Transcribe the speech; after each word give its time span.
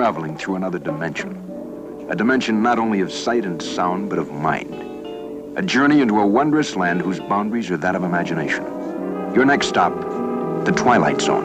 traveling 0.00 0.34
through 0.34 0.56
another 0.56 0.78
dimension. 0.78 1.36
A 2.08 2.16
dimension 2.16 2.62
not 2.62 2.78
only 2.78 3.02
of 3.02 3.12
sight 3.12 3.44
and 3.44 3.60
sound, 3.60 4.08
but 4.08 4.18
of 4.18 4.32
mind. 4.32 4.72
A 5.58 5.62
journey 5.62 6.00
into 6.00 6.20
a 6.20 6.26
wondrous 6.26 6.74
land 6.74 7.02
whose 7.02 7.20
boundaries 7.20 7.70
are 7.70 7.76
that 7.76 7.94
of 7.94 8.02
imagination. 8.02 8.64
Your 9.34 9.44
next 9.44 9.66
stop, 9.66 9.92
the 10.64 10.72
Twilight 10.74 11.20
Zone. 11.20 11.44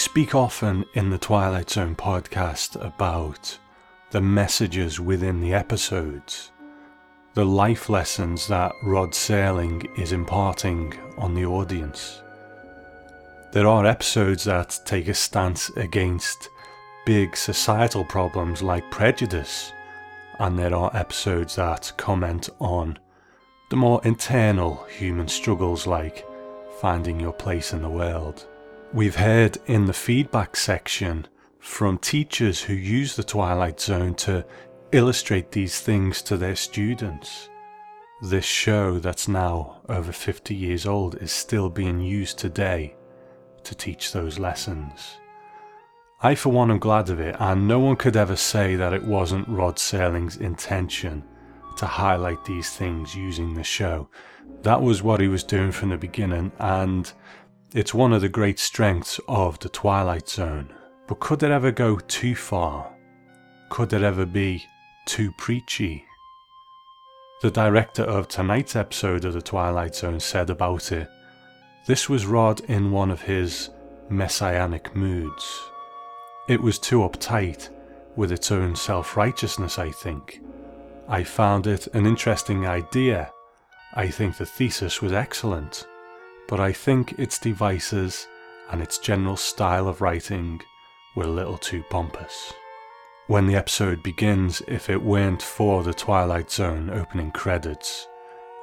Speak 0.00 0.34
often 0.34 0.82
in 0.94 1.10
the 1.10 1.18
Twilight 1.18 1.68
Zone 1.68 1.94
podcast 1.94 2.82
about 2.82 3.58
the 4.10 4.20
messages 4.20 4.98
within 4.98 5.42
the 5.42 5.52
episodes, 5.52 6.52
the 7.34 7.44
life 7.44 7.90
lessons 7.90 8.48
that 8.48 8.72
Rod 8.82 9.10
Serling 9.10 9.86
is 9.98 10.12
imparting 10.12 10.94
on 11.18 11.34
the 11.34 11.44
audience. 11.44 12.22
There 13.52 13.66
are 13.66 13.84
episodes 13.84 14.44
that 14.44 14.80
take 14.86 15.06
a 15.06 15.12
stance 15.12 15.68
against 15.76 16.48
big 17.04 17.36
societal 17.36 18.06
problems 18.06 18.62
like 18.62 18.90
prejudice, 18.90 19.70
and 20.38 20.58
there 20.58 20.74
are 20.74 20.96
episodes 20.96 21.56
that 21.56 21.92
comment 21.98 22.48
on 22.58 22.98
the 23.68 23.76
more 23.76 24.00
internal 24.04 24.82
human 24.84 25.28
struggles 25.28 25.86
like 25.86 26.26
finding 26.80 27.20
your 27.20 27.34
place 27.34 27.74
in 27.74 27.82
the 27.82 27.90
world. 27.90 28.46
We've 28.92 29.14
heard 29.14 29.56
in 29.66 29.84
the 29.84 29.92
feedback 29.92 30.56
section 30.56 31.28
from 31.60 31.96
teachers 31.96 32.60
who 32.60 32.74
use 32.74 33.14
the 33.14 33.22
Twilight 33.22 33.78
Zone 33.80 34.16
to 34.16 34.44
illustrate 34.90 35.52
these 35.52 35.78
things 35.78 36.22
to 36.22 36.36
their 36.36 36.56
students. 36.56 37.48
This 38.20 38.44
show, 38.44 38.98
that's 38.98 39.28
now 39.28 39.82
over 39.88 40.10
50 40.10 40.56
years 40.56 40.86
old, 40.86 41.14
is 41.22 41.30
still 41.30 41.70
being 41.70 42.00
used 42.00 42.38
today 42.38 42.96
to 43.62 43.76
teach 43.76 44.10
those 44.10 44.40
lessons. 44.40 45.18
I, 46.20 46.34
for 46.34 46.50
one, 46.50 46.72
am 46.72 46.80
glad 46.80 47.10
of 47.10 47.20
it, 47.20 47.36
and 47.38 47.68
no 47.68 47.78
one 47.78 47.94
could 47.94 48.16
ever 48.16 48.34
say 48.34 48.74
that 48.74 48.92
it 48.92 49.04
wasn't 49.04 49.46
Rod 49.46 49.76
Serling's 49.76 50.38
intention 50.38 51.22
to 51.76 51.86
highlight 51.86 52.44
these 52.44 52.70
things 52.70 53.14
using 53.14 53.54
the 53.54 53.62
show. 53.62 54.08
That 54.62 54.82
was 54.82 55.00
what 55.00 55.20
he 55.20 55.28
was 55.28 55.44
doing 55.44 55.70
from 55.70 55.90
the 55.90 55.96
beginning, 55.96 56.50
and 56.58 57.10
it's 57.72 57.94
one 57.94 58.12
of 58.12 58.20
the 58.20 58.28
great 58.28 58.58
strengths 58.58 59.20
of 59.28 59.58
the 59.60 59.68
Twilight 59.68 60.28
Zone, 60.28 60.72
but 61.06 61.20
could 61.20 61.42
it 61.42 61.50
ever 61.52 61.70
go 61.70 61.98
too 61.98 62.34
far? 62.34 62.92
Could 63.68 63.92
it 63.92 64.02
ever 64.02 64.26
be 64.26 64.64
too 65.06 65.30
preachy? 65.38 66.04
The 67.42 67.50
director 67.50 68.02
of 68.02 68.26
tonight's 68.26 68.74
episode 68.74 69.24
of 69.24 69.34
the 69.34 69.42
Twilight 69.42 69.94
Zone 69.94 70.18
said 70.18 70.50
about 70.50 70.90
it 70.90 71.08
this 71.86 72.08
was 72.08 72.26
Rod 72.26 72.60
in 72.68 72.90
one 72.90 73.10
of 73.10 73.22
his 73.22 73.70
messianic 74.08 74.94
moods. 74.94 75.60
It 76.48 76.60
was 76.60 76.78
too 76.78 76.98
uptight 77.00 77.68
with 78.16 78.32
its 78.32 78.50
own 78.50 78.76
self 78.76 79.16
righteousness, 79.16 79.78
I 79.78 79.90
think. 79.90 80.40
I 81.08 81.24
found 81.24 81.66
it 81.66 81.86
an 81.94 82.04
interesting 82.04 82.66
idea. 82.66 83.32
I 83.94 84.08
think 84.08 84.36
the 84.36 84.46
thesis 84.46 85.00
was 85.00 85.12
excellent 85.12 85.86
but 86.50 86.58
I 86.58 86.72
think 86.72 87.16
its 87.16 87.38
devices 87.38 88.26
and 88.72 88.82
its 88.82 88.98
general 88.98 89.36
style 89.36 89.86
of 89.86 90.00
writing 90.00 90.60
were 91.14 91.22
a 91.22 91.28
little 91.28 91.56
too 91.56 91.84
pompous. 91.88 92.52
When 93.28 93.46
the 93.46 93.54
episode 93.54 94.02
begins, 94.02 94.60
if 94.66 94.90
it 94.90 95.00
weren't 95.00 95.42
for 95.42 95.84
the 95.84 95.94
Twilight 95.94 96.50
Zone 96.50 96.90
opening 96.90 97.30
credits, 97.30 98.08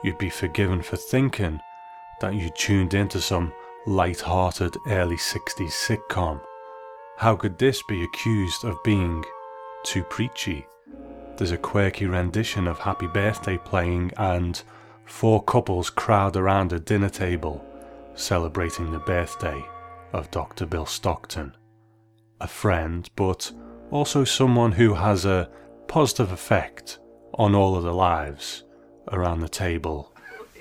you'd 0.04 0.18
be 0.18 0.30
forgiven 0.30 0.82
for 0.82 0.98
thinking 0.98 1.62
that 2.20 2.36
you 2.36 2.50
tuned 2.58 2.94
into 2.94 3.22
some 3.22 3.54
light-hearted 3.86 4.76
early 4.88 5.16
60s 5.16 5.72
sitcom. 5.72 6.42
How 7.16 7.38
could 7.38 7.58
this 7.58 7.82
be 7.88 8.04
accused 8.04 8.66
of 8.66 8.84
being 8.84 9.24
too 9.86 10.04
preachy? 10.04 10.68
There's 11.38 11.52
a 11.52 11.58
quirky 11.58 12.06
rendition 12.06 12.68
of 12.68 12.80
Happy 12.80 13.08
Birthday 13.08 13.58
playing 13.58 14.12
and 14.18 14.62
four 15.06 15.42
couples 15.42 15.90
crowd 15.90 16.36
around 16.36 16.74
a 16.74 16.80
dinner 16.82 17.10
table 17.10 17.64
celebrating 18.18 18.92
the 18.92 19.00
birthday 19.00 19.64
of 20.12 20.32
Dr. 20.32 20.66
Bill 20.66 20.86
Stockton. 20.86 21.56
A 22.42 22.48
friend, 22.48 23.10
but 23.16 23.52
also 23.92 24.24
someone 24.24 24.74
who 24.74 24.96
has 24.96 25.26
a 25.26 25.50
positive 25.88 26.32
effect 26.32 27.00
on 27.34 27.56
all 27.56 27.76
of 27.76 27.84
the 27.84 27.94
lives 27.94 28.64
around 29.12 29.40
the 29.40 29.50
table. 29.50 30.14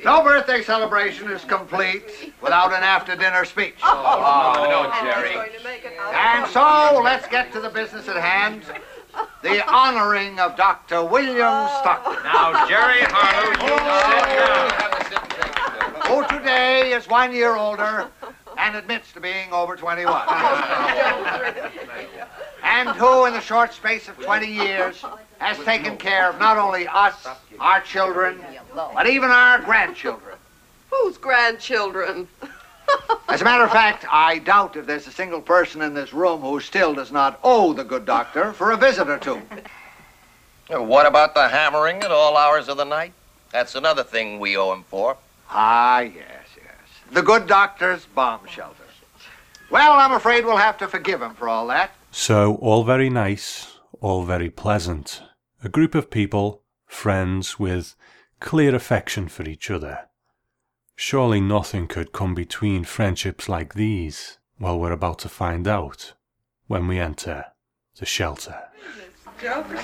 No 0.05 0.22
birthday 0.22 0.62
celebration 0.62 1.31
is 1.31 1.45
complete 1.45 2.33
without 2.41 2.72
an 2.72 2.83
after 2.83 3.16
dinner 3.16 3.45
speech. 3.45 3.77
Oh, 3.83 4.66
no, 4.71 5.11
Jerry. 5.11 5.34
And 6.15 6.47
so 6.50 7.00
let's 7.03 7.27
get 7.28 7.53
to 7.53 7.61
the 7.61 7.71
business 7.71 8.06
at 8.09 8.16
hand 8.16 8.62
the 9.43 9.66
honoring 9.66 10.39
of 10.39 10.56
Dr. 10.56 11.05
William 11.05 11.69
Stockton. 11.81 12.22
Now, 12.25 12.66
Jerry 12.69 13.00
Harlow, 13.03 13.50
you 13.50 13.72
oh. 13.72 14.69
sit 15.09 15.31
down 15.31 15.36
who 16.09 16.27
today 16.28 16.93
is 16.93 17.09
one 17.09 17.34
year 17.34 17.56
older 17.56 18.09
and 18.59 18.77
admits 18.77 19.12
to 19.12 19.21
being 19.21 19.53
over 19.53 19.75
21. 19.75 20.28
and 22.62 22.89
who, 22.91 23.27
in 23.27 23.33
the 23.33 23.41
short 23.41 23.72
space 23.72 24.09
of 24.09 24.16
20 24.19 24.47
years, 24.47 25.05
has 25.39 25.59
taken 25.65 25.97
care 25.97 26.31
of 26.31 26.39
not 26.39 26.56
only 26.56 26.87
us, 26.87 27.27
our 27.59 27.81
children, 27.81 28.41
but 28.75 29.09
even 29.09 29.31
our 29.31 29.61
grandchildren. 29.62 30.37
Whose 30.91 31.19
grandchildren? 31.19 32.28
As 33.28 33.41
a 33.41 33.45
matter 33.45 33.65
of 33.65 33.72
fact, 33.72 34.06
I 34.09 34.39
doubt 34.39 34.77
if 34.77 34.87
there's 34.87 35.09
a 35.09 35.12
single 35.12 35.41
person 35.41 35.83
in 35.83 35.93
this 35.93 36.12
room 36.12 36.41
who 36.41 36.61
still 36.61 36.95
does 36.95 37.11
not 37.11 37.41
owe 37.43 37.72
the 37.72 37.83
good 37.83 38.06
doctor 38.06 38.53
for 38.53 38.71
a 38.71 38.77
visit 38.77 39.09
or 39.09 39.19
two. 39.19 39.43
What 40.71 41.06
about 41.06 41.34
the 41.34 41.49
hammering 41.49 42.03
at 42.03 42.12
all 42.12 42.37
hours 42.37 42.69
of 42.69 42.77
the 42.77 42.84
night? 42.84 43.12
That's 43.50 43.75
another 43.75 44.05
thing 44.05 44.39
we 44.39 44.56
owe 44.56 44.72
him 44.72 44.84
for. 44.84 45.16
Ah, 45.51 46.01
yes, 46.01 46.47
yes. 46.57 47.12
The 47.12 47.23
good 47.23 47.47
doctor's 47.47 48.05
bomb 48.07 48.47
shelter. 48.47 48.83
Well, 49.71 49.95
I'm 49.95 50.12
afraid 50.12 50.45
we'll 50.45 50.57
have 50.59 50.79
to 50.79 50.89
forgive 50.89 51.21
him 51.21 51.34
for 51.34 51.49
all 51.49 51.67
that. 51.69 51.91
So, 52.12 52.55
all 52.57 52.84
very 52.84 53.11
nice, 53.11 53.79
all 54.01 54.23
very 54.23 54.49
pleasant. 54.51 55.23
A 55.65 55.69
group 55.69 55.95
of 55.95 56.11
people, 56.11 56.62
friends 56.87 57.59
with 57.59 57.97
clear 58.39 58.75
affection 58.75 59.29
for 59.29 59.43
each 59.49 59.71
other. 59.71 60.09
Surely 60.95 61.41
nothing 61.41 61.89
could 61.89 62.13
come 62.13 62.34
between 62.34 62.84
friendships 62.84 63.49
like 63.49 63.75
these. 63.75 64.39
Well, 64.59 64.78
we're 64.78 64.93
about 64.93 65.19
to 65.21 65.28
find 65.28 65.67
out 65.69 66.15
when 66.69 66.87
we 66.87 66.99
enter 66.99 67.47
the 67.99 68.07
shelter. 68.07 68.57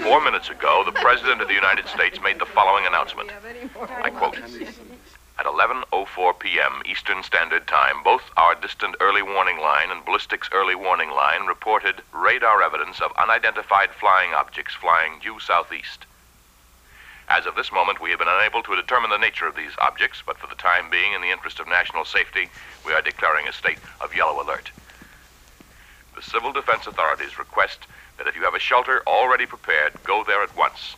Four 0.03 0.25
minutes 0.25 0.49
ago, 0.49 0.83
the 0.87 0.93
President 0.93 1.43
of 1.43 1.49
the 1.49 1.55
United 1.55 1.87
States 1.87 2.19
made 2.23 2.39
the 2.39 2.47
following 2.47 2.87
announcement. 2.87 3.31
I 4.03 4.09
quote 4.09 4.39
at 5.39 5.47
11.04 5.47 6.39
p.m. 6.39 6.83
Eastern 6.85 7.23
Standard 7.23 7.67
Time, 7.67 8.03
both 8.03 8.23
our 8.37 8.55
distant 8.55 8.97
early 9.01 9.23
warning 9.23 9.59
line 9.59 9.91
and 9.91 10.05
ballistics 10.05 10.49
early 10.53 10.75
warning 10.75 11.11
line 11.11 11.47
reported 11.47 12.03
radar 12.13 12.63
evidence 12.63 13.01
of 13.01 13.13
unidentified 13.17 13.91
flying 13.91 14.33
objects 14.33 14.75
flying 14.75 15.19
due 15.21 15.41
southeast. 15.41 16.07
As 17.29 17.47
of 17.47 17.55
this 17.55 17.73
moment, 17.73 18.01
we 18.01 18.11
have 18.11 18.19
been 18.19 18.29
unable 18.29 18.63
to 18.63 18.77
determine 18.77 19.11
the 19.11 19.17
nature 19.17 19.47
of 19.47 19.57
these 19.57 19.73
objects, 19.79 20.23
but 20.25 20.39
for 20.39 20.49
the 20.49 20.55
time 20.55 20.91
being, 20.91 21.13
in 21.13 21.23
the 21.23 21.31
interest 21.31 21.61
of 21.61 21.69
national 21.69 22.05
safety, 22.05 22.51
we 22.85 22.93
are 22.93 23.01
declaring 23.01 23.49
a 23.49 23.53
state 23.53 23.79
of 24.01 24.15
yellow 24.15 24.43
alert. 24.43 24.71
The 26.15 26.23
civil 26.23 26.53
defense 26.53 26.87
authorities 26.87 27.39
request 27.39 27.87
that 28.19 28.27
if 28.27 28.37
you 28.37 28.43
have 28.43 28.55
a 28.55 28.59
shelter 28.59 29.03
already 29.07 29.47
prepared, 29.47 29.95
go 30.05 30.25
there 30.25 30.43
at 30.43 30.55
once. 30.57 30.97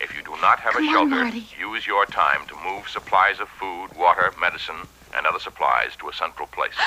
If 0.00 0.14
you 0.14 0.22
do 0.22 0.32
not 0.40 0.58
have 0.60 0.74
Come 0.74 0.84
a 0.84 0.90
shelter, 0.90 1.14
on, 1.16 1.42
use 1.58 1.86
your 1.86 2.06
time 2.06 2.46
to 2.48 2.54
move 2.64 2.88
supplies 2.88 3.40
of 3.40 3.48
food, 3.48 3.88
water, 3.98 4.32
medicine, 4.40 4.82
and 5.16 5.26
other 5.26 5.38
supplies 5.38 5.96
to 6.00 6.08
a 6.08 6.12
central 6.12 6.48
place. 6.48 6.74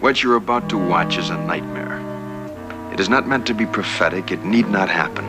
What 0.00 0.20
you're 0.20 0.34
about 0.34 0.68
to 0.70 0.78
watch 0.78 1.16
is 1.16 1.30
a 1.30 1.38
nightmare. 1.38 2.00
It 2.92 2.98
is 2.98 3.08
not 3.08 3.28
meant 3.28 3.46
to 3.46 3.54
be 3.54 3.66
prophetic. 3.66 4.32
It 4.32 4.44
need 4.44 4.68
not 4.68 4.88
happen. 4.88 5.24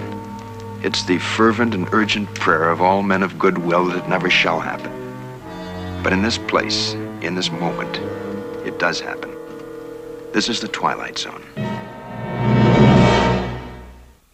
It's 0.84 1.04
the 1.04 1.20
fervent 1.20 1.76
and 1.76 1.88
urgent 1.94 2.34
prayer 2.34 2.72
of 2.72 2.82
all 2.82 3.04
men 3.04 3.22
of 3.22 3.38
good 3.38 3.60
will 3.60 3.86
that 3.86 4.04
it 4.04 4.10
never 4.10 4.32
shall 4.32 4.60
happen. 4.60 4.92
But 6.04 6.12
in 6.12 6.24
this 6.24 6.40
place, 6.40 6.94
in 7.22 7.36
this 7.36 7.52
moment, 7.52 7.98
it 8.66 8.80
does 8.80 9.00
happen. 9.00 9.32
This 10.34 10.50
is 10.50 10.60
the 10.60 10.68
Twilight 10.68 11.20
Zone. 11.20 11.44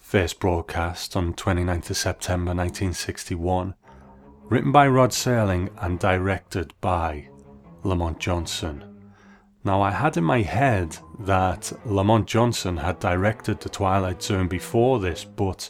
First 0.10 0.40
broadcast 0.40 1.16
on 1.16 1.36
29th 1.36 1.92
of 1.92 1.98
September 1.98 2.50
1961. 2.56 3.76
Written 4.46 4.72
by 4.72 4.88
Rod 4.88 5.12
Serling 5.12 5.70
and 5.80 6.00
directed 6.00 6.74
by 6.82 7.30
Lamont 7.84 8.18
Johnson. 8.18 9.04
Now, 9.64 9.84
I 9.84 9.92
had 9.92 10.18
in 10.18 10.24
my 10.24 10.42
head 10.42 10.98
that 11.20 11.72
Lamont 11.86 12.26
Johnson 12.26 12.78
had 12.78 12.98
directed 12.98 13.60
The 13.60 13.70
Twilight 13.70 14.24
Zone 14.24 14.48
before 14.48 15.00
this, 15.00 15.24
but 15.24 15.70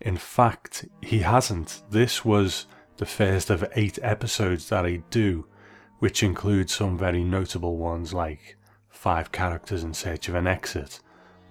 in 0.00 0.16
fact, 0.16 0.86
he 1.02 1.18
hasn't. 1.18 1.82
This 1.90 2.24
was 2.24 2.64
the 2.96 3.04
first 3.04 3.50
of 3.50 3.70
eight 3.76 3.98
episodes 4.00 4.70
that 4.70 4.86
I 4.86 5.02
do, 5.10 5.46
which 5.98 6.22
include 6.22 6.70
some 6.70 6.96
very 6.96 7.22
notable 7.22 7.76
ones 7.76 8.14
like 8.14 8.56
Five 8.88 9.30
Characters 9.30 9.84
in 9.84 9.92
Search 9.92 10.30
of 10.30 10.36
an 10.36 10.46
Exit, 10.46 11.00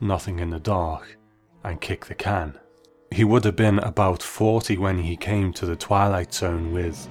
Nothing 0.01 0.39
in 0.39 0.49
the 0.49 0.59
Dark, 0.59 1.19
and 1.63 1.81
Kick 1.81 2.05
the 2.05 2.15
Can. 2.15 2.59
He 3.11 3.23
would 3.23 3.45
have 3.45 3.55
been 3.55 3.79
about 3.79 4.23
40 4.23 4.77
when 4.77 4.99
he 4.99 5.15
came 5.15 5.53
to 5.53 5.65
the 5.65 5.75
Twilight 5.75 6.33
Zone 6.33 6.73
with 6.73 7.07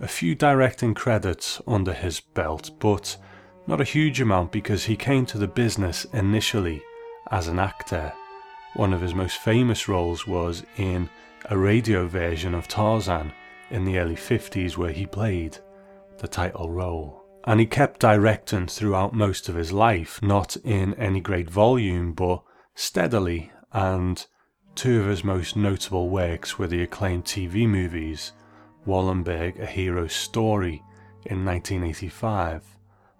a 0.00 0.08
few 0.08 0.34
directing 0.34 0.94
credits 0.94 1.60
under 1.66 1.92
his 1.92 2.20
belt, 2.20 2.70
but 2.78 3.16
not 3.66 3.80
a 3.80 3.84
huge 3.84 4.20
amount 4.20 4.52
because 4.52 4.84
he 4.84 4.96
came 4.96 5.26
to 5.26 5.38
the 5.38 5.48
business 5.48 6.04
initially 6.12 6.82
as 7.30 7.48
an 7.48 7.58
actor. 7.58 8.12
One 8.74 8.92
of 8.92 9.00
his 9.00 9.14
most 9.14 9.38
famous 9.38 9.88
roles 9.88 10.26
was 10.26 10.64
in 10.76 11.08
a 11.46 11.58
radio 11.58 12.06
version 12.06 12.54
of 12.54 12.68
Tarzan 12.68 13.32
in 13.70 13.84
the 13.84 13.98
early 13.98 14.16
50s 14.16 14.76
where 14.76 14.92
he 14.92 15.06
played 15.06 15.58
the 16.18 16.28
title 16.28 16.70
role. 16.70 17.24
And 17.44 17.58
he 17.58 17.66
kept 17.66 18.00
directing 18.00 18.66
throughout 18.66 19.14
most 19.14 19.48
of 19.48 19.54
his 19.54 19.72
life, 19.72 20.22
not 20.22 20.56
in 20.58 20.94
any 20.94 21.20
great 21.20 21.48
volume, 21.48 22.12
but 22.12 22.42
steadily. 22.74 23.50
And 23.72 24.24
two 24.74 25.00
of 25.00 25.06
his 25.06 25.24
most 25.24 25.56
notable 25.56 26.08
works 26.08 26.58
were 26.58 26.66
the 26.66 26.82
acclaimed 26.82 27.24
TV 27.24 27.68
movies 27.68 28.32
Wallenberg, 28.86 29.60
A 29.60 29.66
Hero's 29.66 30.14
Story 30.14 30.82
in 31.26 31.44
1985 31.44 32.64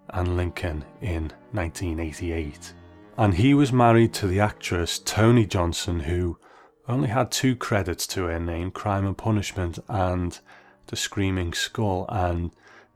and 0.09 0.35
Lincoln 0.35 0.83
in 1.01 1.31
1988. 1.51 2.73
And 3.17 3.35
he 3.35 3.53
was 3.53 3.71
married 3.71 4.13
to 4.15 4.27
the 4.27 4.39
actress 4.39 4.99
Toni 4.99 5.45
Johnson, 5.45 6.01
who 6.01 6.37
only 6.87 7.09
had 7.09 7.31
two 7.31 7.55
credits 7.55 8.07
to 8.07 8.23
her 8.23 8.39
name 8.39 8.71
Crime 8.71 9.05
and 9.05 9.17
Punishment 9.17 9.79
and 9.87 10.39
The 10.87 10.95
Screaming 10.95 11.53
Skull, 11.53 12.05
and 12.09 12.51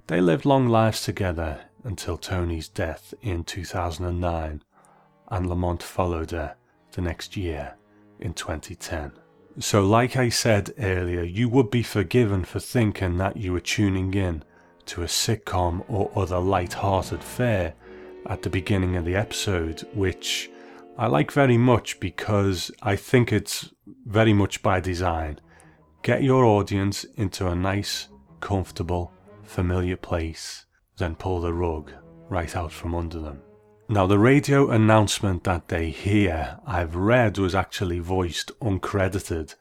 they 0.08 0.22
lived 0.22 0.46
long 0.46 0.68
lives 0.68 1.04
together 1.04 1.62
until 1.84 2.18
Toni's 2.18 2.68
death 2.68 3.14
in 3.22 3.44
2009, 3.44 4.64
and 5.30 5.50
Lamont 5.50 5.84
followed 5.84 6.32
her 6.32 6.56
the 6.96 7.02
next 7.02 7.38
year 7.38 7.76
in 8.20 8.34
2010. 8.34 9.12
So, 9.60 9.86
like 9.86 10.18
I 10.18 10.30
said 10.30 10.74
earlier, 10.80 11.24
you 11.24 11.48
would 11.50 11.70
be 11.70 11.84
forgiven 11.84 12.44
for 12.44 12.60
thinking 12.60 13.18
that 13.18 13.38
you 13.38 13.54
were 13.54 13.62
tuning 13.62 14.14
in 14.14 14.44
to 14.88 15.04
a 15.04 15.08
sitcom 15.08 15.84
or 15.88 16.12
other 16.16 16.40
light-hearted 16.40 17.24
fare 17.24 17.74
at 18.26 18.42
the 18.42 18.50
beginning 18.50 18.98
of 18.98 19.06
the 19.06 19.16
episode, 19.16 19.88
which 19.94 20.50
I 20.98 21.08
like 21.08 21.32
very 21.32 21.58
much 21.58 22.00
because 22.00 22.72
I 22.82 22.96
think 22.96 23.32
it's 23.32 23.70
very 24.06 24.34
much 24.34 24.62
by 24.62 24.80
design. 24.80 25.40
Get 26.02 26.24
your 26.24 26.44
audience 26.46 27.04
into 27.16 27.48
a 27.48 27.56
nice, 27.56 28.10
comfortable, 28.42 29.12
familiar 29.44 29.98
place, 29.98 30.66
then 30.98 31.16
pull 31.16 31.42
the 31.42 31.54
rug 31.54 31.92
right 32.30 32.56
out 32.56 32.72
from 32.72 32.94
under 32.94 33.20
them. 33.20 33.42
Now, 33.88 34.08
the 34.08 34.18
radio 34.18 34.72
announcement 34.72 35.44
that 35.44 35.68
they 35.68 35.92
hear, 35.92 36.58
I've 36.66 36.96
read, 36.96 37.38
was 37.38 37.54
actually 37.54 38.00
voiced 38.00 38.52
uncredited 38.60 39.54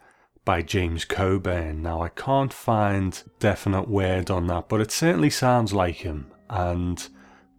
by 0.47 0.63
James 0.63 1.05
Coburn. 1.05 1.83
Now, 1.83 2.01
I 2.01 2.09
can't 2.09 2.53
find 2.53 3.23
definite 3.39 3.87
word 3.87 4.31
on 4.31 4.47
that, 4.47 4.71
but 4.71 4.81
it 4.81 4.91
certainly 4.91 5.29
sounds 5.29 5.75
like 5.75 5.97
him. 5.97 6.33
And 6.49 7.07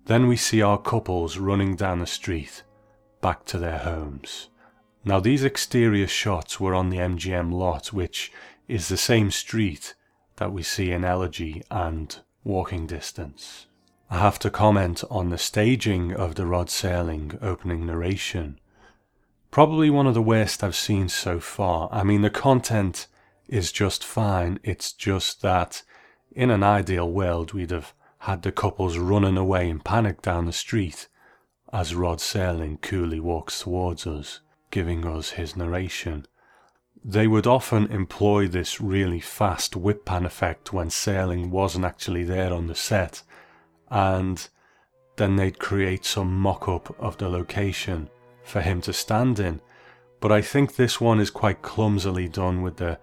then 0.06 0.28
we 0.28 0.38
see 0.38 0.64
our 0.64 0.80
couples 0.80 1.38
running 1.38 1.76
down 1.76 2.00
the 2.00 2.08
street 2.08 2.64
back 3.22 3.46
to 3.46 3.60
their 3.60 3.78
homes. 3.78 4.50
Now, 5.04 5.20
these 5.20 5.44
exterior 5.44 6.08
shots 6.08 6.60
were 6.60 6.74
on 6.74 6.90
the 6.90 6.98
MGM 6.98 7.54
lot, 7.54 7.94
which 7.94 8.32
is 8.68 8.88
the 8.88 8.98
same 8.98 9.30
street 9.30 9.94
that 10.38 10.52
we 10.52 10.64
see 10.64 10.92
in 10.92 11.06
Elegy 11.06 11.62
and 11.70 12.18
Walking 12.44 12.88
Distance. 12.88 13.68
I 14.10 14.20
have 14.20 14.40
to 14.40 14.50
comment 14.50 15.04
on 15.10 15.30
the 15.30 15.38
staging 15.38 16.14
of 16.14 16.36
the 16.36 16.46
Rod 16.46 16.68
Serling 16.68 17.42
opening 17.42 17.86
narration 17.86 18.60
probably 19.56 19.90
one 19.90 20.06
of 20.06 20.14
the 20.14 20.22
worst 20.22 20.62
I've 20.62 20.76
seen 20.76 21.08
so 21.08 21.40
far. 21.40 21.88
I 21.90 22.04
mean, 22.04 22.24
the 22.24 22.30
content 22.30 23.08
is 23.48 23.72
just 23.72 24.04
fine. 24.04 24.60
It's 24.64 24.92
just 24.92 25.42
that 25.44 25.82
in 26.34 26.52
an 26.52 26.62
ideal 26.62 27.10
world, 27.10 27.54
we'd 27.54 27.72
have 27.72 27.94
had 28.18 28.42
the 28.42 28.52
couples 28.52 28.98
running 28.98 29.38
away 29.38 29.70
in 29.70 29.80
panic 29.80 30.22
down 30.22 30.46
the 30.46 30.52
street 30.52 31.08
as 31.72 31.96
Rod 31.96 32.18
Serling 32.18 32.82
coolly 32.82 33.22
walks 33.22 33.62
towards 33.62 34.06
us, 34.06 34.42
giving 34.72 35.08
us 35.08 35.30
his 35.30 35.56
narration. 35.56 36.26
They 37.02 37.26
would 37.26 37.48
often 37.48 37.88
employ 37.88 38.50
this 38.50 38.82
really 38.82 39.22
fast 39.22 39.78
whip 39.78 40.04
pan 40.04 40.26
effect 40.26 40.74
when 40.74 40.90
Serling 40.90 41.50
wasn't 41.50 41.86
actually 41.86 42.26
there 42.26 42.52
on 42.52 42.68
the 42.68 42.76
set, 42.76 43.24
and 43.90 44.48
then 45.18 45.36
they'd 45.36 45.60
create 45.60 46.06
some 46.06 46.36
mock 46.36 46.68
up 46.68 46.96
of 47.00 47.18
the 47.18 47.30
location 47.30 48.10
for 48.44 48.62
him 48.62 48.82
to 48.82 48.94
stand 48.94 49.40
in. 49.40 49.62
But 50.20 50.32
I 50.32 50.42
think 50.42 50.76
this 50.76 51.00
one 51.00 51.20
is 51.20 51.30
quite 51.30 51.62
clumsily 51.62 52.28
done 52.28 52.62
with 52.62 52.78
the 52.78 53.00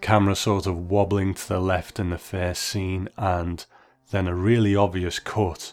camera 0.00 0.34
sort 0.34 0.66
of 0.66 0.90
wobbling 0.90 1.34
to 1.34 1.48
the 1.48 1.60
left 1.60 1.98
in 2.00 2.10
the 2.10 2.18
first 2.18 2.62
scene 2.62 3.08
and 3.16 3.64
then 4.10 4.26
a 4.26 4.34
really 4.34 4.74
obvious 4.74 5.18
cut 5.18 5.72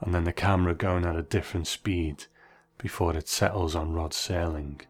and 0.00 0.14
then 0.14 0.24
the 0.24 0.32
camera 0.32 0.74
going 0.74 1.04
at 1.04 1.16
a 1.16 1.22
different 1.22 1.66
speed 1.66 2.24
before 2.78 3.16
it 3.16 3.28
settles 3.28 3.74
on 3.74 3.92
Rod 3.92 4.12
Serling. 4.12 4.80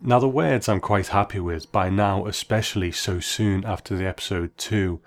Now 0.00 0.18
the 0.18 0.28
words 0.28 0.68
I'm 0.68 0.80
quite 0.80 1.08
happy 1.08 1.40
with 1.40 1.70
by 1.72 1.90
now, 1.90 2.26
especially 2.26 2.92
so 2.92 3.20
soon 3.20 3.64
after 3.64 3.96
the 3.96 4.06
episode 4.06 4.56
2, 4.56 5.00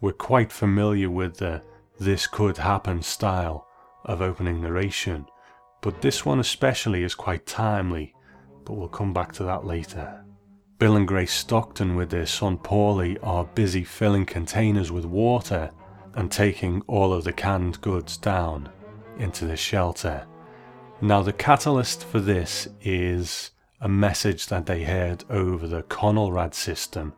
we're 0.00 0.12
quite 0.12 0.50
familiar 0.50 1.10
with 1.10 1.36
the 1.36 1.62
this 2.04 2.26
could 2.26 2.56
happen 2.56 3.02
style 3.02 3.66
of 4.04 4.20
opening 4.20 4.60
narration 4.60 5.26
but 5.82 6.00
this 6.00 6.24
one 6.24 6.38
especially 6.38 7.02
is 7.02 7.14
quite 7.14 7.44
timely, 7.44 8.14
but 8.64 8.74
we'll 8.74 8.88
come 8.88 9.12
back 9.12 9.32
to 9.32 9.44
that 9.44 9.66
later. 9.66 10.24
Bill 10.78 10.96
and 10.96 11.06
Grace 11.06 11.32
Stockton 11.32 11.96
with 11.96 12.08
their 12.10 12.26
son 12.26 12.56
Paulie 12.56 13.18
are 13.22 13.44
busy 13.44 13.84
filling 13.84 14.24
containers 14.24 14.90
with 14.92 15.04
water 15.04 15.70
and 16.14 16.30
taking 16.30 16.82
all 16.86 17.12
of 17.12 17.24
the 17.24 17.32
canned 17.32 17.80
goods 17.80 18.16
down 18.16 18.68
into 19.18 19.44
the 19.44 19.56
shelter. 19.56 20.24
Now 21.00 21.22
the 21.22 21.32
catalyst 21.32 22.04
for 22.04 22.20
this 22.20 22.68
is 22.80 23.50
a 23.80 23.88
message 23.88 24.46
that 24.46 24.66
they 24.66 24.84
heard 24.84 25.24
over 25.28 25.66
the 25.66 25.82
CONELRAD 25.82 26.54
system. 26.54 27.12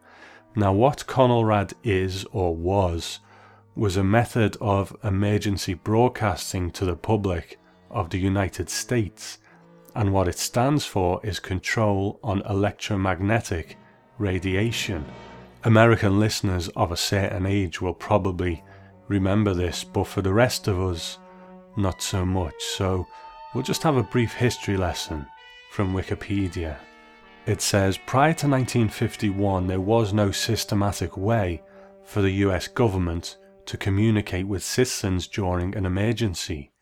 Now 0.56 0.73
what 0.73 1.06
CONELRAD 1.06 1.75
is 1.82 2.25
or 2.32 2.56
was 2.56 3.20
was 3.76 3.97
a 3.97 4.04
method 4.04 4.57
of 4.61 4.97
emergency 5.02 5.75
broadcasting 5.75 6.71
to 6.71 6.85
the 6.85 6.95
public 6.95 7.59
of 7.90 8.11
the 8.11 8.19
United 8.19 8.71
States, 8.71 9.38
and 9.97 10.12
what 10.12 10.28
it 10.28 10.38
stands 10.38 10.85
for 10.85 11.21
is 11.25 11.40
Control 11.40 12.19
on 12.23 12.43
Electromagnetic 12.43 13.76
Radiation. 14.19 15.04
American 15.64 16.21
listeners 16.21 16.69
of 16.76 16.93
a 16.93 16.97
certain 16.97 17.47
age 17.47 17.81
will 17.81 17.95
probably 17.95 18.62
remember 19.09 19.54
this, 19.54 19.83
but 19.83 20.07
for 20.07 20.23
the 20.23 20.33
rest 20.33 20.69
of 20.69 20.81
us, 20.81 21.19
not 21.76 22.00
so 22.00 22.25
much. 22.25 22.54
So 22.61 23.07
we'll 23.54 23.64
just 23.64 23.83
have 23.83 23.97
a 23.97 24.02
brief 24.02 24.35
history 24.35 24.76
lesson 24.76 25.26
from 25.71 25.95
Wikipedia. 25.95 26.76
It 27.47 27.61
says 27.61 27.99
prior 27.99 28.35
to 28.35 28.49
1951, 28.49 29.66
there 29.66 29.81
was 29.81 30.12
no 30.12 30.31
systematic 30.31 31.16
way 31.16 31.62
for 32.04 32.23
the 32.23 32.31
US 32.31 32.69
government 32.69 33.38
to 33.66 33.76
communicate 33.76 34.47
with 34.47 34.62
citizens 34.62 35.26
during 35.26 35.75
an 35.76 35.87
emergency. 35.87 36.73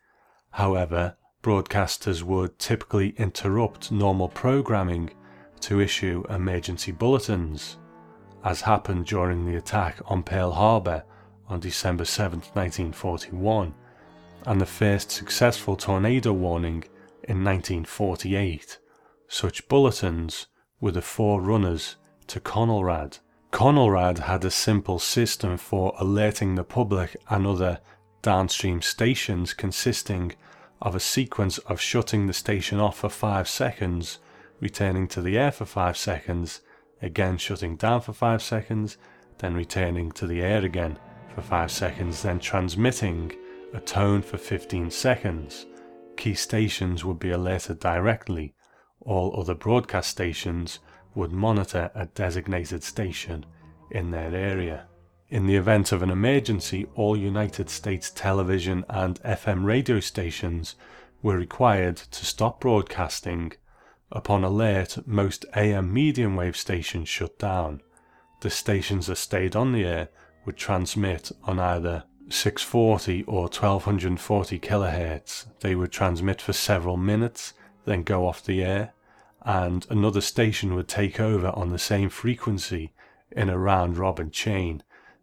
However, 0.50 1.16
broadcasters 1.42 2.22
would 2.22 2.58
typically 2.58 3.10
interrupt 3.18 3.90
normal 3.90 4.28
programming 4.28 5.10
to 5.60 5.80
issue 5.80 6.24
emergency 6.28 6.92
bulletins, 6.92 7.78
as 8.44 8.62
happened 8.62 9.06
during 9.06 9.46
the 9.46 9.56
attack 9.56 9.98
on 10.06 10.22
Pearl 10.22 10.52
Harbor 10.52 11.04
on 11.48 11.60
December 11.60 12.04
7, 12.04 12.38
1941, 12.38 13.74
and 14.46 14.60
the 14.60 14.66
first 14.66 15.10
successful 15.10 15.76
tornado 15.76 16.32
warning 16.32 16.84
in 17.24 17.44
1948. 17.44 18.78
Such 19.28 19.68
bulletins 19.68 20.46
were 20.80 20.90
the 20.90 21.02
forerunners 21.02 21.96
to 22.26 22.40
CONELRAD. 22.40 23.18
CONELRAD 23.52 24.20
had 24.20 24.46
a 24.46 24.50
simple 24.50 24.98
system 24.98 25.58
for 25.58 25.94
alerting 25.98 26.54
the 26.54 26.64
public 26.64 27.14
and 27.28 27.46
other 27.46 27.80
downstream 28.22 28.80
stations 28.80 29.52
consisting 29.52 30.32
of 30.80 30.94
a 30.94 31.00
sequence 31.00 31.58
of 31.58 31.78
shutting 31.78 32.26
the 32.26 32.32
station 32.32 32.80
off 32.80 32.96
for 33.00 33.10
5 33.10 33.46
seconds, 33.46 34.18
returning 34.58 35.06
to 35.08 35.20
the 35.20 35.36
air 35.36 35.52
for 35.52 35.66
5 35.66 35.98
seconds, 35.98 36.62
again 37.02 37.36
shutting 37.36 37.76
down 37.76 38.00
for 38.00 38.14
5 38.14 38.42
seconds, 38.42 38.96
then 39.38 39.54
returning 39.54 40.10
to 40.12 40.26
the 40.26 40.40
air 40.40 40.64
again 40.64 40.98
for 41.34 41.42
5 41.42 41.70
seconds, 41.70 42.22
then 42.22 42.40
transmitting 42.40 43.32
a 43.74 43.80
tone 43.80 44.22
for 44.22 44.38
15 44.38 44.90
seconds, 44.90 45.66
key 46.16 46.34
stations 46.34 47.04
would 47.04 47.18
be 47.18 47.30
alerted 47.30 47.80
directly. 47.80 48.54
All 49.00 49.38
other 49.38 49.54
broadcast 49.54 50.08
stations 50.08 50.78
would 51.14 51.32
monitor 51.32 51.90
a 51.94 52.06
designated 52.06 52.82
station 52.82 53.44
in 53.90 54.10
their 54.10 54.34
area. 54.34 54.86
In 55.28 55.46
the 55.46 55.56
event 55.56 55.92
of 55.92 56.02
an 56.02 56.10
emergency, 56.10 56.86
all 56.94 57.16
United 57.16 57.70
States 57.70 58.10
television 58.10 58.84
and 58.88 59.22
FM 59.22 59.64
radio 59.64 59.98
stations 60.00 60.76
were 61.22 61.36
required 61.36 61.96
to 61.96 62.26
stop 62.26 62.60
broadcasting. 62.60 63.52
Upon 64.10 64.44
alert, 64.44 64.98
most 65.06 65.46
AM 65.56 65.92
medium 65.92 66.36
wave 66.36 66.56
stations 66.56 67.08
shut 67.08 67.38
down. 67.38 67.80
The 68.40 68.50
stations 68.50 69.06
that 69.06 69.16
stayed 69.16 69.56
on 69.56 69.72
the 69.72 69.84
air 69.84 70.08
would 70.44 70.56
transmit 70.56 71.32
on 71.44 71.58
either 71.58 72.04
640 72.28 73.22
or 73.24 73.42
1240 73.42 74.58
kilohertz. 74.58 75.46
They 75.60 75.74
would 75.74 75.92
transmit 75.92 76.42
for 76.42 76.52
several 76.52 76.96
minutes, 76.96 77.54
then 77.84 78.02
go 78.02 78.26
off 78.26 78.44
the 78.44 78.62
air, 78.62 78.92
and 79.44 79.86
another 79.90 80.20
station 80.20 80.74
would 80.74 80.88
take 80.88 81.18
over 81.18 81.48
on 81.48 81.70
the 81.70 81.78
same 81.78 82.08
frequency 82.08 82.92
in 83.30 83.48
a 83.48 83.58
round 83.58 83.96
robin 83.96 84.30
chain. 84.30 84.82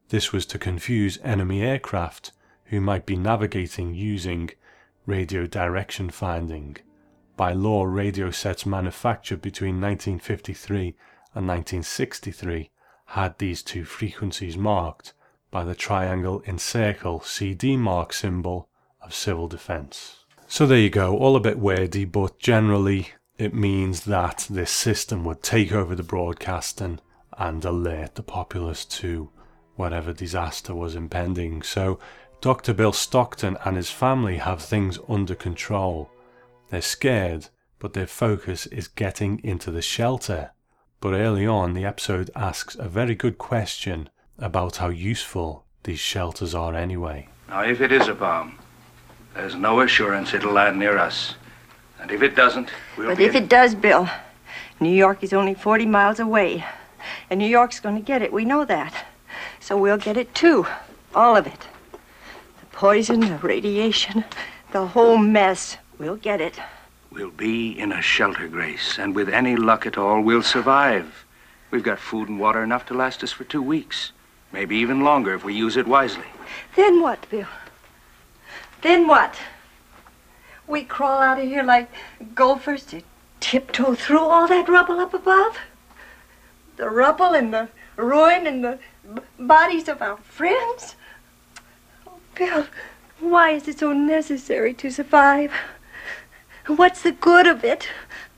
This 0.09 0.33
was 0.33 0.45
to 0.47 0.59
confuse 0.59 1.19
enemy 1.23 1.61
aircraft 1.61 2.31
who 2.65 2.81
might 2.81 3.05
be 3.05 3.15
navigating 3.15 3.93
using 3.93 4.49
radio 5.05 5.45
direction 5.45 6.09
finding. 6.09 6.77
By 7.35 7.53
law, 7.53 7.85
radio 7.85 8.31
sets 8.31 8.65
manufactured 8.65 9.41
between 9.41 9.79
1953 9.79 10.95
and 11.33 11.47
1963 11.47 12.69
had 13.05 13.37
these 13.37 13.63
two 13.63 13.85
frequencies 13.85 14.57
marked 14.57 15.13
by 15.51 15.63
the 15.63 15.75
triangle 15.75 16.43
encircle 16.45 17.21
CD 17.21 17.77
mark 17.77 18.13
symbol 18.13 18.69
of 19.01 19.13
civil 19.13 19.47
defense. 19.47 20.25
So 20.47 20.65
there 20.65 20.79
you 20.79 20.89
go, 20.89 21.17
all 21.17 21.35
a 21.35 21.39
bit 21.39 21.59
wordy, 21.59 22.05
but 22.05 22.39
generally 22.39 23.09
it 23.39 23.53
means 23.53 24.01
that 24.01 24.45
this 24.49 24.69
system 24.69 25.23
would 25.23 25.41
take 25.41 25.71
over 25.71 25.95
the 25.95 26.03
broadcasting 26.03 26.99
and 27.37 27.63
alert 27.63 28.15
the 28.15 28.21
populace 28.21 28.83
to 28.83 29.29
whatever 29.77 30.11
disaster 30.11 30.75
was 30.75 30.93
impending. 30.93 31.61
So 31.61 31.99
Dr. 32.41 32.73
Bill 32.73 32.91
Stockton 32.91 33.57
and 33.63 33.77
his 33.77 33.89
family 33.89 34.37
have 34.37 34.61
things 34.61 34.99
under 35.07 35.35
control. 35.35 36.11
They're 36.69 36.81
scared, 36.81 37.47
but 37.79 37.93
their 37.93 38.07
focus 38.07 38.65
is 38.65 38.89
getting 38.89 39.39
into 39.41 39.71
the 39.71 39.81
shelter. 39.81 40.51
But 40.99 41.13
early 41.13 41.47
on, 41.47 41.73
the 41.73 41.85
episode 41.85 42.29
asks 42.35 42.75
a 42.75 42.89
very 42.89 43.15
good 43.15 43.37
question 43.37 44.09
about 44.37 44.77
how 44.77 44.89
useful 44.89 45.65
these 45.83 45.99
shelters 45.99 46.53
are 46.53 46.75
anyway. 46.75 47.29
Now, 47.47 47.61
if 47.61 47.79
it 47.79 47.93
is 47.93 48.09
a 48.09 48.13
bomb, 48.13 48.59
there's 49.33 49.55
no 49.55 49.79
assurance 49.79 50.33
it'll 50.33 50.51
land 50.51 50.77
near 50.77 50.97
us. 50.97 51.35
And 51.99 52.11
if 52.11 52.21
it 52.21 52.35
doesn't, 52.35 52.69
we'll 52.97 53.07
But 53.09 53.19
if 53.19 53.35
in- 53.35 53.43
it 53.43 53.49
does, 53.49 53.75
Bill, 53.75 54.09
New 54.79 54.89
York 54.93 55.23
is 55.23 55.33
only 55.33 55.53
40 55.53 55.85
miles 55.85 56.19
away. 56.19 56.65
And 57.29 57.39
New 57.39 57.47
York's 57.47 57.79
going 57.79 57.95
to 57.95 58.01
get 58.01 58.21
it. 58.21 58.31
We 58.33 58.45
know 58.45 58.65
that. 58.65 59.05
So 59.59 59.77
we'll 59.77 59.97
get 59.97 60.17
it 60.17 60.33
too. 60.33 60.65
All 61.13 61.35
of 61.35 61.47
it. 61.47 61.67
The 61.91 62.65
poison, 62.71 63.19
the 63.21 63.37
radiation, 63.37 64.23
the 64.71 64.87
whole 64.87 65.17
mess. 65.17 65.77
We'll 65.97 66.15
get 66.15 66.39
it. 66.41 66.59
We'll 67.11 67.31
be 67.31 67.77
in 67.77 67.91
a 67.91 68.01
shelter, 68.01 68.47
Grace, 68.47 68.97
and 68.99 69.15
with 69.15 69.29
any 69.29 69.55
luck 69.55 69.85
at 69.85 69.97
all, 69.97 70.21
we'll 70.21 70.43
survive. 70.43 71.25
We've 71.71 71.83
got 71.83 71.99
food 71.99 72.29
and 72.29 72.39
water 72.39 72.63
enough 72.63 72.85
to 72.87 72.93
last 72.93 73.23
us 73.23 73.31
for 73.31 73.43
two 73.43 73.61
weeks. 73.61 74.11
Maybe 74.51 74.77
even 74.77 75.03
longer 75.03 75.33
if 75.33 75.43
we 75.43 75.53
use 75.53 75.75
it 75.77 75.87
wisely. 75.87 76.25
Then 76.75 77.01
what, 77.01 77.29
Bill? 77.29 77.47
Then 78.81 79.07
what? 79.07 79.35
We 80.69 80.83
crawl 80.83 81.19
out 81.19 81.39
of 81.39 81.45
here 81.45 81.63
like 81.63 81.89
gophers 82.35 82.85
to 82.85 83.01
tiptoe 83.39 83.95
through 83.95 84.19
all 84.19 84.47
that 84.47 84.69
rubble 84.69 84.99
up 84.99 85.15
above? 85.15 85.57
The 86.77 86.91
rubble 86.91 87.33
and 87.33 87.51
the 87.51 87.69
ruin 87.95 88.45
and 88.45 88.63
the 88.63 88.79
bodies 89.39 89.89
of 89.89 90.03
our 90.03 90.17
friends? 90.17 90.95
Oh, 92.05 92.19
Bill, 92.35 92.67
why 93.19 93.49
is 93.51 93.67
it 93.67 93.79
so 93.79 93.93
necessary 93.93 94.75
to 94.75 94.91
survive? 94.91 95.51
What's 96.67 97.01
the 97.01 97.13
good 97.13 97.47
of 97.47 97.63
it? 97.63 97.87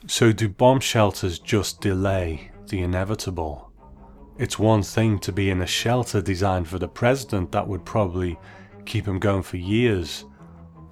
So, 0.07 0.31
do 0.31 0.47
bomb 0.47 0.79
shelters 0.79 1.37
just 1.37 1.81
delay 1.81 2.51
the 2.69 2.81
inevitable? 2.81 3.71
It's 4.37 4.57
one 4.57 4.83
thing 4.83 5.19
to 5.19 5.33
be 5.33 5.49
in 5.49 5.61
a 5.61 5.67
shelter 5.67 6.21
designed 6.21 6.69
for 6.69 6.79
the 6.79 6.87
president 6.87 7.51
that 7.51 7.67
would 7.67 7.83
probably 7.83 8.39
keep 8.85 9.05
him 9.05 9.19
going 9.19 9.43
for 9.43 9.57
years, 9.57 10.23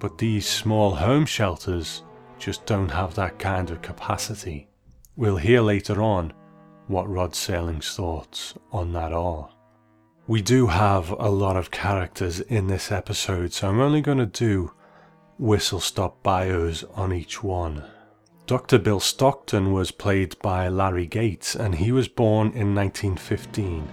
but 0.00 0.18
these 0.18 0.48
small 0.48 0.94
home 0.94 1.26
shelters 1.26 2.02
just 2.38 2.64
don't 2.66 2.88
have 2.88 3.14
that 3.14 3.38
kind 3.38 3.70
of 3.70 3.82
capacity. 3.82 4.66
We'll 5.14 5.36
hear 5.36 5.60
later 5.60 6.02
on 6.02 6.32
what 6.88 7.08
Rod 7.08 7.32
Serling's 7.32 7.94
thoughts 7.94 8.54
on 8.72 8.92
that 8.94 9.12
are. 9.12 9.50
We 10.26 10.40
do 10.40 10.68
have 10.68 11.10
a 11.10 11.28
lot 11.28 11.56
of 11.56 11.70
characters 11.70 12.40
in 12.40 12.66
this 12.66 12.90
episode, 12.90 13.52
so 13.52 13.68
I'm 13.68 13.80
only 13.80 14.00
going 14.00 14.18
to 14.18 14.26
do 14.26 14.72
whistle 15.38 15.80
stop 15.80 16.22
bios 16.22 16.82
on 16.94 17.12
each 17.12 17.42
one. 17.42 17.84
Dr. 18.46 18.78
Bill 18.78 19.00
Stockton 19.00 19.72
was 19.72 19.90
played 19.90 20.36
by 20.40 20.68
Larry 20.68 21.06
Gates 21.06 21.54
and 21.54 21.74
he 21.74 21.92
was 21.92 22.08
born 22.08 22.48
in 22.48 22.74
1915, 22.74 23.86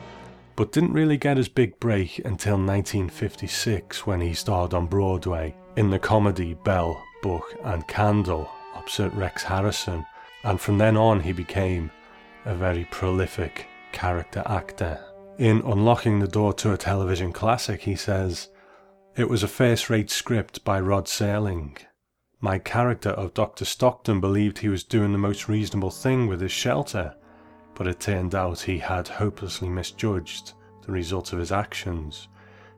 but 0.56 0.72
didn't 0.72 0.94
really 0.94 1.18
get 1.18 1.38
his 1.38 1.50
big 1.50 1.80
break 1.80 2.20
until 2.20 2.56
1956 2.56 4.08
when 4.08 4.22
he 4.22 4.34
starred 4.34 4.74
on 4.74 4.88
Broadway 4.88 5.54
in 5.78 5.92
the 5.92 6.00
comedy 6.00 6.56
Bell, 6.56 7.02
Book 7.22 7.56
and 7.64 7.88
Candle 7.88 8.50
opposite 8.76 9.14
Rex 9.14 9.44
Harrison, 9.44 10.06
and 10.44 10.60
from 10.60 10.80
then 10.80 10.98
on 10.98 11.20
he 11.20 11.32
became 11.32 11.92
a 12.46 12.56
very 12.56 12.86
prolific 12.86 13.68
character 13.92 14.42
actor. 14.48 15.00
In 15.38 15.62
Unlocking 15.62 16.18
the 16.18 16.28
Door 16.28 16.54
to 16.54 16.74
a 16.74 16.78
Television 16.78 17.32
Classic, 17.32 17.80
he 17.80 17.96
says, 17.96 18.50
It 19.16 19.30
was 19.30 19.44
a 19.44 19.48
first 19.48 19.88
rate 19.90 20.10
script 20.10 20.64
by 20.66 20.80
Rod 20.80 21.06
Serling. 21.06 21.78
My 22.42 22.58
character 22.58 23.12
of 23.12 23.36
Dr. 23.36 23.64
Stockton 23.64 24.20
believed 24.20 24.58
he 24.58 24.70
was 24.70 24.84
doing 24.84 25.12
the 25.12 25.20
most 25.20 25.48
reasonable 25.48 25.92
thing 25.92 26.26
with 26.26 26.42
his 26.42 26.52
shelter, 26.52 27.16
but 27.76 27.86
it 27.86 28.00
turned 28.00 28.34
out 28.34 28.62
he 28.62 28.80
had 28.80 29.08
hopelessly 29.08 29.70
misjudged 29.70 30.54
the 30.84 30.92
result 30.92 31.34
of 31.34 31.40
his 31.40 31.52
actions. 31.52 32.30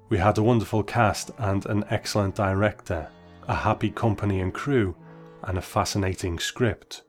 We 0.10 0.18
had 0.18 0.40
a 0.40 0.44
wonderful 0.44 0.82
cast 0.82 1.30
and 1.38 1.66
an 1.68 1.86
excellent 1.92 2.34
director, 2.34 3.08
a 3.48 3.54
happy 3.54 3.92
company 3.92 4.42
and 4.42 4.52
crew, 4.52 4.96
and 5.44 5.58
a 5.58 5.62
fascinating 5.62 6.40
script. 6.40 7.04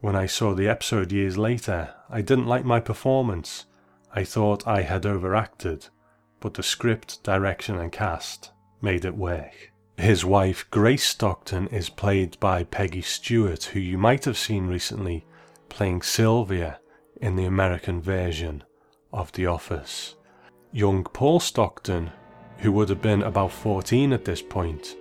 When 0.00 0.14
I 0.14 0.26
saw 0.26 0.54
the 0.54 0.68
episode 0.68 1.12
years 1.12 1.38
later, 1.38 1.94
I 2.10 2.20
didn't 2.20 2.46
like 2.46 2.64
my 2.64 2.78
performance. 2.78 3.64
I 4.14 4.24
thought 4.24 4.66
I 4.66 4.82
had 4.82 5.06
overacted, 5.06 5.88
but 6.40 6.54
the 6.54 6.62
script, 6.62 7.22
direction, 7.22 7.78
and 7.78 7.90
cast 7.90 8.50
made 8.82 9.06
it 9.06 9.16
work. 9.16 9.72
His 9.96 10.24
wife, 10.24 10.66
Grace 10.70 11.04
Stockton, 11.04 11.68
is 11.68 11.88
played 11.88 12.38
by 12.40 12.64
Peggy 12.64 13.02
Stewart, 13.02 13.64
who 13.64 13.80
you 13.80 13.96
might 13.96 14.24
have 14.26 14.36
seen 14.36 14.66
recently 14.66 15.24
playing 15.70 16.02
Sylvia 16.02 16.80
in 17.20 17.36
the 17.36 17.44
American 17.44 18.02
version 18.02 18.64
of 19.10 19.32
The 19.32 19.46
Office. 19.46 20.16
Young 20.72 21.04
Paul 21.04 21.40
Stockton, 21.40 22.10
who 22.62 22.70
would 22.70 22.88
have 22.88 23.02
been 23.02 23.22
about 23.22 23.50
14 23.50 24.12
at 24.12 24.24
this 24.24 24.40
point, 24.40 24.96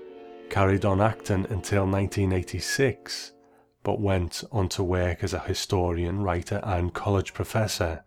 carried 0.50 0.84
on 0.84 1.00
acting 1.00 1.46
until 1.50 1.86
1986, 1.86 3.34
but 3.84 4.02
went 4.02 4.44
on 4.52 4.68
to 4.68 4.84
work 4.84 5.24
as 5.24 5.34
a 5.34 5.40
historian, 5.40 6.24
writer, 6.24 6.60
and 6.64 6.94
college 6.94 7.34
professor, 7.34 8.04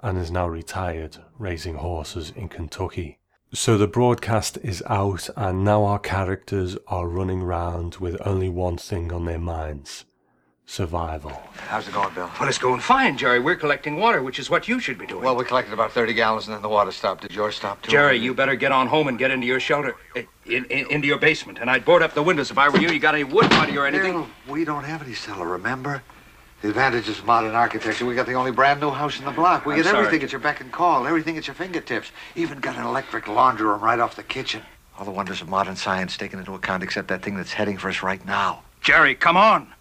and 0.00 0.18
is 0.18 0.30
now 0.30 0.46
retired, 0.46 1.16
raising 1.38 1.76
horses 1.76 2.30
in 2.36 2.48
Kentucky. 2.48 3.18
So 3.54 3.78
the 3.78 3.88
broadcast 3.88 4.58
is 4.62 4.82
out, 4.86 5.30
and 5.34 5.64
now 5.64 5.84
our 5.84 5.98
characters 5.98 6.76
are 6.86 7.08
running 7.08 7.42
round 7.42 7.96
with 7.96 8.20
only 8.26 8.50
one 8.50 8.76
thing 8.76 9.12
on 9.12 9.24
their 9.24 9.38
minds 9.38 10.04
survival. 10.70 11.32
How's 11.56 11.88
it 11.88 11.94
going, 11.94 12.14
Bill? 12.14 12.30
Well, 12.38 12.48
it's 12.48 12.58
going 12.58 12.80
fine, 12.80 13.16
Jerry. 13.16 13.40
We're 13.40 13.56
collecting 13.56 13.96
water, 13.96 14.22
which 14.22 14.38
is 14.38 14.48
what 14.48 14.68
you 14.68 14.78
should 14.78 14.98
be 14.98 15.06
doing. 15.06 15.24
Well, 15.24 15.34
we 15.34 15.44
collected 15.44 15.74
about 15.74 15.90
30 15.90 16.14
gallons 16.14 16.46
and 16.46 16.54
then 16.54 16.62
the 16.62 16.68
water 16.68 16.92
stopped. 16.92 17.22
Did 17.22 17.32
yours 17.32 17.56
stop 17.56 17.82
too? 17.82 17.90
Jerry, 17.90 18.16
you 18.16 18.34
better 18.34 18.54
get 18.54 18.70
on 18.70 18.86
home 18.86 19.08
and 19.08 19.18
get 19.18 19.32
into 19.32 19.48
your 19.48 19.58
shelter, 19.58 19.96
eh, 20.14 20.22
in, 20.46 20.64
in, 20.66 20.88
into 20.90 21.08
your 21.08 21.18
basement. 21.18 21.58
And 21.60 21.68
I'd 21.68 21.84
board 21.84 22.02
up 22.02 22.14
the 22.14 22.22
windows 22.22 22.52
if 22.52 22.58
I 22.58 22.68
were 22.68 22.78
you. 22.78 22.88
You 22.88 23.00
got 23.00 23.14
any 23.14 23.24
wood 23.24 23.50
buddy 23.50 23.76
or 23.76 23.84
anything? 23.84 24.12
Bill, 24.12 24.28
we 24.48 24.64
don't 24.64 24.84
have 24.84 25.02
any 25.02 25.14
cellar, 25.14 25.48
remember? 25.48 26.02
The 26.62 26.68
advantages 26.68 27.18
of 27.18 27.24
modern 27.24 27.54
architecture, 27.54 28.06
we 28.06 28.14
got 28.14 28.26
the 28.26 28.34
only 28.34 28.52
brand 28.52 28.80
new 28.80 28.90
house 28.90 29.18
in 29.18 29.24
the 29.24 29.32
block. 29.32 29.66
We 29.66 29.74
I'm 29.74 29.80
get 29.80 29.90
sorry. 29.90 30.06
everything 30.06 30.24
at 30.24 30.30
your 30.30 30.40
beck 30.40 30.60
and 30.60 30.70
call, 30.70 31.04
everything 31.04 31.36
at 31.36 31.48
your 31.48 31.54
fingertips. 31.54 32.12
Even 32.36 32.60
got 32.60 32.76
an 32.76 32.84
electric 32.84 33.26
laundry 33.26 33.66
room 33.66 33.80
right 33.80 33.98
off 33.98 34.14
the 34.14 34.22
kitchen. 34.22 34.62
All 34.96 35.04
the 35.04 35.10
wonders 35.10 35.40
of 35.40 35.48
modern 35.48 35.74
science 35.74 36.16
taken 36.16 36.38
into 36.38 36.54
account 36.54 36.84
except 36.84 37.08
that 37.08 37.22
thing 37.22 37.34
that's 37.34 37.54
heading 37.54 37.76
for 37.76 37.88
us 37.88 38.04
right 38.04 38.24
now. 38.24 38.62
Jerry, 38.82 39.16
come 39.16 39.36
on. 39.36 39.72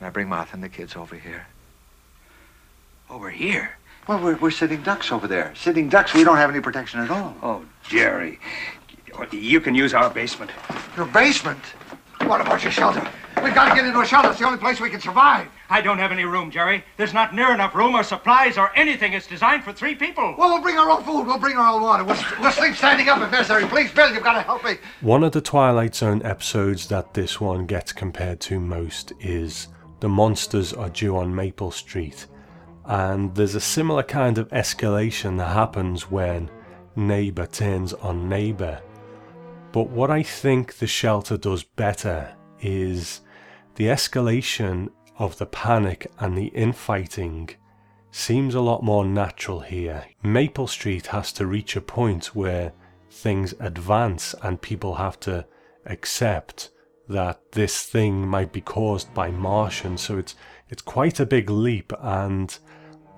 Can 0.00 0.06
I 0.06 0.10
bring 0.10 0.30
Martha 0.30 0.54
and 0.54 0.62
the 0.62 0.68
kids 0.70 0.96
over 0.96 1.14
here? 1.14 1.46
Over 3.10 3.28
here. 3.28 3.76
Well, 4.08 4.18
we're, 4.18 4.36
we're 4.36 4.50
sitting 4.50 4.82
ducks 4.82 5.12
over 5.12 5.28
there. 5.28 5.52
Sitting 5.54 5.90
ducks, 5.90 6.14
we 6.14 6.24
don't 6.24 6.38
have 6.38 6.48
any 6.48 6.60
protection 6.60 7.00
at 7.00 7.10
all. 7.10 7.36
Oh, 7.42 7.66
Jerry. 7.86 8.40
You 9.30 9.60
can 9.60 9.74
use 9.74 9.92
our 9.92 10.08
basement. 10.08 10.52
Your 10.96 11.04
basement? 11.04 11.62
What 12.22 12.40
about 12.40 12.62
your 12.62 12.72
shelter? 12.72 13.06
We've 13.44 13.54
got 13.54 13.68
to 13.68 13.74
get 13.74 13.84
into 13.84 14.00
a 14.00 14.06
shelter. 14.06 14.30
It's 14.30 14.38
the 14.38 14.46
only 14.46 14.58
place 14.58 14.80
we 14.80 14.88
can 14.88 15.02
survive. 15.02 15.48
I 15.68 15.82
don't 15.82 15.98
have 15.98 16.12
any 16.12 16.24
room, 16.24 16.50
Jerry. 16.50 16.82
There's 16.96 17.12
not 17.12 17.34
near 17.34 17.52
enough 17.52 17.74
room 17.74 17.94
or 17.94 18.02
supplies 18.02 18.56
or 18.56 18.72
anything. 18.76 19.12
It's 19.12 19.26
designed 19.26 19.64
for 19.64 19.72
three 19.74 19.94
people. 19.94 20.34
Well, 20.38 20.48
we'll 20.48 20.62
bring 20.62 20.78
our 20.78 20.90
own 20.90 21.04
food. 21.04 21.26
We'll 21.26 21.38
bring 21.38 21.58
our 21.58 21.74
own 21.74 21.82
water. 21.82 22.04
We'll, 22.04 22.16
we'll 22.40 22.52
sleep 22.52 22.74
standing 22.74 23.10
up 23.10 23.20
if 23.20 23.30
necessary. 23.30 23.66
Please, 23.66 23.92
Bill, 23.92 24.14
you've 24.14 24.24
got 24.24 24.32
to 24.32 24.40
help 24.40 24.64
me. 24.64 24.78
One 25.02 25.22
of 25.22 25.32
the 25.32 25.42
Twilight 25.42 25.94
Zone 25.94 26.22
episodes 26.24 26.86
that 26.86 27.12
this 27.12 27.38
one 27.38 27.66
gets 27.66 27.92
compared 27.92 28.40
to 28.40 28.58
most 28.58 29.12
is 29.20 29.68
The 30.00 30.08
Monsters 30.08 30.72
Are 30.72 30.88
Due 30.88 31.16
on 31.16 31.34
Maple 31.34 31.70
Street. 31.70 32.26
And 32.86 33.34
there's 33.34 33.54
a 33.54 33.60
similar 33.60 34.02
kind 34.02 34.38
of 34.38 34.48
escalation 34.48 35.36
that 35.38 35.54
happens 35.54 36.10
when 36.10 36.50
neighbour 36.96 37.46
turns 37.46 37.92
on 37.92 38.28
neighbour. 38.28 38.80
But 39.72 39.90
what 39.90 40.10
I 40.10 40.22
think 40.22 40.78
the 40.78 40.86
shelter 40.86 41.36
does 41.36 41.62
better 41.62 42.34
is 42.60 43.20
the 43.76 43.86
escalation 43.86 44.88
of 45.18 45.38
the 45.38 45.46
panic 45.46 46.10
and 46.18 46.36
the 46.36 46.46
infighting 46.46 47.50
seems 48.10 48.54
a 48.54 48.60
lot 48.60 48.82
more 48.82 49.04
natural 49.04 49.60
here. 49.60 50.04
Maple 50.22 50.66
Street 50.66 51.08
has 51.08 51.32
to 51.34 51.46
reach 51.46 51.76
a 51.76 51.80
point 51.80 52.34
where 52.34 52.72
things 53.10 53.54
advance 53.60 54.34
and 54.42 54.60
people 54.62 54.94
have 54.94 55.20
to 55.20 55.46
accept 55.86 56.70
that 57.10 57.52
this 57.52 57.82
thing 57.82 58.26
might 58.26 58.52
be 58.52 58.60
caused 58.60 59.12
by 59.14 59.30
Martians. 59.30 60.00
So 60.00 60.18
it's 60.18 60.34
it's 60.68 60.82
quite 60.82 61.20
a 61.20 61.26
big 61.26 61.50
leap 61.50 61.92
and 62.00 62.56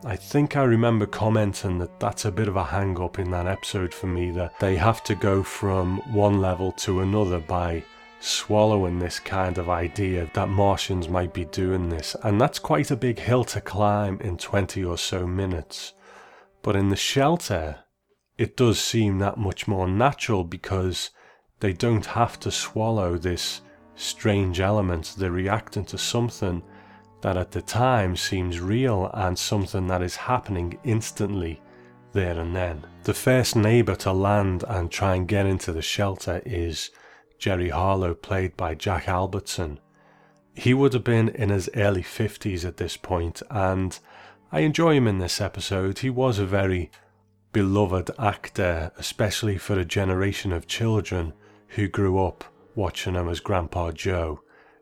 I 0.04 0.16
think 0.16 0.56
I 0.56 0.64
remember 0.64 1.06
commenting 1.06 1.78
that 1.78 2.00
that's 2.00 2.24
a 2.24 2.32
bit 2.32 2.48
of 2.48 2.56
a 2.56 2.64
hang 2.64 3.00
up 3.00 3.20
in 3.20 3.30
that 3.30 3.46
episode 3.46 3.94
for 3.94 4.08
me 4.08 4.32
that 4.32 4.58
they 4.58 4.74
have 4.74 5.04
to 5.04 5.14
go 5.14 5.44
from 5.44 5.98
one 6.12 6.40
level 6.40 6.72
to 6.72 7.00
another 7.00 7.38
by 7.38 7.84
swallowing 8.18 8.98
this 8.98 9.20
kind 9.20 9.58
of 9.58 9.68
idea 9.68 10.28
that 10.34 10.48
Martians 10.48 11.08
might 11.08 11.32
be 11.32 11.44
doing 11.44 11.88
this, 11.88 12.16
and 12.24 12.40
that's 12.40 12.58
quite 12.58 12.90
a 12.90 12.96
big 12.96 13.18
hill 13.18 13.44
to 13.44 13.60
climb 13.60 14.20
in 14.20 14.38
20 14.38 14.82
or 14.84 14.98
so 14.98 15.24
minutes. 15.24 15.92
But 16.62 16.74
in 16.74 16.88
the 16.88 16.96
shelter, 16.96 17.84
it 18.38 18.56
does 18.56 18.80
seem 18.80 19.18
that 19.18 19.38
much 19.38 19.68
more 19.68 19.86
natural 19.86 20.42
because 20.42 21.10
they 21.60 21.72
don't 21.72 22.06
have 22.06 22.40
to 22.40 22.50
swallow 22.50 23.18
this 23.18 23.60
strange 23.94 24.60
element. 24.60 25.14
They're 25.16 25.30
reacting 25.30 25.84
to 25.86 25.98
something 25.98 26.62
that 27.22 27.36
at 27.36 27.52
the 27.52 27.62
time 27.62 28.16
seems 28.16 28.60
real 28.60 29.10
and 29.14 29.38
something 29.38 29.86
that 29.86 30.02
is 30.02 30.16
happening 30.16 30.78
instantly 30.84 31.60
there 32.12 32.38
and 32.38 32.54
then. 32.54 32.84
The 33.04 33.14
first 33.14 33.56
neighbour 33.56 33.94
to 33.96 34.12
land 34.12 34.64
and 34.68 34.90
try 34.90 35.14
and 35.14 35.26
get 35.26 35.46
into 35.46 35.72
the 35.72 35.82
shelter 35.82 36.42
is 36.44 36.90
Jerry 37.38 37.70
Harlow, 37.70 38.14
played 38.14 38.56
by 38.56 38.74
Jack 38.74 39.08
Albertson. 39.08 39.80
He 40.54 40.74
would 40.74 40.92
have 40.92 41.04
been 41.04 41.30
in 41.30 41.48
his 41.48 41.70
early 41.74 42.02
50s 42.02 42.64
at 42.64 42.76
this 42.76 42.96
point, 42.96 43.42
and 43.50 43.98
I 44.50 44.60
enjoy 44.60 44.94
him 44.96 45.08
in 45.08 45.18
this 45.18 45.40
episode. 45.40 46.00
He 46.00 46.10
was 46.10 46.38
a 46.38 46.46
very 46.46 46.90
beloved 47.52 48.10
actor, 48.18 48.92
especially 48.98 49.58
for 49.58 49.78
a 49.78 49.84
generation 49.84 50.52
of 50.52 50.66
children 50.66 51.32
who 51.68 51.88
grew 51.88 52.22
up 52.22 52.44
watching 52.74 53.14
him 53.14 53.28
as 53.28 53.40
Grandpa 53.40 53.92
Joe 53.92 54.40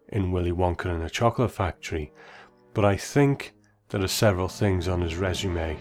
in 0.09 0.33
Willy 0.33 0.53
Wonka 0.53 0.87
and 0.87 1.03
the 1.03 1.11
Chocolate 1.11 1.51
Factory. 1.51 2.13
But 2.75 2.85
I 2.85 2.97
think 2.97 3.55
there 3.89 4.03
are 4.03 4.09
several 4.09 4.49
things 4.49 4.89
on 4.89 5.01
his 5.01 5.17
resume 5.17 5.77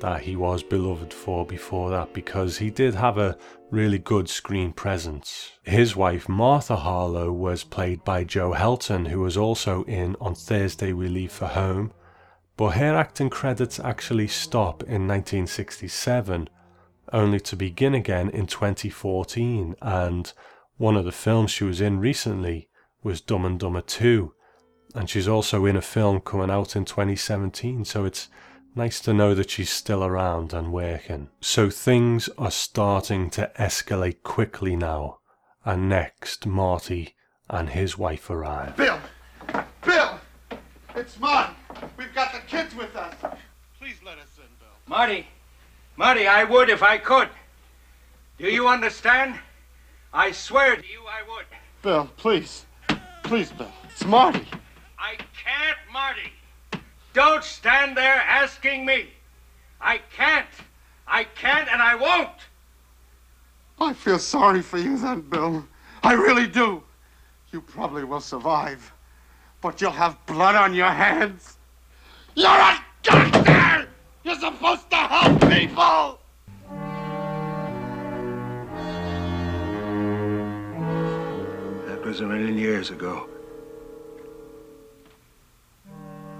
that 0.00 0.22
he 0.22 0.34
was 0.34 0.64
beloved 0.64 1.14
for 1.14 1.46
before 1.46 1.88
that 1.90 2.12
because 2.12 2.58
he 2.58 2.70
did 2.70 2.94
have 2.94 3.18
a 3.18 3.38
really 3.70 3.98
good 3.98 4.28
screen 4.28 4.72
presence. 4.72 5.52
His 5.62 5.94
wife 5.94 6.28
Martha 6.28 6.74
Harlow 6.74 7.30
was 7.30 7.62
played 7.62 8.02
by 8.02 8.24
Jo 8.24 8.52
Helton, 8.52 9.06
who 9.08 9.20
was 9.20 9.36
also 9.36 9.84
in 9.84 10.16
On 10.20 10.34
Thursday 10.34 10.92
We 10.92 11.08
Leave 11.08 11.30
for 11.30 11.46
Home, 11.46 11.92
but 12.56 12.70
her 12.70 12.96
acting 12.96 13.30
credits 13.30 13.78
actually 13.78 14.26
stop 14.26 14.82
in 14.82 15.06
1967, 15.06 16.48
only 17.12 17.40
to 17.40 17.56
begin 17.56 17.94
again 17.94 18.28
in 18.28 18.46
2014, 18.46 19.76
and 19.80 20.32
one 20.82 20.96
of 20.96 21.04
the 21.04 21.12
films 21.12 21.50
she 21.50 21.64
was 21.64 21.80
in 21.80 22.00
recently 22.00 22.68
was 23.02 23.20
Dumb 23.20 23.44
and 23.44 23.58
Dumber 23.58 23.82
2, 23.82 24.34
and 24.94 25.08
she's 25.08 25.28
also 25.28 25.64
in 25.64 25.76
a 25.76 25.82
film 25.82 26.20
coming 26.20 26.50
out 26.50 26.74
in 26.74 26.84
2017, 26.84 27.84
so 27.84 28.04
it's 28.04 28.28
Nice 28.74 29.00
to 29.00 29.12
know 29.12 29.34
that 29.34 29.50
she's 29.50 29.68
still 29.68 30.02
around 30.02 30.54
and 30.54 30.72
working. 30.72 31.28
So 31.42 31.68
things 31.68 32.30
are 32.38 32.50
starting 32.50 33.28
to 33.30 33.52
escalate 33.58 34.22
quickly 34.22 34.76
now. 34.76 35.18
And 35.62 35.90
next, 35.90 36.46
Marty 36.46 37.14
and 37.50 37.68
his 37.68 37.98
wife 37.98 38.30
arrive. 38.30 38.74
Bill! 38.76 38.98
Bill! 39.84 40.18
It's 40.96 41.20
Marty. 41.20 41.52
We've 41.98 42.14
got 42.14 42.32
the 42.32 42.38
kids 42.46 42.74
with 42.74 42.96
us. 42.96 43.14
Please 43.78 43.96
let 44.02 44.16
us 44.16 44.38
in, 44.38 44.48
Bill. 44.58 44.68
Marty, 44.86 45.26
Marty, 45.96 46.26
I 46.26 46.44
would 46.44 46.70
if 46.70 46.82
I 46.82 46.96
could. 46.96 47.28
Do 48.38 48.46
you 48.46 48.68
understand? 48.68 49.38
I 50.14 50.32
swear 50.32 50.76
to 50.76 50.82
you 50.86 51.00
I 51.08 51.22
would. 51.26 51.46
Bill, 51.80 52.10
please. 52.16 52.66
Please, 53.22 53.50
Bill. 53.50 53.72
It's 53.90 54.04
Marty. 54.04 54.46
I 54.98 55.16
can't, 55.16 55.78
Marty. 55.90 56.32
Don't 57.14 57.42
stand 57.42 57.96
there 57.96 58.22
asking 58.26 58.84
me. 58.84 59.08
I 59.80 60.00
can't. 60.14 60.46
I 61.06 61.24
can't 61.24 61.68
and 61.72 61.80
I 61.80 61.94
won't. 61.94 62.28
I 63.80 63.94
feel 63.94 64.18
sorry 64.18 64.60
for 64.60 64.78
you 64.78 64.98
then, 64.98 65.22
Bill. 65.22 65.66
I 66.02 66.12
really 66.12 66.46
do. 66.46 66.82
You 67.50 67.60
probably 67.60 68.04
will 68.04 68.20
survive, 68.20 68.92
but 69.60 69.80
you'll 69.80 69.90
have 69.92 70.24
blood 70.26 70.54
on 70.54 70.74
your 70.74 70.90
hands. 70.90 71.56
You're 72.34 72.50
a 72.50 72.78
doctor! 73.02 73.88
You're 74.24 74.38
supposed 74.38 74.88
to 74.90 74.96
help 74.96 75.40
people! 75.50 76.21
Was 82.12 82.20
a 82.20 82.26
million 82.26 82.58
years 82.58 82.90
ago. 82.90 83.26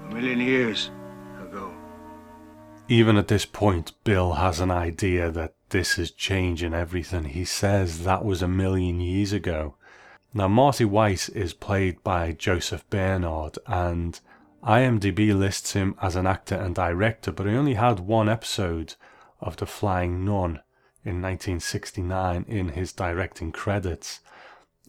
A 0.07 0.13
million 0.13 0.39
years 0.39 0.91
ago. 1.41 1.73
Even 2.87 3.17
at 3.17 3.27
this 3.27 3.47
point, 3.47 3.93
Bill 4.03 4.33
has 4.33 4.59
an 4.59 4.69
idea 4.69 5.31
that 5.31 5.55
this 5.69 5.97
is 5.97 6.11
changing 6.11 6.75
everything. 6.75 7.23
He 7.23 7.43
says 7.43 8.03
that 8.03 8.23
was 8.23 8.43
a 8.43 8.47
million 8.47 8.99
years 8.99 9.33
ago. 9.33 9.73
Now, 10.31 10.47
Marty 10.47 10.85
White 10.85 11.27
is 11.29 11.55
played 11.55 12.03
by 12.03 12.33
Joseph 12.33 12.87
Bernard, 12.91 13.57
and 13.65 14.19
IMDb 14.63 15.35
lists 15.35 15.73
him 15.73 15.95
as 15.99 16.15
an 16.15 16.27
actor 16.27 16.53
and 16.53 16.75
director, 16.75 17.31
but 17.31 17.47
he 17.47 17.55
only 17.55 17.73
had 17.73 17.99
one 17.99 18.29
episode 18.29 18.93
of 19.41 19.57
The 19.57 19.65
Flying 19.65 20.23
Nun 20.23 20.61
in 21.03 21.19
1969 21.19 22.45
in 22.47 22.69
his 22.69 22.93
directing 22.93 23.51
credits. 23.51 24.19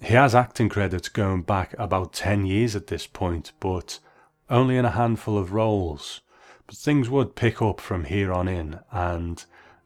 He 0.05 0.13
has 0.13 0.35
acting 0.35 0.69
credits 0.69 1.09
going 1.09 1.43
back 1.43 1.75
about 1.79 2.13
10 2.13 2.45
years 2.45 2.77
at 2.77 2.89
this 2.89 3.07
point, 3.07 3.53
but 3.59 4.01
only 4.51 4.77
in 4.77 4.85
a 4.85 4.91
handful 4.91 5.39
of 5.39 5.55
roles. 5.55 6.21
But 6.67 6.77
things 6.77 7.09
would 7.09 7.37
pick 7.37 7.63
up 7.63 7.81
from 7.81 8.05
here 8.05 8.31
on 8.31 8.47
in, 8.47 8.81
and 8.93 9.43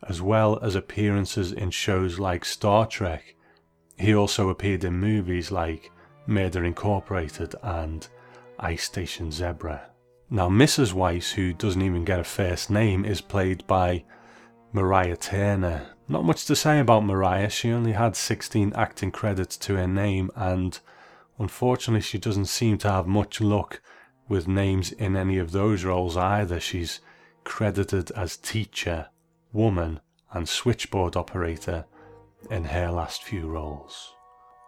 as 0.08 0.20
well 0.20 0.58
as 0.60 0.74
appearances 0.74 1.52
in 1.52 1.70
shows 1.70 2.18
like 2.18 2.44
Star 2.44 2.84
Trek, 2.84 3.36
he 3.96 4.12
also 4.12 4.48
appeared 4.48 4.82
in 4.82 4.94
movies 4.94 5.52
like 5.52 5.92
Murder 6.26 6.64
Incorporated 6.64 7.54
and 7.62 8.08
Ice 8.58 8.82
Station 8.82 9.30
Zebra. 9.30 9.88
Now, 10.30 10.48
Mrs. 10.48 10.92
Weiss, 10.92 11.30
who 11.30 11.52
doesn't 11.52 11.82
even 11.82 12.04
get 12.04 12.18
a 12.18 12.24
first 12.24 12.70
name, 12.70 13.04
is 13.04 13.20
played 13.20 13.64
by 13.68 14.04
Mariah 14.72 15.16
Turner. 15.16 15.94
Not 16.08 16.24
much 16.24 16.44
to 16.46 16.56
say 16.56 16.78
about 16.78 17.04
Mariah, 17.04 17.50
she 17.50 17.70
only 17.70 17.92
had 17.92 18.16
16 18.16 18.72
acting 18.74 19.10
credits 19.10 19.56
to 19.58 19.76
her 19.76 19.86
name, 19.86 20.30
and 20.36 20.78
unfortunately, 21.38 22.02
she 22.02 22.18
doesn't 22.18 22.46
seem 22.46 22.78
to 22.78 22.90
have 22.90 23.06
much 23.06 23.40
luck 23.40 23.80
with 24.28 24.46
names 24.46 24.92
in 24.92 25.16
any 25.16 25.38
of 25.38 25.52
those 25.52 25.84
roles 25.84 26.16
either. 26.16 26.60
She's 26.60 27.00
credited 27.44 28.10
as 28.12 28.36
teacher, 28.36 29.08
woman, 29.52 30.00
and 30.32 30.48
switchboard 30.48 31.16
operator 31.16 31.86
in 32.50 32.64
her 32.64 32.90
last 32.90 33.22
few 33.22 33.48
roles. 33.48 34.14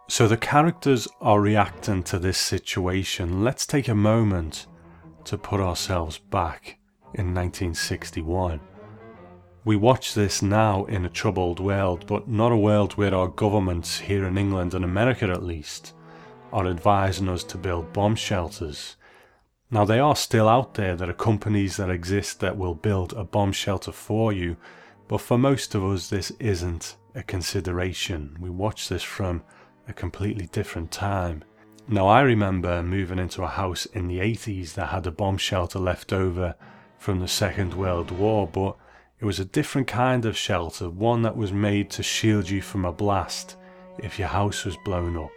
So 0.09 0.27
the 0.27 0.37
characters 0.37 1.07
are 1.21 1.39
reacting 1.39 2.03
to 2.03 2.19
this 2.19 2.37
situation. 2.37 3.43
Let's 3.43 3.65
take 3.65 3.87
a 3.87 3.95
moment 3.95 4.65
to 5.25 5.37
put 5.37 5.61
ourselves 5.61 6.17
back 6.17 6.79
in 7.13 7.33
1961. 7.33 8.59
We 9.63 9.75
watch 9.75 10.15
this 10.15 10.41
now 10.41 10.85
in 10.85 11.05
a 11.05 11.09
troubled 11.09 11.59
world, 11.59 12.07
but 12.07 12.27
not 12.27 12.51
a 12.51 12.57
world 12.57 12.93
where 12.93 13.13
our 13.13 13.27
governments 13.27 13.99
here 13.99 14.25
in 14.25 14.35
England 14.35 14.73
and 14.73 14.83
America 14.83 15.25
at 15.29 15.43
least 15.43 15.93
are 16.51 16.65
advising 16.65 17.29
us 17.29 17.43
to 17.43 17.59
build 17.59 17.93
bomb 17.93 18.15
shelters. 18.15 18.95
Now, 19.69 19.85
they 19.85 19.99
are 19.99 20.15
still 20.15 20.49
out 20.49 20.73
there. 20.73 20.95
There 20.95 21.09
are 21.09 21.13
companies 21.13 21.77
that 21.77 21.91
exist 21.91 22.39
that 22.39 22.57
will 22.57 22.73
build 22.73 23.13
a 23.13 23.23
bomb 23.23 23.51
shelter 23.51 23.91
for 23.91 24.33
you, 24.33 24.57
but 25.07 25.21
for 25.21 25.37
most 25.37 25.75
of 25.75 25.83
us, 25.83 26.09
this 26.09 26.31
isn't 26.39 26.97
a 27.13 27.21
consideration. 27.21 28.35
We 28.39 28.49
watch 28.49 28.89
this 28.89 29.03
from 29.03 29.43
a 29.87 29.93
completely 29.93 30.47
different 30.47 30.91
time. 30.91 31.43
Now, 31.87 32.07
I 32.07 32.21
remember 32.21 32.81
moving 32.81 33.19
into 33.19 33.43
a 33.43 33.47
house 33.47 33.85
in 33.85 34.07
the 34.07 34.19
80s 34.19 34.73
that 34.73 34.87
had 34.87 35.05
a 35.05 35.11
bomb 35.11 35.37
shelter 35.37 35.77
left 35.77 36.11
over 36.11 36.55
from 36.97 37.19
the 37.19 37.27
Second 37.27 37.75
World 37.75 38.09
War, 38.09 38.47
but 38.47 38.75
it 39.21 39.25
was 39.25 39.39
a 39.39 39.45
different 39.45 39.87
kind 39.87 40.25
of 40.25 40.35
shelter, 40.35 40.89
one 40.89 41.21
that 41.21 41.37
was 41.37 41.53
made 41.53 41.91
to 41.91 42.01
shield 42.01 42.49
you 42.49 42.59
from 42.59 42.85
a 42.85 42.91
blast 42.91 43.55
if 43.99 44.17
your 44.17 44.27
house 44.27 44.65
was 44.65 44.75
blown 44.77 45.15
up. 45.15 45.29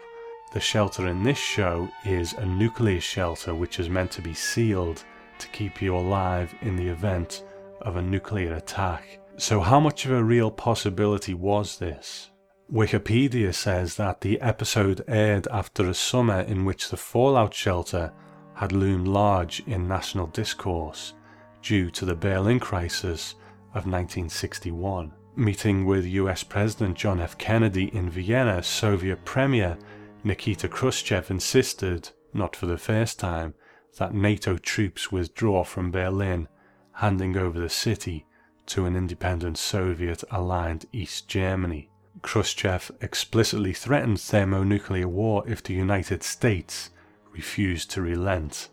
The 0.55 0.61
shelter 0.61 1.07
in 1.07 1.23
this 1.23 1.37
show 1.37 1.91
is 2.07 2.33
a 2.33 2.47
nuclear 2.47 3.01
shelter 3.01 3.55
which 3.55 3.79
is 3.79 3.91
meant 3.91 4.11
to 4.13 4.23
be 4.23 4.33
sealed 4.33 5.05
to 5.39 5.49
keep 5.49 5.83
you 5.83 5.95
alive 5.95 6.55
in 6.63 6.77
the 6.77 6.89
event 6.89 7.45
of 7.83 7.97
a 7.97 8.03
nuclear 8.03 8.55
attack. 8.55 9.19
So, 9.37 9.61
how 9.61 9.81
much 9.81 10.07
of 10.07 10.13
a 10.13 10.25
real 10.25 10.51
possibility 10.51 11.35
was 11.35 11.77
this? 11.77 12.31
Wikipedia 12.73 13.53
says 13.53 13.97
that 13.97 14.23
the 14.23 14.41
episode 14.41 15.05
aired 15.07 15.47
after 15.51 15.91
a 15.91 15.95
summer 15.95 16.41
in 16.41 16.65
which 16.65 16.89
the 16.89 16.97
fallout 16.97 17.53
shelter 17.53 18.13
had 18.55 18.73
loomed 18.73 19.09
large 19.09 19.63
in 19.67 19.87
national 19.87 20.29
discourse 20.29 21.13
due 21.61 21.91
to 21.91 22.07
the 22.07 22.15
Berlin 22.15 22.59
crisis 22.59 23.35
of 23.75 23.87
1961. 23.87 25.13
Meeting 25.37 25.85
with 25.85 26.07
US 26.07 26.45
President 26.45 26.97
John 26.97 27.21
F. 27.21 27.37
Kennedy 27.37 27.95
in 27.95 28.09
Vienna, 28.09 28.63
Soviet 28.63 29.25
Premier 29.25 29.77
Nikita 30.23 30.69
Khrushchev 30.69 31.31
insisted, 31.31 32.11
not 32.33 32.57
for 32.57 32.67
the 32.67 32.79
first 32.79 33.19
time, 33.19 33.55
that 33.99 34.15
NATO 34.15 34.57
troops 34.57 35.13
withdraw 35.13 35.65
from 35.65 35.91
Berlin, 35.91 36.49
handing 36.93 37.37
over 37.37 37.61
the 37.61 37.69
city 37.69 38.27
to 38.67 38.87
an 38.87 38.97
independent 38.97 39.59
Soviet 39.59 40.25
aligned 40.31 40.87
East 40.93 41.29
Germany. 41.29 41.91
Khrushchev 42.23 42.91
explicitly 43.01 43.73
threatened 43.73 44.21
thermonuclear 44.21 45.07
war 45.09 45.45
if 45.47 45.63
the 45.63 45.75
United 45.75 46.23
States 46.23 46.91
refused 47.33 47.91
to 47.91 48.01
relent, 48.01 48.69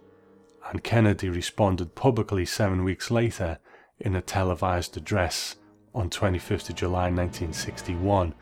and 0.70 0.84
Kennedy 0.84 1.28
responded 1.28 1.96
publicly 1.96 2.46
seven 2.46 2.84
weeks 2.84 3.12
later 3.12 3.60
in 4.02 4.16
a 4.16 4.22
televised 4.22 4.98
address 4.98 5.56
on 5.94 6.10
25th 6.10 6.74
July 6.76 7.10
1961, 7.10 8.34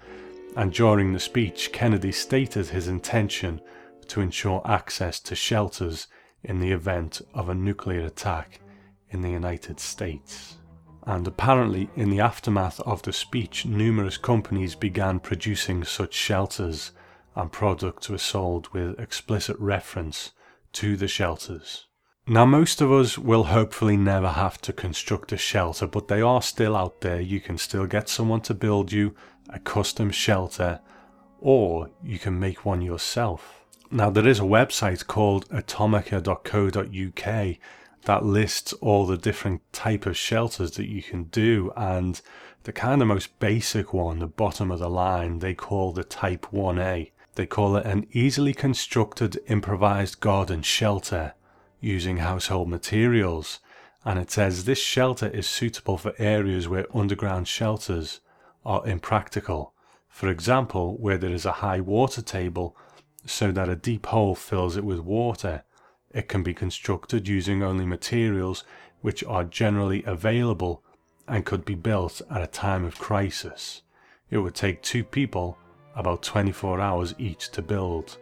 and 0.56 0.74
during 0.74 1.14
the 1.14 1.20
speech, 1.20 1.72
Kennedy 1.72 2.12
stated 2.12 2.68
his 2.68 2.88
intention 2.88 3.62
to 4.08 4.22
ensure 4.22 4.62
access 4.66 5.20
to 5.20 5.36
shelters 5.36 6.08
in 6.44 6.60
the 6.60 6.72
event 6.72 7.22
of 7.34 7.50
a 7.50 7.56
nuclear 7.56 8.06
attack 8.06 8.60
in 9.10 9.22
the 9.22 9.30
United 9.30 9.80
States. 9.80 10.58
And 11.06 11.28
apparently, 11.28 11.90
in 11.96 12.10
the 12.10 12.20
aftermath 12.20 12.80
of 12.82 13.02
the 13.02 13.14
speech, 13.14 13.66
numerous 13.66 14.18
companies 14.18 14.76
began 14.76 15.20
producing 15.20 15.84
such 15.84 16.14
shelters, 16.14 16.92
and 17.36 17.52
products 17.52 18.10
were 18.10 18.18
sold 18.18 18.68
with 18.74 19.00
explicit 19.00 19.58
reference 19.60 20.32
to 20.74 20.96
the 20.96 21.08
shelters. 21.08 21.88
Now, 22.32 22.46
most 22.46 22.80
of 22.80 22.92
us 22.92 23.18
will 23.18 23.46
hopefully 23.46 23.98
never 23.98 24.30
have 24.30 24.62
to 24.62 24.72
construct 24.72 25.32
a 25.32 25.38
shelter, 25.38 25.88
but 25.88 26.10
they 26.10 26.22
are 26.22 26.44
still 26.44 26.76
out 26.76 27.02
there. 27.02 27.20
You 27.20 27.42
can 27.42 27.58
still 27.58 27.88
get 27.88 28.08
someone 28.08 28.42
to 28.42 28.54
build 28.54 28.92
you 28.92 29.16
a 29.50 29.58
custom 29.58 30.12
shelter, 30.12 30.80
or 31.40 31.90
you 32.04 32.20
can 32.20 32.40
make 32.40 32.64
one 32.64 32.84
yourself. 32.84 33.66
Now, 33.90 34.12
there 34.12 34.28
is 34.28 34.40
a 34.40 34.44
website 34.44 35.08
called 35.08 35.50
atomica.co.uk 35.50 37.58
that 38.04 38.24
lists 38.24 38.74
all 38.74 39.08
the 39.08 39.18
different 39.18 39.62
type 39.74 40.06
of 40.06 40.16
shelters 40.16 40.70
that 40.74 40.88
you 40.88 41.02
can 41.02 41.24
do 41.24 41.74
and 41.76 42.22
the 42.64 42.72
kind 42.72 43.02
of 43.02 43.08
most 43.08 43.40
basic 43.40 43.92
one 43.92 44.20
the 44.20 44.28
bottom 44.28 44.70
of 44.70 44.78
the 44.78 44.90
line 44.90 45.40
they 45.40 45.56
call 45.56 45.92
the 45.92 46.04
type 46.04 46.46
1a 46.54 47.10
they 47.36 47.46
call 47.46 47.76
it 47.76 47.86
an 47.86 48.08
easily 48.12 48.54
constructed 48.54 49.40
improvised 49.48 50.20
garden 50.20 50.62
shelter 50.62 51.34
using 51.80 52.18
household 52.18 52.70
materials 52.70 53.60
and 54.06 54.18
it 54.18 54.32
says 54.32 54.66
this 54.66 54.82
shelter 54.82 55.28
is 55.28 55.48
suitable 55.48 55.98
for 55.98 56.14
areas 56.18 56.68
where 56.68 56.86
underground 56.96 57.48
shelters 57.48 58.22
are 58.66 58.86
impractical 58.88 59.74
for 60.10 60.28
example 60.28 60.98
where 60.98 61.18
there 61.18 61.32
is 61.32 61.46
a 61.46 61.62
high 61.64 61.80
water 61.80 62.22
table 62.22 62.76
so 63.26 63.52
that 63.52 63.70
a 63.70 63.76
deep 63.76 64.08
hole 64.08 64.36
fills 64.36 64.76
it 64.76 64.84
with 64.84 65.00
water. 65.00 65.64
It 66.12 66.28
can 66.28 66.44
be 66.44 66.54
constructed 66.54 67.28
using 67.28 67.64
only 67.64 67.86
materials 67.86 68.64
which 69.02 69.24
are 69.24 69.44
generally 69.44 70.04
available 70.04 70.84
and 71.28 71.46
could 71.46 71.64
be 71.64 71.76
built 71.76 72.22
at 72.30 72.42
a 72.42 72.48
time 72.48 72.84
of 72.86 72.98
crisis. 72.98 73.84
It 74.30 74.40
would 74.40 74.56
take 74.56 74.82
two 74.82 75.04
people 75.04 75.58
about 75.96 76.24
24 76.24 76.80
hours 76.80 77.14
each 77.18 77.50
to 77.52 77.62
build. 77.62 78.18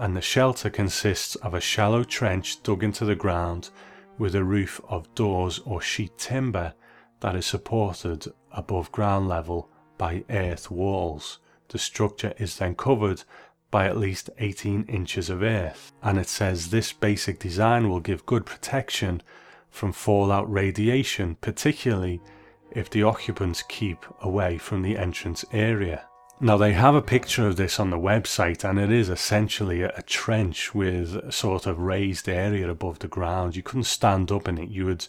And 0.00 0.16
the 0.16 0.22
shelter 0.22 0.70
consists 0.70 1.36
of 1.36 1.52
a 1.52 1.60
shallow 1.60 2.04
trench 2.04 2.62
dug 2.62 2.82
into 2.82 3.04
the 3.04 3.14
ground 3.14 3.68
with 4.16 4.34
a 4.34 4.42
roof 4.42 4.80
of 4.88 5.14
doors 5.14 5.60
or 5.66 5.82
sheet 5.82 6.16
timber 6.16 6.72
that 7.20 7.36
is 7.36 7.44
supported 7.44 8.26
above 8.50 8.90
ground 8.92 9.28
level 9.28 9.68
by 9.98 10.24
earth 10.30 10.70
walls. 10.70 11.38
The 11.68 11.78
structure 11.78 12.32
is 12.38 12.56
then 12.56 12.76
covered 12.76 13.24
by 13.70 13.84
at 13.84 13.98
least 13.98 14.30
18 14.38 14.84
inches 14.84 15.28
of 15.28 15.42
earth. 15.42 15.92
And 16.02 16.18
it 16.18 16.28
says 16.28 16.70
this 16.70 16.94
basic 16.94 17.38
design 17.38 17.90
will 17.90 18.00
give 18.00 18.24
good 18.24 18.46
protection 18.46 19.22
from 19.68 19.92
fallout 19.92 20.50
radiation, 20.50 21.36
particularly 21.42 22.22
if 22.70 22.88
the 22.88 23.02
occupants 23.02 23.62
keep 23.68 24.06
away 24.22 24.56
from 24.56 24.80
the 24.80 24.96
entrance 24.96 25.44
area. 25.52 26.06
Now, 26.42 26.56
they 26.56 26.72
have 26.72 26.94
a 26.94 27.02
picture 27.02 27.46
of 27.46 27.56
this 27.56 27.78
on 27.78 27.90
the 27.90 27.98
website, 27.98 28.64
and 28.64 28.78
it 28.78 28.90
is 28.90 29.10
essentially 29.10 29.82
a, 29.82 30.02
trench 30.06 30.74
with 30.74 31.14
a 31.14 31.30
sort 31.30 31.66
of 31.66 31.78
raised 31.78 32.30
area 32.30 32.70
above 32.70 33.00
the 33.00 33.08
ground. 33.08 33.56
You 33.56 33.62
couldn't 33.62 33.84
stand 33.84 34.32
up 34.32 34.48
in 34.48 34.56
it, 34.56 34.70
you 34.70 34.86
would 34.86 35.06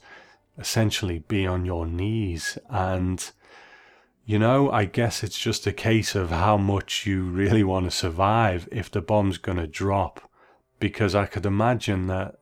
essentially 0.57 1.19
be 1.19 1.47
on 1.47 1.63
your 1.63 1.85
knees. 1.85 2.57
And 2.69 3.31
you 4.25 4.39
know, 4.39 4.69
I 4.71 4.83
guess 4.83 5.23
it's 5.23 5.39
just 5.39 5.65
a 5.65 5.71
case 5.71 6.15
of 6.15 6.31
how 6.31 6.57
much 6.57 7.05
you 7.05 7.23
really 7.23 7.63
want 7.63 7.85
to 7.85 7.91
survive 7.91 8.67
if 8.69 8.91
the 8.91 9.01
bomb's 9.01 9.37
going 9.37 9.57
to 9.57 9.67
drop. 9.67 10.29
Because 10.79 11.15
I 11.15 11.27
could 11.27 11.45
imagine 11.45 12.07
that 12.07 12.39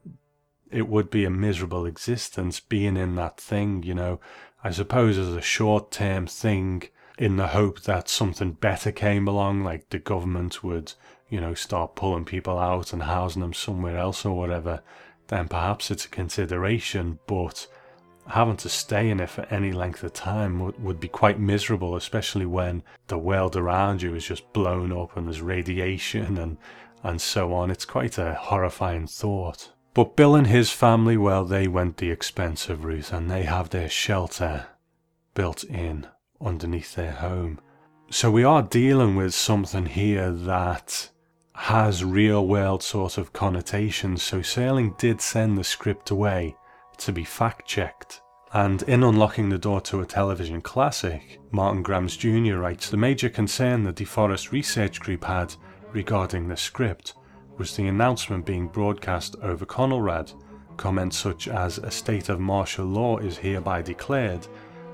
it 0.71 0.88
would 0.88 1.12
be 1.12 1.25
a 1.25 1.30
miserable 1.30 1.86
existence 1.86 2.60
being 2.60 2.97
in 2.97 3.15
that 3.15 3.39
thing, 3.39 3.84
you 3.84 3.93
know. 3.93 4.19
I 4.63 4.71
suppose 4.71 5.17
as 5.17 5.34
a 5.34 5.41
short 5.41 5.91
term 5.91 6.25
thing 6.25 6.84
in 7.19 7.36
the 7.36 7.47
hope 7.47 7.82
that 7.82 8.08
something 8.08 8.53
better 8.53 8.93
came 8.93 9.27
along, 9.27 9.62
like 9.62 9.89
the 9.89 9.99
government 9.99 10.63
would, 10.63 10.93
you 11.27 11.39
know, 11.41 11.53
start 11.53 11.93
pulling 11.93 12.23
people 12.23 12.58
out 12.58 12.93
and 12.93 13.03
housing 13.03 13.41
them 13.41 13.53
somewhere 13.53 13.97
else 13.97 14.23
or 14.23 14.38
whatever, 14.38 14.82
then 15.27 15.49
perhaps 15.49 15.91
it's 15.91 16.05
a 16.05 16.10
consideration. 16.10 17.19
But 17.27 17.67
having 18.27 18.55
to 18.55 18.69
stay 18.69 19.10
in 19.10 19.19
it 19.19 19.29
for 19.29 19.45
any 19.49 19.73
length 19.73 20.01
of 20.01 20.13
time 20.13 20.62
would, 20.62 20.82
would 20.82 20.99
be 21.01 21.10
quite 21.10 21.38
miserable, 21.38 21.97
especially 21.97 22.45
when 22.45 22.84
the 23.08 23.17
world 23.17 23.58
around 23.58 24.01
you 24.01 24.15
is 24.15 24.25
just 24.25 24.53
blown 24.53 24.93
up 24.93 25.17
and 25.17 25.27
there's 25.27 25.41
radiation 25.41 26.38
and, 26.38 26.58
and 27.03 27.19
so 27.19 27.53
on. 27.53 27.69
It's 27.69 27.86
quite 27.86 28.17
a 28.17 28.36
horrifying 28.36 29.08
thought. 29.08 29.73
But 29.93 30.15
Bill 30.15 30.36
and 30.36 30.47
his 30.47 30.69
family, 30.69 31.17
well, 31.17 31.43
they 31.43 31.67
went 31.67 31.97
the 31.97 32.12
expensive 32.12 32.86
route 32.86 33.12
and 33.12 33.29
they 33.29 33.43
have 33.43 33.71
their 33.71 33.89
shelter 33.89 34.67
built 35.34 35.65
in 35.65 36.08
underneath 36.41 36.95
their 36.95 37.12
home. 37.12 37.60
So 38.12 38.32
we 38.32 38.43
are 38.43 38.63
dealing 38.63 39.15
with 39.15 39.34
something 39.34 39.86
here 39.86 40.32
that 40.32 41.10
has 41.54 42.04
real 42.04 42.47
world 42.47 42.82
sort 42.82 43.17
of 43.17 43.34
connotations. 43.34 44.23
So 44.23 44.39
Serling 44.39 44.97
did 44.97 45.21
send 45.21 45.58
the 45.58 45.63
script 45.63 46.10
away 46.10 46.56
to 46.97 47.12
be 47.12 47.23
fact 47.23 47.67
checked. 47.67 48.21
And 48.54 48.82
in 48.84 49.04
Unlocking 49.04 49.49
the 49.49 49.60
Door 49.60 49.82
to 49.82 50.02
a 50.02 50.06
Television 50.06 50.62
Classic, 50.62 51.39
Martin 51.52 51.84
Grams 51.84 52.17
Jr. 52.17 52.56
writes 52.56 52.89
The 52.89 52.97
major 52.97 53.30
concern 53.30 53.84
the 53.84 53.93
DeForest 53.93 54.52
Research 54.52 54.99
Group 54.99 55.25
had 55.25 55.54
regarding 55.91 56.47
the 56.47 56.58
script 56.58 57.13
was 57.58 57.75
the 57.75 57.88
announcement 57.88 58.45
being 58.45 58.67
broadcast 58.67 59.36
over 59.43 59.65
Conelrad. 59.65 60.34
Comments 60.78 61.15
such 61.15 61.47
as 61.47 61.78
a 61.78 61.91
state 61.91 62.30
of 62.30 62.39
martial 62.39 62.86
law 62.86 63.17
is 63.17 63.38
hereby 63.38 63.82
declared 63.82 64.47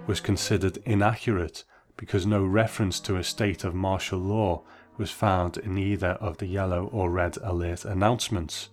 was 0.07 0.19
considered 0.19 0.77
inaccurate 0.85 1.63
because 1.97 2.25
no 2.25 2.43
reference 2.43 2.99
to 2.99 3.17
a 3.17 3.23
state 3.23 3.63
of 3.63 3.73
martial 3.73 4.19
law 4.19 4.61
was 4.97 5.11
found 5.11 5.57
in 5.57 5.77
either 5.77 6.11
of 6.21 6.37
the 6.37 6.45
yellow 6.45 6.89
or 6.91 7.09
red 7.09 7.37
alert 7.43 7.85
announcements. 7.85 8.69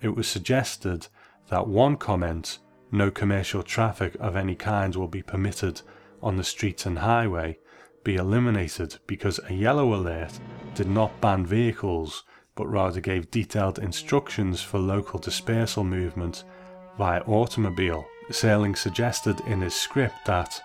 It 0.00 0.14
was 0.16 0.26
suggested 0.26 1.08
that 1.48 1.66
one 1.66 1.96
comment 1.96 2.58
no 2.90 3.10
commercial 3.10 3.62
traffic 3.62 4.16
of 4.20 4.36
any 4.36 4.54
kind 4.54 4.94
will 4.94 5.08
be 5.08 5.22
permitted 5.22 5.80
on 6.22 6.36
the 6.36 6.44
streets 6.44 6.86
and 6.86 6.98
highway 6.98 7.58
be 8.04 8.16
eliminated 8.16 8.96
because 9.06 9.40
a 9.48 9.52
yellow 9.52 9.94
alert 9.94 10.38
did 10.74 10.88
not 10.88 11.20
ban 11.20 11.44
vehicles 11.44 12.22
but 12.54 12.66
rather 12.66 13.00
gave 13.00 13.30
detailed 13.30 13.78
instructions 13.78 14.62
for 14.62 14.78
local 14.78 15.18
dispersal 15.18 15.82
movement 15.82 16.44
via 16.96 17.20
automobile. 17.22 18.06
Serling 18.30 18.76
suggested 18.76 19.40
in 19.46 19.60
his 19.60 19.74
script 19.74 20.24
that, 20.26 20.60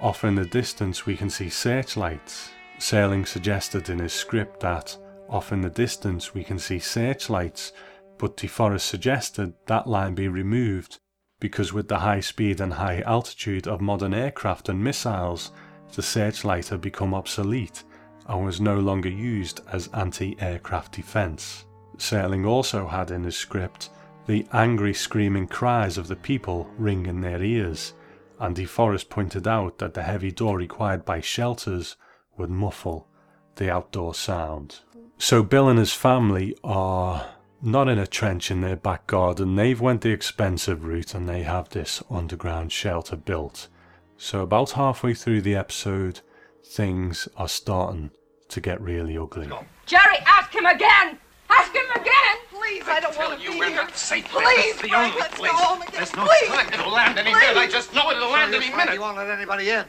off 0.00 0.24
in 0.24 0.34
the 0.34 0.46
distance, 0.46 1.06
we 1.06 1.16
can 1.16 1.30
see 1.30 1.48
searchlights. 1.48 2.50
Serling 2.78 3.26
suggested 3.26 3.88
in 3.88 3.98
his 3.98 4.12
script 4.12 4.60
that, 4.60 4.96
Off 5.30 5.52
in 5.52 5.60
the 5.60 5.70
distance, 5.70 6.34
we 6.34 6.42
can 6.42 6.58
see 6.58 6.80
searchlights, 6.80 7.72
but 8.18 8.36
DeForest 8.36 8.80
suggested 8.80 9.54
that 9.66 9.86
line 9.86 10.14
be 10.14 10.26
removed 10.26 10.98
because, 11.38 11.72
with 11.72 11.86
the 11.86 12.00
high 12.00 12.18
speed 12.18 12.60
and 12.60 12.72
high 12.72 13.00
altitude 13.02 13.68
of 13.68 13.80
modern 13.80 14.12
aircraft 14.12 14.68
and 14.68 14.82
missiles, 14.82 15.52
the 15.94 16.02
searchlight 16.02 16.68
had 16.68 16.80
become 16.80 17.14
obsolete 17.14 17.84
and 18.26 18.44
was 18.44 18.60
no 18.60 18.80
longer 18.80 19.08
used 19.08 19.60
as 19.72 19.88
anti 19.94 20.36
aircraft 20.40 20.96
defence. 20.96 21.64
Serling 21.96 22.44
also 22.44 22.88
had 22.88 23.12
in 23.12 23.22
his 23.22 23.36
script 23.36 23.90
the 24.26 24.46
angry 24.52 24.94
screaming 24.94 25.46
cries 25.46 25.98
of 25.98 26.08
the 26.08 26.16
people 26.16 26.68
ring 26.78 27.06
in 27.06 27.20
their 27.20 27.42
ears, 27.42 27.94
and 28.38 28.56
DeForest 28.56 29.08
pointed 29.08 29.46
out 29.46 29.78
that 29.78 29.94
the 29.94 30.02
heavy 30.02 30.30
door 30.30 30.56
required 30.56 31.04
by 31.04 31.20
shelters 31.20 31.96
would 32.36 32.50
muffle 32.50 33.08
the 33.56 33.70
outdoor 33.70 34.14
sound. 34.14 34.80
So 35.18 35.42
Bill 35.42 35.68
and 35.68 35.78
his 35.78 35.92
family 35.92 36.56
are 36.64 37.28
not 37.62 37.88
in 37.88 37.98
a 37.98 38.06
trench 38.06 38.50
in 38.50 38.62
their 38.62 38.76
back 38.76 39.06
garden. 39.06 39.56
They've 39.56 39.80
went 39.80 40.00
the 40.00 40.12
expensive 40.12 40.84
route 40.84 41.14
and 41.14 41.28
they 41.28 41.42
have 41.42 41.68
this 41.68 42.02
underground 42.10 42.72
shelter 42.72 43.16
built. 43.16 43.68
So 44.16 44.40
about 44.40 44.72
halfway 44.72 45.14
through 45.14 45.42
the 45.42 45.56
episode, 45.56 46.20
things 46.64 47.28
are 47.36 47.48
starting 47.48 48.10
to 48.48 48.60
get 48.60 48.80
really 48.80 49.16
ugly. 49.16 49.50
Jerry, 49.86 50.18
ask 50.26 50.54
him 50.54 50.66
again! 50.66 51.18
Ask 51.50 51.74
him 51.74 51.90
again! 51.94 52.36
Please, 52.50 52.84
I 52.86 53.00
don't 53.00 53.16
want 53.18 53.38
to 53.38 53.44
you 53.44 53.52
be 53.52 53.58
we're 53.58 53.66
here. 53.68 53.76
not 53.76 53.96
safe. 53.96 54.26
Please, 54.28 54.44
That's 54.44 54.82
the 54.82 54.88
Frank, 54.88 55.08
only 55.08 55.20
let's 55.20 55.34
place. 55.34 55.50
go 55.50 55.56
home 55.58 55.82
again. 55.82 55.94
There's 55.96 56.16
no 56.16 56.24
Please. 56.26 56.48
time. 56.48 56.68
It'll 56.72 56.92
land 56.92 57.18
any 57.18 57.32
Please. 57.32 57.40
minute. 57.40 57.56
I 57.56 57.66
just 57.66 57.94
know 57.94 58.10
it'll 58.10 58.30
land 58.30 58.54
any 58.54 58.70
minute. 58.70 58.94
You 58.94 59.00
won't 59.00 59.16
let 59.16 59.28
anybody 59.30 59.70
in. 59.70 59.84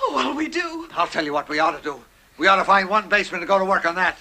Oh, 0.00 0.12
what'll 0.14 0.34
we 0.34 0.48
do? 0.48 0.88
I'll 0.94 1.06
tell 1.06 1.24
you 1.24 1.32
what 1.32 1.48
we 1.48 1.58
ought 1.58 1.76
to 1.76 1.82
do. 1.82 2.00
We 2.38 2.46
ought 2.48 2.56
to 2.56 2.64
find 2.64 2.88
one 2.88 3.08
basement 3.08 3.42
to 3.42 3.46
go 3.46 3.58
to 3.58 3.64
work 3.64 3.86
on 3.86 3.94
that. 3.94 4.18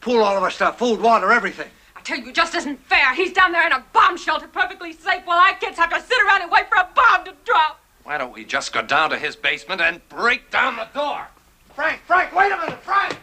Pool 0.00 0.22
all 0.22 0.36
of 0.36 0.42
our 0.42 0.50
stuff, 0.50 0.78
food, 0.78 1.00
water, 1.00 1.32
everything. 1.32 1.68
I 1.96 2.00
tell 2.00 2.18
you, 2.18 2.28
it 2.28 2.34
just 2.34 2.54
isn't 2.54 2.80
fair. 2.86 3.14
He's 3.14 3.32
down 3.32 3.52
there 3.52 3.66
in 3.66 3.72
a 3.72 3.84
bomb 3.92 4.16
shelter, 4.16 4.48
perfectly 4.48 4.92
safe, 4.92 5.22
while 5.24 5.38
our 5.38 5.54
kids 5.56 5.76
have 5.78 5.90
to 5.90 6.00
sit 6.00 6.18
around 6.26 6.42
and 6.42 6.50
wait 6.50 6.68
for 6.68 6.76
a 6.76 6.88
bomb 6.94 7.24
to 7.24 7.34
drop. 7.44 7.78
Why 8.04 8.18
don't 8.18 8.32
we 8.32 8.44
just 8.44 8.72
go 8.72 8.82
down 8.82 9.10
to 9.10 9.18
his 9.18 9.36
basement 9.36 9.80
and 9.80 10.06
break 10.08 10.50
down 10.50 10.76
the 10.76 10.88
door? 10.94 11.26
Frank, 11.74 12.00
Frank, 12.06 12.34
wait 12.34 12.50
a 12.52 12.56
minute, 12.58 12.82
Frank! 12.82 13.16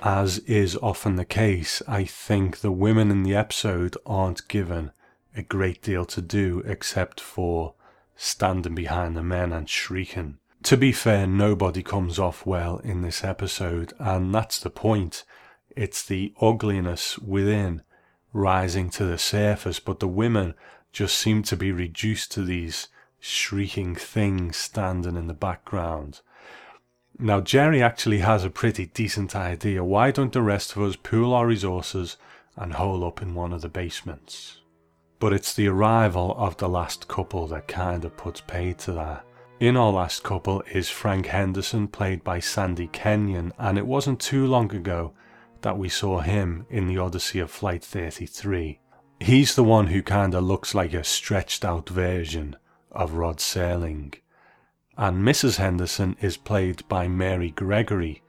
As 0.00 0.38
is 0.40 0.76
often 0.76 1.16
the 1.16 1.24
case, 1.24 1.82
I 1.88 2.04
think 2.04 2.58
the 2.58 2.70
women 2.70 3.10
in 3.10 3.24
the 3.24 3.34
episode 3.34 3.96
aren't 4.06 4.46
given 4.46 4.92
a 5.36 5.42
great 5.42 5.82
deal 5.82 6.04
to 6.06 6.22
do 6.22 6.62
except 6.64 7.20
for 7.20 7.74
standing 8.14 8.76
behind 8.76 9.16
the 9.16 9.22
men 9.22 9.52
and 9.52 9.68
shrieking. 9.68 10.38
To 10.64 10.76
be 10.76 10.92
fair, 10.92 11.26
nobody 11.26 11.82
comes 11.82 12.18
off 12.18 12.46
well 12.46 12.78
in 12.78 13.02
this 13.02 13.24
episode, 13.24 13.92
and 13.98 14.32
that's 14.34 14.60
the 14.60 14.70
point. 14.70 15.24
It's 15.70 16.04
the 16.04 16.32
ugliness 16.40 17.18
within 17.18 17.82
rising 18.32 18.90
to 18.90 19.04
the 19.04 19.18
surface, 19.18 19.80
but 19.80 20.00
the 20.00 20.08
women 20.08 20.54
just 20.92 21.18
seem 21.18 21.42
to 21.44 21.56
be 21.56 21.72
reduced 21.72 22.30
to 22.32 22.44
these 22.44 22.88
shrieking 23.20 23.94
things 23.94 24.56
standing 24.56 25.16
in 25.16 25.26
the 25.26 25.34
background. 25.34 26.20
Now, 27.20 27.40
Jerry 27.40 27.82
actually 27.82 28.18
has 28.18 28.44
a 28.44 28.50
pretty 28.50 28.86
decent 28.86 29.34
idea. 29.34 29.82
Why 29.82 30.12
don't 30.12 30.32
the 30.32 30.40
rest 30.40 30.76
of 30.76 30.82
us 30.82 30.94
pool 30.94 31.34
our 31.34 31.48
resources 31.48 32.16
and 32.56 32.72
hole 32.72 33.04
up 33.04 33.20
in 33.20 33.34
one 33.34 33.52
of 33.52 33.60
the 33.60 33.68
basements? 33.68 34.60
But 35.18 35.32
it's 35.32 35.52
the 35.52 35.66
arrival 35.66 36.36
of 36.38 36.56
the 36.58 36.68
last 36.68 37.08
couple 37.08 37.48
that 37.48 37.66
kind 37.66 38.04
of 38.04 38.16
puts 38.16 38.40
paid 38.40 38.78
to 38.80 38.92
that. 38.92 39.24
In 39.58 39.76
our 39.76 39.90
last 39.90 40.22
couple 40.22 40.62
is 40.72 40.88
Frank 40.88 41.26
Henderson, 41.26 41.88
played 41.88 42.22
by 42.22 42.38
Sandy 42.38 42.86
Kenyon, 42.86 43.52
and 43.58 43.76
it 43.76 43.86
wasn't 43.86 44.20
too 44.20 44.46
long 44.46 44.72
ago 44.72 45.12
that 45.62 45.76
we 45.76 45.88
saw 45.88 46.20
him 46.20 46.66
in 46.70 46.86
the 46.86 46.98
Odyssey 46.98 47.40
of 47.40 47.50
Flight 47.50 47.82
33. 47.82 48.78
He's 49.18 49.56
the 49.56 49.64
one 49.64 49.88
who 49.88 50.02
kind 50.02 50.36
of 50.36 50.44
looks 50.44 50.72
like 50.72 50.94
a 50.94 51.02
stretched 51.02 51.64
out 51.64 51.88
version 51.88 52.54
of 52.92 53.14
Rod 53.14 53.38
Serling. 53.38 54.14
And 54.98 55.24
Mrs. 55.24 55.56
Henderson 55.56 56.16
is 56.20 56.36
played 56.36 56.86
by 56.88 57.06
Mary 57.06 57.52
Gregory. 57.52 58.20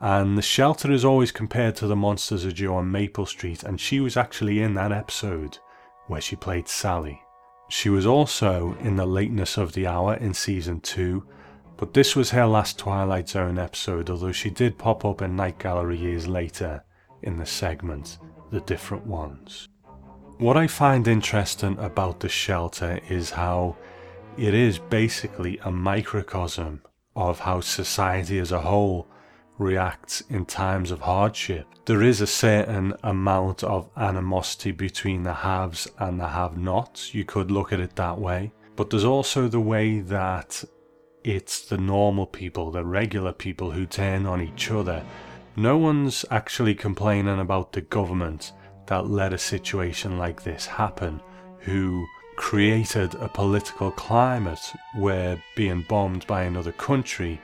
And 0.00 0.36
the 0.36 0.42
shelter 0.42 0.92
is 0.92 1.02
always 1.02 1.32
compared 1.32 1.76
to 1.76 1.86
the 1.86 1.96
Monsters 1.96 2.44
Are 2.44 2.52
Due 2.52 2.74
on 2.74 2.92
Maple 2.92 3.24
Street, 3.24 3.62
and 3.62 3.80
she 3.80 4.00
was 4.00 4.16
actually 4.16 4.60
in 4.60 4.74
that 4.74 4.92
episode 4.92 5.58
where 6.06 6.20
she 6.20 6.36
played 6.36 6.68
Sally. 6.68 7.22
She 7.70 7.88
was 7.88 8.04
also 8.04 8.76
in 8.80 8.96
The 8.96 9.06
Lateness 9.06 9.56
of 9.56 9.72
the 9.72 9.86
Hour 9.86 10.16
in 10.16 10.34
season 10.34 10.80
2, 10.80 11.26
but 11.78 11.94
this 11.94 12.14
was 12.14 12.30
her 12.30 12.44
last 12.44 12.78
Twilight 12.78 13.30
Zone 13.30 13.58
episode, 13.58 14.10
although 14.10 14.30
she 14.30 14.50
did 14.50 14.76
pop 14.76 15.06
up 15.06 15.22
in 15.22 15.34
Night 15.34 15.58
Gallery 15.58 15.96
years 15.96 16.28
later 16.28 16.84
in 17.22 17.38
the 17.38 17.46
segment 17.46 18.18
The 18.50 18.60
Different 18.60 19.06
Ones. 19.06 19.68
What 20.36 20.58
I 20.58 20.66
find 20.66 21.08
interesting 21.08 21.78
about 21.78 22.20
the 22.20 22.28
shelter 22.28 23.00
is 23.08 23.30
how 23.30 23.76
it 24.36 24.54
is 24.54 24.78
basically 24.78 25.58
a 25.58 25.70
microcosm 25.70 26.82
of 27.14 27.40
how 27.40 27.60
society 27.60 28.38
as 28.38 28.52
a 28.52 28.60
whole 28.60 29.08
reacts 29.58 30.22
in 30.22 30.44
times 30.44 30.90
of 30.90 31.00
hardship. 31.00 31.66
There 31.86 32.02
is 32.02 32.20
a 32.20 32.26
certain 32.26 32.94
amount 33.04 33.62
of 33.62 33.88
animosity 33.96 34.72
between 34.72 35.22
the 35.22 35.34
haves 35.34 35.86
and 35.98 36.18
the 36.18 36.28
have 36.28 36.56
nots. 36.56 37.14
You 37.14 37.24
could 37.24 37.50
look 37.50 37.72
at 37.72 37.80
it 37.80 37.94
that 37.96 38.18
way. 38.18 38.52
But 38.74 38.90
there's 38.90 39.04
also 39.04 39.46
the 39.46 39.60
way 39.60 40.00
that 40.00 40.64
it's 41.22 41.66
the 41.66 41.78
normal 41.78 42.26
people, 42.26 42.70
the 42.70 42.84
regular 42.84 43.32
people 43.32 43.70
who 43.70 43.86
turn 43.86 44.26
on 44.26 44.42
each 44.42 44.70
other. 44.70 45.04
No 45.56 45.76
one's 45.76 46.24
actually 46.30 46.74
complaining 46.74 47.38
about 47.38 47.72
the 47.72 47.82
government 47.82 48.52
that 48.86 49.08
let 49.08 49.32
a 49.32 49.38
situation 49.38 50.18
like 50.18 50.42
this 50.42 50.66
happen, 50.66 51.22
who 51.60 52.04
created 52.36 53.14
a 53.16 53.28
political 53.28 53.90
climate 53.90 54.72
where 54.96 55.42
being 55.56 55.84
bombed 55.88 56.26
by 56.26 56.42
another 56.42 56.72
country 56.72 57.40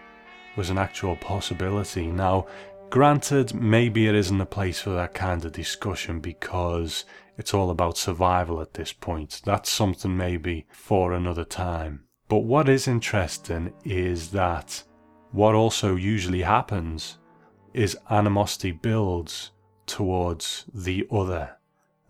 was 0.57 0.71
an 0.71 0.79
actual 0.79 1.17
possibility. 1.17 2.07
Now, 2.07 2.47
granted, 2.91 3.55
maybe 3.55 4.09
it 4.09 4.15
isn't 4.15 4.41
a 4.41 4.47
place 4.47 4.81
for 4.81 4.91
that 4.91 5.15
kind 5.15 5.45
of 5.45 5.53
discussion 5.53 6.21
because 6.21 7.05
it's 7.39 7.55
all 7.55 7.71
about 7.71 7.97
survival 7.97 8.61
at 8.61 8.75
this 8.75 8.93
point. 8.93 9.41
That's 9.45 9.71
something 9.71 10.17
maybe 10.17 10.67
for 10.71 11.13
another 11.13 11.45
time. 11.45 12.05
But 12.29 12.41
what 12.41 12.69
is 12.69 12.87
interesting 12.87 13.73
is 13.85 14.31
that 14.31 14.83
what 15.33 15.55
also 15.55 15.97
usually 15.97 16.43
happens 16.43 17.19
is 17.73 17.97
animosity 18.11 18.73
builds 18.73 19.53
towards 19.87 20.67
the 20.75 21.07
other, 21.11 21.57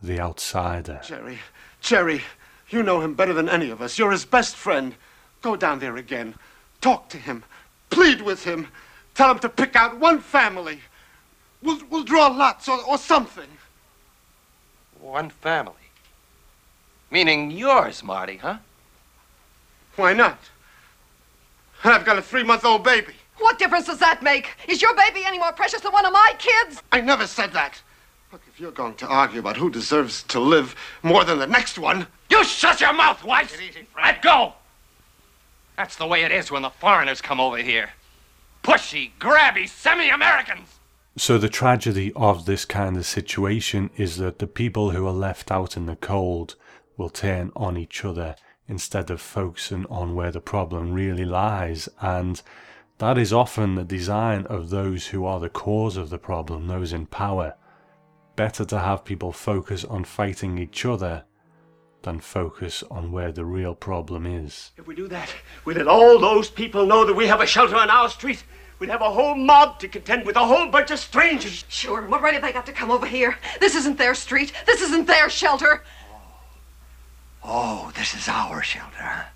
the 0.03 0.21
outsider. 0.21 1.01
Jerry, 1.05 1.39
Jerry, 1.81 2.23
you 2.73 2.83
know 2.83 3.01
him 3.01 3.15
better 3.15 3.33
than 3.33 3.49
any 3.49 3.71
of 3.71 3.83
us. 3.83 3.99
You're 3.99 4.13
his 4.13 4.25
best 4.25 4.57
friend. 4.57 4.95
Go 5.43 5.57
down 5.57 5.79
there 5.79 5.97
again. 5.97 6.35
Talk 6.81 7.09
to 7.11 7.19
him. 7.19 7.45
Plead 7.91 8.23
with 8.23 8.45
him. 8.45 8.69
Tell 9.15 9.31
him 9.31 9.39
to 9.41 9.49
pick 9.49 9.77
out 9.77 9.99
one 9.99 10.21
family. 10.21 10.81
We'll, 11.63 11.81
we'll 11.91 12.05
draw 12.05 12.29
lots 12.29 12.69
or, 12.69 12.79
or 12.85 12.99
something. 12.99 13.49
One 15.01 15.31
family. 15.31 15.75
Meaning 17.11 17.51
yours, 17.51 18.03
Marty, 18.05 18.37
huh? 18.37 18.59
Why 19.97 20.13
not? 20.13 20.39
I've 21.83 22.05
got 22.05 22.19
a 22.19 22.23
three-month-old 22.23 22.85
baby. 22.85 23.15
What 23.39 23.59
difference 23.59 23.87
does 23.87 23.99
that 23.99 24.23
make? 24.23 24.51
Is 24.69 24.81
your 24.81 24.95
baby 24.95 25.23
any 25.27 25.39
more 25.39 25.53
precious 25.53 25.81
than 25.81 25.93
one 25.93 26.07
of 26.07 26.13
my 26.13 26.35
kids? 26.39 26.83
I 26.93 27.01
never 27.01 27.27
said 27.27 27.53
that. 27.55 27.81
Look, 28.33 28.43
if 28.47 28.61
you're 28.61 28.71
going 28.71 28.95
to 28.95 29.09
argue 29.09 29.41
about 29.41 29.57
who 29.57 29.71
deserves 29.71 30.23
to 30.25 30.39
live 30.39 30.77
more 31.03 31.25
than 31.25 31.41
the 31.41 31.49
next 31.49 31.81
one, 31.81 32.07
You 32.31 32.45
shut 32.45 32.81
your 32.81 32.93
mouth, 32.93 33.25
wife! 33.25 33.61
Let 33.97 34.23
go! 34.23 34.53
That's 35.77 35.97
the 35.97 36.07
way 36.07 36.23
it 36.23 36.31
is 36.31 36.49
when 36.49 36.63
the 36.63 36.71
foreigners 36.71 37.21
come 37.21 37.41
over 37.41 37.57
here. 37.57 37.91
Pushy, 38.63 39.11
grabby, 39.19 39.69
semi-Americans! 39.69 40.79
So, 41.17 41.39
the 41.39 41.49
tragedy 41.49 42.13
of 42.15 42.47
this 42.47 42.65
kind 42.65 42.97
of 42.97 43.05
situation 43.05 43.91
is 43.97 44.19
that 44.19 44.39
the 44.39 44.47
people 44.47 44.91
who 44.91 45.09
are 45.09 45.13
left 45.13 45.51
out 45.51 45.77
in 45.77 45.87
the 45.87 45.97
cold 45.97 46.55
will 46.97 47.11
turn 47.11 47.51
on 47.57 47.77
each 47.77 48.05
other 48.05 48.37
instead 48.69 49.11
of 49.11 49.21
focusing 49.21 49.87
on 49.87 50.15
where 50.15 50.31
the 50.31 50.41
problem 50.41 50.93
really 50.93 51.25
lies. 51.25 51.89
And 52.01 52.41
that 52.99 53.19
is 53.19 53.33
often 53.33 53.75
the 53.75 53.83
design 53.83 54.47
of 54.47 54.71
those 54.71 55.09
who 55.09 55.25
are 55.25 55.41
the 55.41 55.49
cause 55.49 55.97
of 55.97 56.11
the 56.11 56.19
problem, 56.19 56.69
those 56.69 56.93
in 56.93 57.07
power. 57.07 57.57
Better 58.41 58.65
to 58.65 58.79
have 58.79 59.05
people 59.05 59.33
focus 59.33 59.85
on 59.85 60.05
fighting 60.05 60.57
each 60.57 60.87
other 60.87 61.25
than 62.01 62.21
focus 62.21 62.83
on 62.91 63.13
where 63.13 63.33
the 63.33 63.45
real 63.45 63.75
problem 63.75 64.25
is. 64.25 64.71
if 64.79 64.87
we 64.87 64.95
do 64.95 65.09
that, 65.09 65.29
we'll 65.67 65.77
let 65.77 65.87
all 65.87 66.19
those 66.19 66.49
people 66.49 66.87
know 66.87 67.05
that 67.05 67.13
we 67.13 67.27
have 67.27 67.43
a 67.43 67.47
shelter 67.47 67.77
on 67.77 67.91
our 67.91 68.09
street. 68.09 68.43
We'd 68.79 68.89
have 68.89 69.03
a 69.03 69.11
whole 69.11 69.35
mob 69.35 69.79
to 69.81 69.89
contend 69.89 70.25
with 70.25 70.37
a 70.37 70.47
whole 70.47 70.69
bunch 70.71 70.91
of 70.91 70.99
strangers. 70.99 71.67
Sure, 71.69 72.07
what 72.07 72.23
right 72.23 72.33
have 72.33 72.43
they 72.43 72.51
got 72.51 72.65
to 72.65 72.73
come 72.73 72.91
over 72.91 73.05
here? 73.05 73.37
This 73.61 73.75
isn't 73.75 73.99
their 73.99 74.15
street. 74.15 74.55
This 74.65 74.81
isn't 74.81 75.07
their 75.07 75.29
shelter. 75.29 75.85
Oh, 77.45 77.93
this 77.95 78.15
is 78.15 78.27
our 78.27 78.63
shelter. 78.63 79.27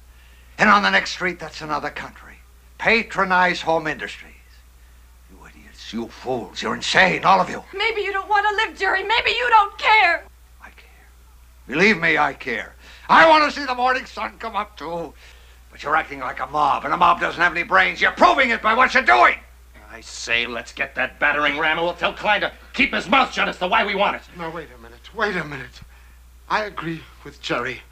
And 0.57 0.71
on 0.71 0.83
the 0.83 0.89
next 0.89 1.11
street, 1.11 1.39
that's 1.39 1.61
another 1.61 1.91
country. 1.91 2.39
Patronize 2.79 3.61
home 3.61 3.87
industries. 3.87 4.34
You 5.95 6.09
fools. 6.09 6.61
You're 6.61 6.75
insane, 6.75 7.25
all 7.25 7.41
of 7.41 7.49
you. 7.49 7.63
Maybe 7.73 8.01
you 8.01 8.13
don't 8.13 8.29
want 8.29 8.45
to 8.49 8.57
live, 8.57 8.77
Jerry. 8.77 9.05
Maybe 9.05 9.31
you 9.31 9.49
don't 9.49 9.79
care. 9.79 10.25
I 10.61 10.71
care. 10.71 11.07
Believe 11.69 12.01
me, 12.01 12.19
I 12.19 12.33
care. 12.33 12.75
I 13.09 13.29
want 13.29 13.45
to 13.45 13.57
see 13.57 13.65
the 13.65 13.77
morning 13.77 14.05
sun 14.05 14.37
come 14.41 14.57
up, 14.57 14.77
too. 14.77 15.15
But 15.71 15.85
you're 15.85 15.95
acting 15.95 16.19
like 16.19 16.41
a 16.41 16.49
mob, 16.49 16.85
and 16.85 16.93
a 16.93 16.97
mob 16.97 17.21
doesn't 17.21 17.41
have 17.41 17.53
any 17.53 17.63
brains. 17.63 18.01
You're 18.01 18.11
proving 18.11 18.51
it 18.51 18.61
by 18.61 18.75
what 18.75 18.93
you're 18.93 19.05
doing. 19.05 19.37
I 19.89 20.01
say, 20.01 20.49
let's 20.49 20.73
get 20.73 20.97
that 20.97 21.21
battering 21.21 21.61
ram, 21.61 21.79
and 21.79 21.87
we'll 21.87 21.95
tell 21.95 22.13
Klein 22.13 22.41
to 22.41 22.51
keep 22.73 22.93
his 22.93 23.09
mouth 23.09 23.33
shut 23.33 23.49
as 23.49 23.59
to 23.59 23.69
why 23.69 23.87
we 23.87 23.95
want 23.95 24.17
it. 24.17 24.23
Now, 24.37 24.51
wait 24.51 24.71
a 24.77 24.83
minute. 24.83 25.15
Wait 25.15 25.37
a 25.37 25.45
minute. 25.45 25.81
I 26.51 26.65
agree 26.65 27.03
with 27.23 27.41
Jerry. 27.41 27.83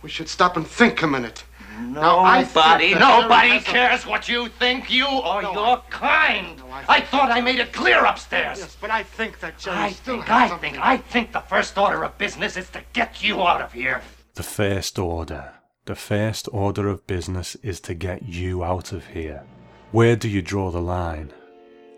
We 0.00 0.08
should 0.08 0.30
stop 0.30 0.56
and 0.56 0.66
think 0.66 1.02
a 1.02 1.06
minute. 1.06 1.44
Now, 1.80 2.20
I 2.20 2.44
think 2.44 2.54
Nobody, 2.54 2.94
nobody 2.94 3.60
cares 3.60 4.06
what 4.06 4.28
you 4.28 4.48
think, 4.48 4.90
you 4.90 5.06
or 5.06 5.42
No, 5.42 5.52
your 5.52 5.82
kind. 5.90 6.60
I- 6.70 6.96
I 6.96 7.00
thought 7.00 7.30
I 7.30 7.40
made 7.40 7.58
it 7.58 7.72
clear 7.72 8.04
upstairs. 8.04 8.58
Yes, 8.60 8.76
but 8.80 8.90
I 8.90 9.02
think 9.02 9.40
that 9.40 9.58
Jerry 9.58 9.76
I 9.76 9.90
still 9.92 10.16
think, 10.16 10.26
has 10.28 10.42
I 10.42 10.48
something. 10.48 10.72
think, 10.74 10.84
I 10.84 10.96
think 10.98 11.32
the 11.32 11.40
first 11.40 11.76
order 11.78 12.02
of 12.04 12.16
business 12.18 12.56
is 12.56 12.68
to 12.70 12.82
get 12.92 13.22
you 13.22 13.42
out 13.42 13.60
of 13.60 13.72
here. 13.72 14.02
The 14.34 14.42
first 14.42 14.98
order. 14.98 15.54
The 15.86 15.94
first 15.96 16.48
order 16.52 16.88
of 16.88 17.06
business 17.06 17.56
is 17.56 17.80
to 17.80 17.94
get 17.94 18.22
you 18.22 18.62
out 18.62 18.92
of 18.92 19.06
here. 19.08 19.42
Where 19.90 20.16
do 20.16 20.28
you 20.28 20.42
draw 20.42 20.70
the 20.70 20.80
line? 20.82 21.32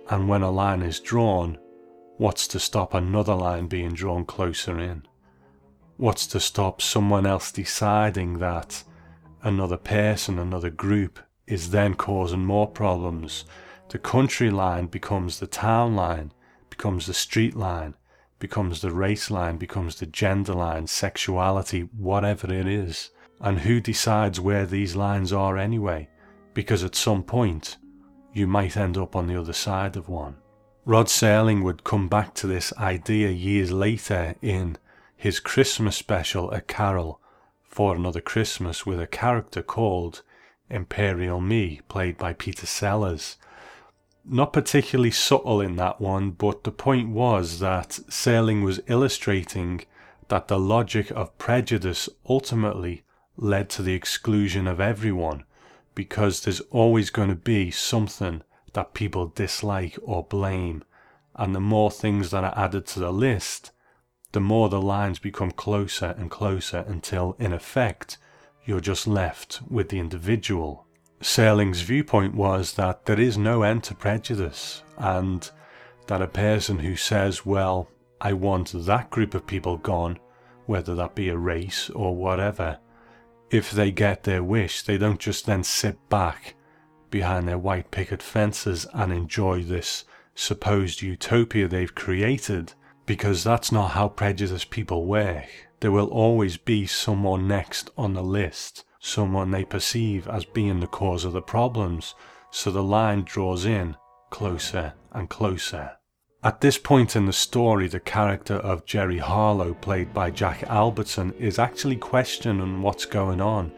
And 0.09 0.29
when 0.29 0.43
a 0.43 0.51
line 0.51 0.83
is 0.83 1.01
drawn, 1.01 1.59
what's 2.17 2.47
to 2.49 2.59
stop 2.61 2.95
another 2.95 3.35
line 3.35 3.67
being 3.67 3.93
drawn 3.93 4.25
closer 4.25 4.79
in? 4.79 5.03
What's 5.97 6.27
to 6.29 6.41
stop 6.41 6.81
someone 6.81 7.27
else 7.27 7.53
deciding 7.53 8.39
that 8.39 8.83
another 9.43 9.77
person, 9.77 10.39
another 10.39 10.71
group 10.71 11.19
is 11.47 11.71
then 11.71 11.95
causing 11.95 12.45
more 12.45 12.69
problems? 12.69 13.45
The 13.89 13.99
country 13.99 14.51
line 14.51 14.87
becomes 14.87 15.39
the 15.39 15.47
town 15.47 15.95
line, 15.95 16.33
becomes 16.71 17.07
the 17.07 17.15
street 17.15 17.55
line, 17.55 17.95
becomes 18.39 18.81
the 18.81 18.91
race 18.91 19.31
line, 19.31 19.57
becomes 19.57 19.97
the 19.97 20.07
gender 20.07 20.55
line, 20.55 20.87
sexuality, 20.87 21.89
whatever 21.97 22.53
it 22.53 22.67
is. 22.67 23.11
And 23.41 23.61
who 23.61 23.81
decides 23.81 24.41
where 24.41 24.67
these 24.67 24.97
lines 24.97 25.33
are 25.33 25.59
anyway? 25.59 26.09
Because 26.55 26.85
at 26.85 26.95
some 26.95 27.23
point, 27.23 27.77
you 28.33 28.47
might 28.47 28.77
end 28.77 28.97
up 28.97 29.15
on 29.15 29.27
the 29.27 29.39
other 29.39 29.53
side 29.53 29.97
of 29.97 30.09
one. 30.09 30.37
Rod 30.85 31.07
Serling 31.07 31.63
would 31.63 31.85
come 31.85 32.09
back 32.09 32.35
to 32.35 32.47
this 32.47 32.73
idea 32.79 33.31
years 33.31 33.71
later 33.71 34.35
in 34.43 34.77
his 35.17 35.39
Christmas 35.39 35.97
special, 35.97 36.51
A 36.51 36.61
Carol 36.61 37.21
for 37.73 37.97
Another 37.97 38.21
Christmas, 38.21 38.85
with 38.85 39.01
a 39.01 39.07
character 39.07 39.63
called 39.63 40.23
Imperial 40.69 41.41
Me, 41.41 41.81
played 41.89 42.19
by 42.19 42.35
Peter 42.35 42.67
Sellers. 42.67 43.39
Not 44.27 44.53
particularly 44.53 45.11
subtle 45.11 45.63
in 45.63 45.77
that 45.77 45.99
one, 45.99 46.33
but 46.33 46.65
the 46.65 46.71
point 46.71 47.09
was 47.09 47.61
that 47.61 47.99
Serling 48.11 48.63
was 48.63 48.83
illustrating 48.89 49.87
that 50.29 50.49
the 50.49 50.59
logic 50.59 51.11
of 51.13 51.37
prejudice 51.39 52.11
ultimately 52.29 53.05
led 53.39 53.71
to 53.71 53.83
the 53.83 53.95
exclusion 53.95 54.67
of 54.67 54.79
everyone, 54.79 55.45
because 55.95 56.43
there's 56.43 56.61
always 56.71 57.09
going 57.09 57.31
to 57.31 57.35
be 57.35 57.71
something 57.71 58.43
that 58.75 58.95
people 58.95 59.29
dislike 59.29 59.99
or 60.03 60.23
blame, 60.25 60.85
and 61.37 61.55
the 61.55 61.61
more 61.61 61.91
things 61.91 62.31
that 62.33 62.45
are 62.45 62.55
added 62.55 62.87
to 62.87 63.01
the 63.01 63.13
list, 63.13 63.71
the 64.33 64.41
more 64.41 64.69
the 64.69 64.81
lines 64.81 65.19
become 65.19 65.51
closer 65.51 66.15
and 66.19 66.31
closer 66.31 66.85
until, 66.89 67.37
in 67.39 67.53
effect, 67.53 68.19
you're 68.65 68.81
just 68.81 69.07
left 69.07 69.61
with 69.69 69.89
the 69.89 69.99
individual. 69.99 70.87
Serling's 71.21 71.83
viewpoint 71.83 72.35
was 72.35 72.75
that 72.75 73.07
there 73.07 73.21
is 73.21 73.39
no 73.39 73.63
end 73.63 73.85
to 73.85 73.95
prejudice, 73.95 74.83
and 74.99 75.51
that 76.07 76.23
a 76.23 76.27
person 76.27 76.79
who 76.81 76.97
says, 76.97 77.47
Well, 77.47 77.89
I 78.21 78.33
want 78.33 78.73
that 78.75 79.11
group 79.11 79.35
of 79.35 79.47
people 79.47 79.77
gone, 79.77 80.19
whether 80.67 80.95
that 80.95 81.15
be 81.15 81.29
a 81.29 81.37
race 81.37 81.91
or 81.91 82.17
whatever, 82.17 82.79
if 83.51 83.71
they 83.71 83.93
get 83.93 84.23
their 84.25 84.43
wish, 84.43 84.83
they 84.83 84.97
don't 84.97 85.21
just 85.21 85.45
then 85.45 85.63
sit 85.63 86.09
back 86.09 86.55
behind 87.11 87.47
their 87.47 87.59
white 87.59 87.91
picket 87.91 88.23
fences 88.23 88.87
and 88.95 89.13
enjoy 89.13 89.63
this 89.63 90.05
supposed 90.35 91.03
utopia 91.03 91.69
they've 91.69 91.95
created, 91.95 92.73
because 93.07 93.45
that's 93.45 93.73
not 93.73 93.93
how 93.93 94.09
prejudiced 94.09 94.71
people 94.71 95.07
work. 95.07 95.47
There 95.81 95.93
will 95.93 96.09
always 96.09 96.57
be 96.57 96.87
someone 96.87 97.49
next 97.49 97.91
on 97.97 98.15
the 98.15 98.23
list, 98.23 98.85
someone 99.01 99.51
they 99.51 99.65
perceive 99.65 100.29
as 100.29 100.45
being 100.45 100.81
the 100.81 100.87
cause 100.87 101.25
of 101.25 101.33
the 101.33 101.43
problems, 101.43 102.15
so 102.51 102.71
the 102.71 102.83
line 102.83 103.23
draws 103.25 103.65
in 103.65 103.97
closer 104.31 104.95
and 105.13 105.29
closer. 105.29 105.93
At 106.45 106.61
this 106.61 106.79
point 106.79 107.15
in 107.15 107.27
the 107.27 107.33
story, 107.33 107.87
the 107.87 108.01
character 108.01 108.55
of 108.55 108.85
Jerry 108.85 109.19
Harlowe, 109.19 109.75
played 109.75 110.13
by 110.13 110.31
Jack 110.31 110.65
Albertson, 110.65 111.33
is 111.39 111.59
actually 111.59 111.97
questioning 111.97 112.83
what's 112.83 113.05
going 113.05 113.41
on. 113.41 113.73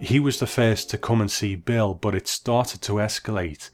He 0.00 0.18
was 0.20 0.38
the 0.38 0.46
first 0.46 0.88
to 0.90 0.98
come 0.98 1.20
and 1.20 1.30
see 1.30 1.54
Bill, 1.54 1.92
but 1.92 2.14
it 2.14 2.28
started 2.28 2.80
to 2.82 2.94
escalate, 2.94 3.68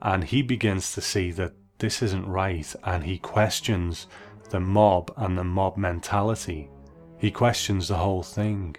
and 0.00 0.22
he 0.22 0.42
begins 0.42 0.92
to 0.92 1.00
see 1.00 1.32
that 1.32 1.54
this 1.78 2.02
isn't 2.02 2.28
right, 2.28 2.72
and 2.84 3.04
he 3.04 3.18
questions 3.18 4.06
the 4.50 4.60
mob 4.60 5.12
and 5.16 5.38
the 5.38 5.44
mob 5.44 5.76
mentality. 5.76 6.70
He 7.18 7.30
questions 7.30 7.88
the 7.88 7.96
whole 7.96 8.22
thing. 8.22 8.76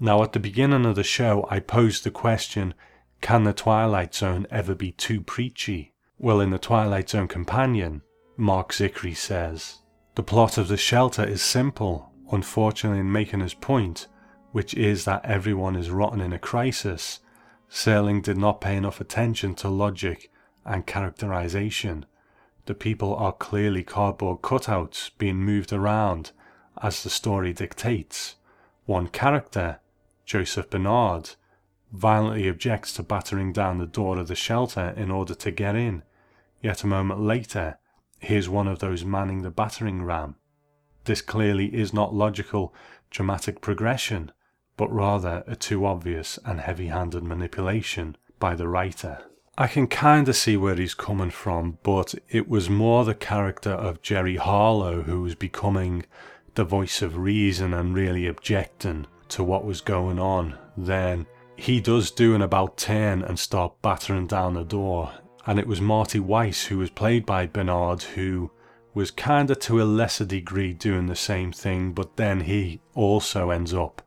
Now, 0.00 0.22
at 0.22 0.32
the 0.32 0.40
beginning 0.40 0.84
of 0.86 0.96
the 0.96 1.04
show, 1.04 1.46
I 1.50 1.60
posed 1.60 2.04
the 2.04 2.10
question 2.10 2.74
can 3.20 3.44
the 3.44 3.54
Twilight 3.54 4.14
Zone 4.14 4.46
ever 4.50 4.74
be 4.74 4.92
too 4.92 5.22
preachy? 5.22 5.94
Well, 6.18 6.42
in 6.42 6.50
the 6.50 6.58
Twilight 6.58 7.08
Zone 7.08 7.26
Companion, 7.26 8.02
Marc 8.36 8.72
Zicree 8.72 9.16
says, 9.16 9.78
The 10.14 10.22
plot 10.22 10.58
of 10.58 10.68
the 10.68 10.76
shelter 10.76 11.24
is 11.24 11.40
simple, 11.40 12.12
unfortunately, 12.30 13.00
in 13.00 13.10
making 13.10 13.40
his 13.40 13.54
point, 13.54 14.08
which 14.52 14.74
is 14.74 15.06
that 15.06 15.24
everyone 15.24 15.74
is 15.74 15.88
rotten 15.88 16.20
in 16.20 16.34
a 16.34 16.38
crisis. 16.38 17.20
Serling 17.70 18.22
did 18.22 18.36
not 18.36 18.60
pay 18.60 18.76
enough 18.76 19.00
attention 19.00 19.54
to 19.54 19.70
logic 19.70 20.30
and 20.66 20.86
characterization. 20.86 22.04
The 22.66 22.74
people 22.74 23.14
are 23.16 23.32
clearly 23.32 23.82
cardboard 23.82 24.40
cutouts 24.40 25.10
being 25.18 25.36
moved 25.36 25.72
around 25.72 26.32
as 26.82 27.02
the 27.02 27.10
story 27.10 27.52
dictates. 27.52 28.36
One 28.86 29.08
character, 29.08 29.80
Joseph 30.24 30.70
Bernard, 30.70 31.30
violently 31.92 32.48
objects 32.48 32.94
to 32.94 33.02
battering 33.02 33.52
down 33.52 33.78
the 33.78 33.86
door 33.86 34.18
of 34.18 34.28
the 34.28 34.34
shelter 34.34 34.94
in 34.96 35.10
order 35.10 35.34
to 35.34 35.50
get 35.50 35.76
in, 35.76 36.02
yet 36.62 36.82
a 36.82 36.86
moment 36.86 37.20
later, 37.20 37.78
here's 38.18 38.48
one 38.48 38.66
of 38.66 38.78
those 38.78 39.04
manning 39.04 39.42
the 39.42 39.50
battering 39.50 40.02
ram. 40.02 40.36
This 41.04 41.20
clearly 41.20 41.74
is 41.74 41.92
not 41.92 42.14
logical, 42.14 42.74
dramatic 43.10 43.60
progression, 43.60 44.32
but 44.76 44.90
rather 44.90 45.44
a 45.46 45.54
too 45.54 45.84
obvious 45.84 46.38
and 46.44 46.60
heavy 46.60 46.86
handed 46.86 47.22
manipulation 47.22 48.16
by 48.38 48.54
the 48.54 48.68
writer. 48.68 49.22
I 49.56 49.68
can 49.68 49.86
kind 49.86 50.28
of 50.28 50.34
see 50.34 50.56
where 50.56 50.74
he's 50.74 50.94
coming 50.94 51.30
from, 51.30 51.78
but 51.84 52.14
it 52.28 52.48
was 52.48 52.68
more 52.68 53.04
the 53.04 53.14
character 53.14 53.70
of 53.70 54.02
Jerry 54.02 54.34
Harlowe 54.34 55.02
who 55.02 55.22
was 55.22 55.36
becoming 55.36 56.04
the 56.54 56.64
voice 56.64 57.02
of 57.02 57.16
reason 57.16 57.72
and 57.72 57.94
really 57.94 58.26
objecting 58.26 59.06
to 59.28 59.44
what 59.44 59.64
was 59.64 59.80
going 59.80 60.18
on. 60.18 60.58
Then 60.76 61.26
he 61.56 61.80
does 61.80 62.10
do 62.10 62.34
an 62.34 62.42
about 62.42 62.76
turn 62.76 63.22
and 63.22 63.38
start 63.38 63.80
battering 63.80 64.26
down 64.26 64.54
the 64.54 64.64
door, 64.64 65.12
and 65.46 65.60
it 65.60 65.68
was 65.68 65.80
Marty 65.80 66.18
Weiss, 66.18 66.64
who 66.64 66.78
was 66.78 66.90
played 66.90 67.24
by 67.24 67.46
Bernard, 67.46 68.02
who 68.02 68.50
was 68.92 69.12
kinda 69.12 69.54
to 69.54 69.80
a 69.80 69.84
lesser 69.84 70.24
degree 70.24 70.72
doing 70.72 71.06
the 71.06 71.14
same 71.14 71.52
thing, 71.52 71.92
but 71.92 72.16
then 72.16 72.40
he 72.40 72.80
also 72.94 73.50
ends 73.50 73.72
up 73.72 74.02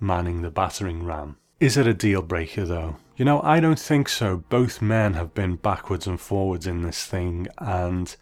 manning 0.00 0.40
the 0.40 0.50
battering 0.50 1.04
ram. 1.04 1.36
Is 1.60 1.76
it 1.76 1.86
a 1.86 1.94
deal 1.94 2.22
breaker 2.22 2.64
though? 2.64 2.96
You 3.16 3.24
know, 3.24 3.40
I 3.42 3.60
don't 3.60 3.78
think 3.78 4.10
so. 4.10 4.44
Both 4.50 4.82
men 4.82 5.14
have 5.14 5.32
been 5.32 5.56
backwards 5.56 6.06
and 6.06 6.20
forwards 6.20 6.66
in 6.66 6.82
this 6.82 7.06
thing, 7.06 7.48
and 7.56 8.14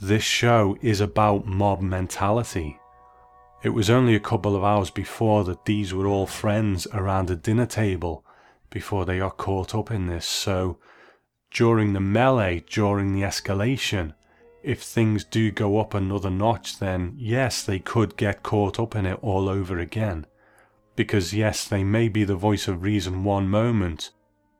this 0.00 0.22
show 0.22 0.76
is 0.82 1.00
about 1.00 1.46
mob 1.46 1.80
mentality. 1.80 2.78
It 3.62 3.70
was 3.70 3.88
only 3.88 4.14
a 4.14 4.20
couple 4.20 4.54
of 4.54 4.62
hours 4.62 4.90
before 4.90 5.44
that 5.44 5.64
these 5.64 5.94
were 5.94 6.06
all 6.06 6.26
friends 6.26 6.86
around 6.92 7.30
a 7.30 7.36
dinner 7.36 7.64
table 7.64 8.22
before 8.68 9.06
they 9.06 9.18
got 9.18 9.38
caught 9.38 9.74
up 9.74 9.90
in 9.90 10.08
this, 10.08 10.26
so 10.26 10.78
during 11.50 11.94
the 11.94 12.00
melee, 12.00 12.62
during 12.68 13.14
the 13.14 13.22
escalation, 13.22 14.12
if 14.62 14.82
things 14.82 15.24
do 15.24 15.50
go 15.50 15.78
up 15.78 15.94
another 15.94 16.28
notch, 16.28 16.78
then 16.78 17.14
yes, 17.16 17.62
they 17.62 17.78
could 17.78 18.18
get 18.18 18.42
caught 18.42 18.78
up 18.78 18.94
in 18.94 19.06
it 19.06 19.18
all 19.22 19.48
over 19.48 19.78
again. 19.78 20.26
Because 20.96 21.32
yes, 21.32 21.66
they 21.66 21.82
may 21.82 22.08
be 22.08 22.24
the 22.24 22.36
voice 22.36 22.68
of 22.68 22.82
reason 22.82 23.24
one 23.24 23.48
moment, 23.48 24.10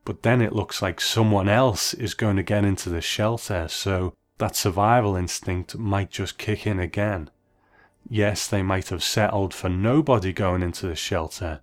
but 0.05 0.23
then 0.23 0.41
it 0.41 0.53
looks 0.53 0.81
like 0.81 1.01
someone 1.01 1.49
else 1.49 1.95
is 1.95 2.15
going 2.15 2.37
to 2.37 2.43
get 2.43 2.65
into 2.65 2.89
the 2.89 3.01
shelter, 3.01 3.69
so 3.69 4.15
that 4.39 4.57
survival 4.57 5.17
instinct 5.17 5.77
might 5.77 6.11
just 6.11 6.39
kick 6.39 6.67
in 6.67 6.79
again. 6.79 7.31
Yes, 8.09 8.47
they 8.47 8.63
might 8.63 8.89
have 8.89 9.03
settled 9.03 9.53
for 9.53 9.69
nobody 9.69 10.33
going 10.33 10.63
into 10.63 10.87
the 10.87 10.97
shelter, 10.97 11.61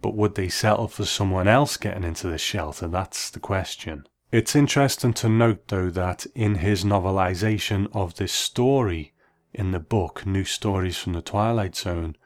but 0.00 0.14
would 0.14 0.34
they 0.34 0.48
settle 0.48 0.88
for 0.88 1.04
someone 1.04 1.48
else 1.48 1.76
getting 1.76 2.04
into 2.04 2.28
the 2.28 2.38
shelter? 2.38 2.88
That's 2.88 3.30
the 3.30 3.40
question. 3.40 4.06
It's 4.30 4.56
interesting 4.56 5.12
to 5.14 5.28
note, 5.28 5.68
though, 5.68 5.90
that 5.90 6.24
in 6.34 6.56
his 6.56 6.84
novelization 6.84 7.88
of 7.92 8.14
this 8.14 8.32
story 8.32 9.12
in 9.52 9.72
the 9.72 9.78
book 9.78 10.24
New 10.24 10.44
Stories 10.44 10.96
from 10.96 11.12
the 11.12 11.20
Twilight 11.20 11.76
Zone, 11.76 12.16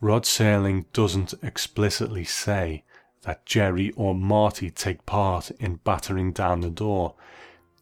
Rod 0.00 0.24
Serling 0.24 0.84
doesn't 0.92 1.32
explicitly 1.42 2.24
say 2.24 2.84
that 3.26 3.44
Jerry 3.44 3.90
or 3.96 4.14
Marty 4.14 4.70
take 4.70 5.04
part 5.04 5.50
in 5.58 5.80
battering 5.82 6.30
down 6.30 6.60
the 6.60 6.70
door. 6.70 7.16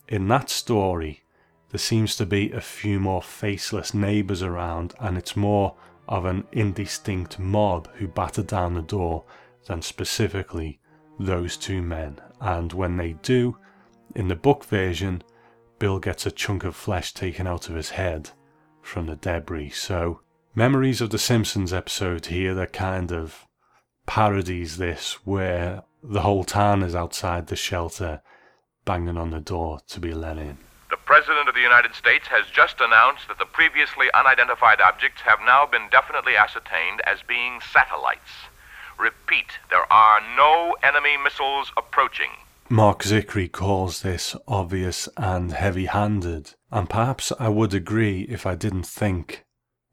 In 0.09 0.27
that 0.29 0.49
story, 0.49 1.23
there 1.69 1.79
seems 1.79 2.17
to 2.17 2.25
be 2.25 2.51
a 2.51 2.63
few 2.63 2.99
more 2.99 3.21
faceless 3.21 3.93
neighbours 3.93 4.43
around, 4.43 4.95
and 4.99 5.19
it's 5.19 5.37
more 5.37 5.77
of 6.09 6.25
an 6.25 6.45
indistinct 6.53 7.39
mob 7.39 7.91
who 7.97 8.09
batter 8.09 8.43
down 8.43 8.73
the 8.73 8.83
door 8.83 9.25
than 9.67 9.83
specifically 9.83 10.81
those 11.21 11.59
two 11.59 11.83
men. 11.83 12.19
And 12.41 12.73
when 12.73 12.97
they 12.97 13.13
do, 13.13 13.59
in 14.15 14.29
the 14.29 14.35
book 14.35 14.65
version, 14.65 15.23
Bill 15.79 15.99
gets 15.99 16.25
a 16.25 16.31
chunk 16.31 16.65
of 16.65 16.75
flesh 16.75 17.13
taken 17.13 17.47
out 17.47 17.69
of 17.69 17.75
his 17.75 17.91
head 17.91 18.31
from 18.81 19.07
the 19.07 19.17
debris. 19.17 19.71
So, 19.71 20.23
memories 20.55 21.03
of 21.03 21.11
the 21.11 21.19
Simpsons 21.19 21.75
episode 21.75 22.27
here 22.27 22.55
that 22.55 22.73
kind 22.73 23.13
of 23.13 23.47
parodies 24.07 24.77
this, 24.77 25.15
where 25.25 25.83
the 26.03 26.21
whole 26.21 26.45
town 26.45 26.83
is 26.83 26.95
outside 26.95 27.47
the 27.47 27.57
shelter 27.57 28.21
banging 28.85 29.17
on 29.17 29.31
the 29.31 29.41
door 29.41 29.81
to 29.89 30.01
be 30.01 30.13
let 30.13 30.37
in. 30.37 30.59
The 30.91 30.97
President 30.97 31.49
of 31.49 31.55
the 31.55 31.61
United 31.61 31.95
States 31.95 32.27
has 32.29 32.45
just 32.53 32.81
announced 32.81 33.29
that 33.29 33.39
the 33.39 33.47
previously 33.47 34.07
unidentified 34.13 34.81
objects 34.81 35.23
have 35.23 35.39
now 35.45 35.67
been 35.67 35.89
definitely 35.91 36.37
ascertained 36.37 37.01
as 37.05 37.23
being 37.27 37.61
satellites. 37.73 38.31
Repeat, 38.99 39.59
there 39.71 39.91
are 39.93 40.21
no 40.37 40.77
enemy 40.83 41.17
missiles 41.17 41.73
approaching. 41.77 42.31
Marc 42.69 43.03
Zicree 43.03 43.51
calls 43.51 44.03
this 44.03 44.37
obvious 44.47 45.09
and 45.17 45.53
heavy 45.53 45.87
handed, 45.87 46.55
and 46.71 46.89
perhaps 46.89 47.33
I 47.39 47.49
would 47.49 47.75
agree 47.75 48.23
if 48.23 48.47
I 48.47 48.55
didn't 48.55 48.87
think 48.87 49.45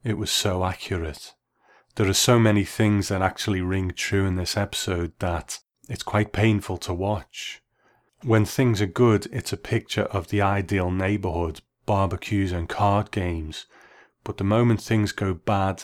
it 0.03 0.17
was 0.17 0.31
so 0.31 0.63
accurate. 0.63 1.33
There 2.01 2.09
are 2.09 2.13
so 2.13 2.39
many 2.39 2.63
things 2.63 3.09
that 3.09 3.21
actually 3.21 3.61
ring 3.61 3.91
true 3.95 4.25
in 4.25 4.35
this 4.35 4.57
episode 4.57 5.11
that 5.19 5.59
it's 5.87 6.01
quite 6.01 6.33
painful 6.33 6.77
to 6.77 6.95
watch. 6.95 7.61
When 8.23 8.43
things 8.43 8.81
are 8.81 8.87
good, 8.87 9.27
it's 9.31 9.53
a 9.53 9.67
picture 9.75 10.05
of 10.05 10.29
the 10.29 10.41
ideal 10.41 10.89
neighborhood, 10.89 11.61
barbecues 11.85 12.53
and 12.53 12.67
card 12.67 13.11
games, 13.11 13.67
but 14.23 14.37
the 14.37 14.43
moment 14.43 14.81
things 14.81 15.11
go 15.11 15.35
bad, 15.35 15.83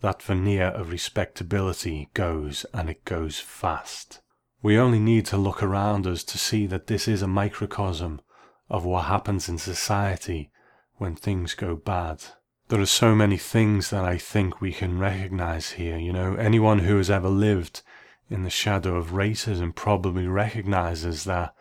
that 0.00 0.22
veneer 0.22 0.68
of 0.68 0.90
respectability 0.90 2.08
goes 2.14 2.64
and 2.72 2.88
it 2.88 3.04
goes 3.04 3.38
fast. 3.38 4.22
We 4.62 4.78
only 4.78 4.98
need 4.98 5.26
to 5.26 5.36
look 5.36 5.62
around 5.62 6.06
us 6.06 6.24
to 6.24 6.38
see 6.38 6.66
that 6.68 6.86
this 6.86 7.06
is 7.06 7.20
a 7.20 7.28
microcosm 7.28 8.22
of 8.70 8.86
what 8.86 9.04
happens 9.04 9.50
in 9.50 9.58
society 9.58 10.50
when 10.94 11.14
things 11.14 11.52
go 11.52 11.76
bad. 11.76 12.24
There 12.68 12.80
are 12.80 12.86
so 12.86 13.14
many 13.14 13.38
things 13.38 13.88
that 13.88 14.04
I 14.04 14.18
think 14.18 14.60
we 14.60 14.72
can 14.72 14.98
recognize 14.98 15.72
here. 15.72 15.96
You 15.96 16.12
know, 16.12 16.34
anyone 16.34 16.80
who 16.80 16.98
has 16.98 17.10
ever 17.10 17.28
lived 17.28 17.80
in 18.28 18.42
the 18.42 18.50
shadow 18.50 18.96
of 18.96 19.12
racism 19.12 19.74
probably 19.74 20.26
recognizes 20.26 21.24
that 21.24 21.54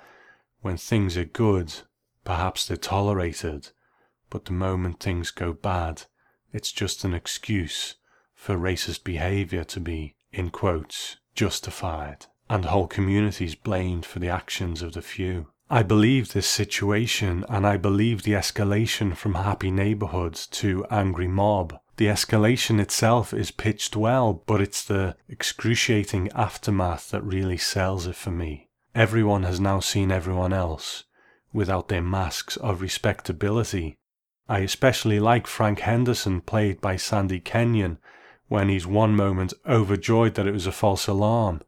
when 0.59 0.75
things 0.75 1.15
are 1.15 1.23
good, 1.23 1.73
perhaps 2.25 2.67
they're 2.67 2.75
tolerated, 2.75 3.69
but 4.29 4.45
the 4.45 4.51
moment 4.51 4.99
things 4.99 5.31
go 5.31 5.53
bad, 5.53 6.03
it's 6.51 6.73
just 6.73 7.05
an 7.05 7.13
excuse 7.13 7.95
for 8.35 8.57
racist 8.57 9.05
behavior 9.05 9.63
to 9.63 9.79
be, 9.79 10.15
in 10.33 10.49
quotes, 10.49 11.15
justified 11.33 12.25
and 12.49 12.65
whole 12.65 12.87
communities 12.87 13.55
blamed 13.55 14.05
for 14.05 14.19
the 14.19 14.29
actions 14.29 14.81
of 14.81 14.91
the 14.91 15.01
few. 15.01 15.47
I 15.69 15.83
believe 15.83 16.31
this 16.31 16.47
situation 16.47 17.43
and 17.49 17.67
I 17.67 17.75
believe 17.75 18.23
the 18.23 18.31
escalation 18.31 19.17
from 19.17 19.35
happy 19.35 19.69
neighborhoods 19.69 20.47
to 20.47 20.85
angry 20.89 21.27
mob. 21.27 21.77
The 21.97 22.05
escalation 22.05 22.79
itself 22.79 23.33
is 23.33 23.51
pitched 23.51 23.93
well, 23.93 24.43
but 24.45 24.61
it's 24.61 24.81
the 24.81 25.17
excruciating 25.27 26.31
aftermath 26.33 27.09
that 27.09 27.23
really 27.23 27.57
sells 27.57 28.07
it 28.07 28.15
for 28.15 28.31
me. 28.31 28.69
Everyone 28.95 29.43
has 29.43 29.59
now 29.59 29.81
seen 29.81 30.09
everyone 30.09 30.53
else 30.53 31.03
without 31.51 31.89
their 31.89 32.01
masks 32.01 32.55
of 32.55 32.81
respectability. 32.81 33.97
I 34.47 34.59
especially 34.59 35.19
like 35.19 35.47
Frank 35.47 35.81
Henderson, 35.81 36.39
played 36.39 36.79
by 36.79 36.95
Sandy 36.95 37.41
Kenyon, 37.41 37.97
when 38.47 38.69
he's 38.69 38.87
one 38.87 39.15
moment 39.15 39.53
overjoyed 39.67 40.35
that 40.35 40.47
it 40.47 40.53
was 40.53 40.67
a 40.67 40.71
false 40.71 41.07
alarm, 41.07 41.61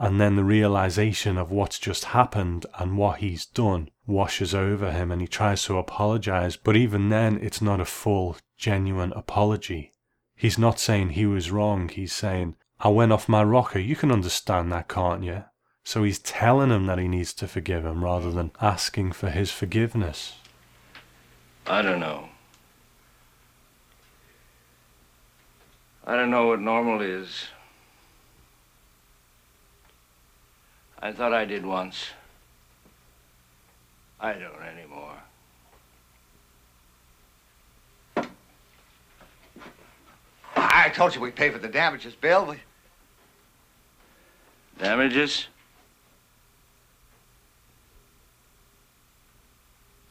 and 0.00 0.18
then 0.18 0.34
the 0.34 0.42
realization 0.42 1.36
of 1.36 1.50
what's 1.50 1.78
just 1.78 2.06
happened 2.06 2.64
and 2.78 2.96
what 2.96 3.18
he's 3.18 3.44
done 3.44 3.90
washes 4.06 4.54
over 4.54 4.90
him 4.92 5.12
and 5.12 5.20
he 5.20 5.28
tries 5.28 5.62
to 5.64 5.76
apologize, 5.76 6.56
but 6.56 6.74
even 6.74 7.10
then 7.10 7.38
it's 7.42 7.60
not 7.60 7.80
a 7.80 7.84
full, 7.84 8.38
genuine 8.56 9.12
apology. 9.12 9.92
He's 10.34 10.56
not 10.56 10.80
saying 10.80 11.10
he 11.10 11.26
was 11.26 11.50
wrong, 11.50 11.90
he's 11.90 12.14
saying, 12.14 12.56
I 12.80 12.88
went 12.88 13.12
off 13.12 13.28
my 13.28 13.44
rocker, 13.44 13.78
you 13.78 13.94
can 13.94 14.10
understand 14.10 14.72
that, 14.72 14.88
can't 14.88 15.22
you? 15.22 15.44
So 15.84 16.02
he's 16.02 16.18
telling 16.18 16.70
him 16.70 16.86
that 16.86 16.98
he 16.98 17.06
needs 17.06 17.34
to 17.34 17.46
forgive 17.46 17.84
him 17.84 18.02
rather 18.02 18.30
than 18.30 18.52
asking 18.58 19.12
for 19.12 19.28
his 19.28 19.50
forgiveness. 19.50 20.32
I 21.66 21.82
don't 21.82 22.00
know. 22.00 22.30
I 26.06 26.16
don't 26.16 26.30
know 26.30 26.46
what 26.46 26.60
normal 26.60 27.02
is. 27.02 27.48
I 31.02 31.12
thought 31.12 31.32
I 31.32 31.44
did 31.44 31.64
once. 31.64 32.10
I 34.20 34.34
don't 34.34 34.62
anymore. 34.62 35.14
I 40.54 40.90
told 40.90 41.14
you 41.14 41.20
we'd 41.20 41.34
pay 41.34 41.50
for 41.50 41.58
the 41.58 41.68
damages, 41.68 42.14
Bill. 42.14 42.44
We... 42.44 42.56
Damages? 44.78 45.46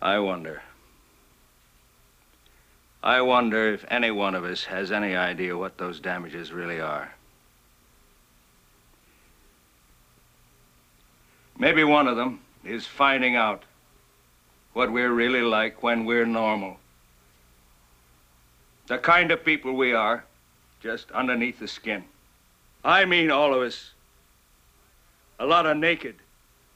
I 0.01 0.17
wonder. 0.19 0.61
I 3.03 3.21
wonder 3.21 3.73
if 3.73 3.85
any 3.89 4.11
one 4.11 4.33
of 4.33 4.43
us 4.43 4.65
has 4.65 4.91
any 4.91 5.15
idea 5.15 5.57
what 5.57 5.77
those 5.77 5.99
damages 5.99 6.51
really 6.51 6.79
are. 6.79 7.13
Maybe 11.59 11.83
one 11.83 12.07
of 12.07 12.15
them 12.15 12.39
is 12.63 12.87
finding 12.87 13.35
out 13.35 13.63
what 14.73 14.91
we're 14.91 15.11
really 15.11 15.41
like 15.41 15.83
when 15.83 16.05
we're 16.05 16.25
normal. 16.25 16.77
The 18.87 18.97
kind 18.97 19.29
of 19.29 19.43
people 19.43 19.73
we 19.73 19.93
are, 19.93 20.23
just 20.81 21.11
underneath 21.11 21.59
the 21.59 21.67
skin. 21.67 22.05
I 22.83 23.03
mean 23.03 23.29
all 23.29 23.53
of 23.53 23.61
us. 23.61 23.91
A 25.37 25.45
lot 25.45 25.65
of 25.65 25.77
naked, 25.77 26.15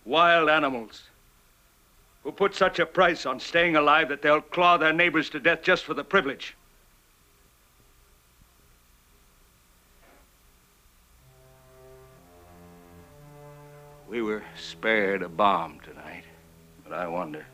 wild 0.06 0.50
animals 0.50 1.04
who 2.24 2.32
put 2.32 2.54
such 2.56 2.80
a 2.80 2.86
price 2.86 3.26
on 3.26 3.40
staying 3.40 3.76
alive 3.76 4.10
that 4.10 4.22
they'll 4.22 4.42
claw 4.42 4.78
their 4.78 4.94
neighbors 4.94 5.30
to 5.30 5.40
death 5.40 5.62
just 5.64 5.86
for 5.86 5.94
the 5.94 6.04
privilege. 6.04 6.56
We 14.14 14.22
were 14.22 14.44
spared 14.56 15.24
a 15.24 15.28
bomb 15.28 15.80
tonight, 15.80 16.26
but 16.84 16.94
I 16.94 17.08
wonder. 17.08 17.48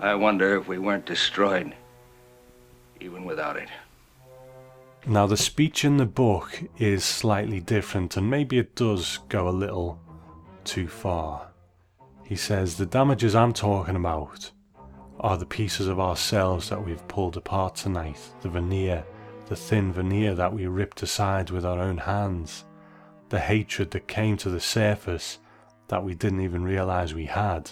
I 0.00 0.14
wonder 0.14 0.56
if 0.56 0.66
we 0.66 0.78
weren't 0.78 1.04
destroyed, 1.04 1.74
even 3.02 3.26
without 3.26 3.58
it. 3.58 3.68
Now, 5.06 5.26
the 5.26 5.36
speech 5.36 5.84
in 5.84 5.98
the 5.98 6.06
book 6.06 6.58
is 6.78 7.04
slightly 7.04 7.60
different, 7.60 8.16
and 8.16 8.30
maybe 8.30 8.56
it 8.56 8.74
does 8.74 9.18
go 9.28 9.46
a 9.46 9.50
little 9.50 10.00
too 10.64 10.88
far. 10.88 11.48
He 12.24 12.36
says, 12.36 12.78
The 12.78 12.86
damages 12.86 13.34
I'm 13.34 13.52
talking 13.52 13.94
about 13.94 14.52
are 15.20 15.36
the 15.36 15.44
pieces 15.44 15.86
of 15.86 16.00
ourselves 16.00 16.70
that 16.70 16.82
we've 16.82 17.06
pulled 17.08 17.36
apart 17.36 17.74
tonight, 17.74 18.20
the 18.40 18.48
veneer, 18.48 19.04
the 19.50 19.56
thin 19.56 19.92
veneer 19.92 20.34
that 20.34 20.54
we 20.54 20.66
ripped 20.66 21.02
aside 21.02 21.50
with 21.50 21.66
our 21.66 21.78
own 21.78 21.98
hands 21.98 22.64
the 23.34 23.40
hatred 23.40 23.90
that 23.90 24.06
came 24.06 24.36
to 24.36 24.48
the 24.48 24.60
surface 24.60 25.38
that 25.88 26.04
we 26.04 26.14
didn't 26.14 26.42
even 26.42 26.62
realize 26.62 27.12
we 27.12 27.24
had. 27.24 27.68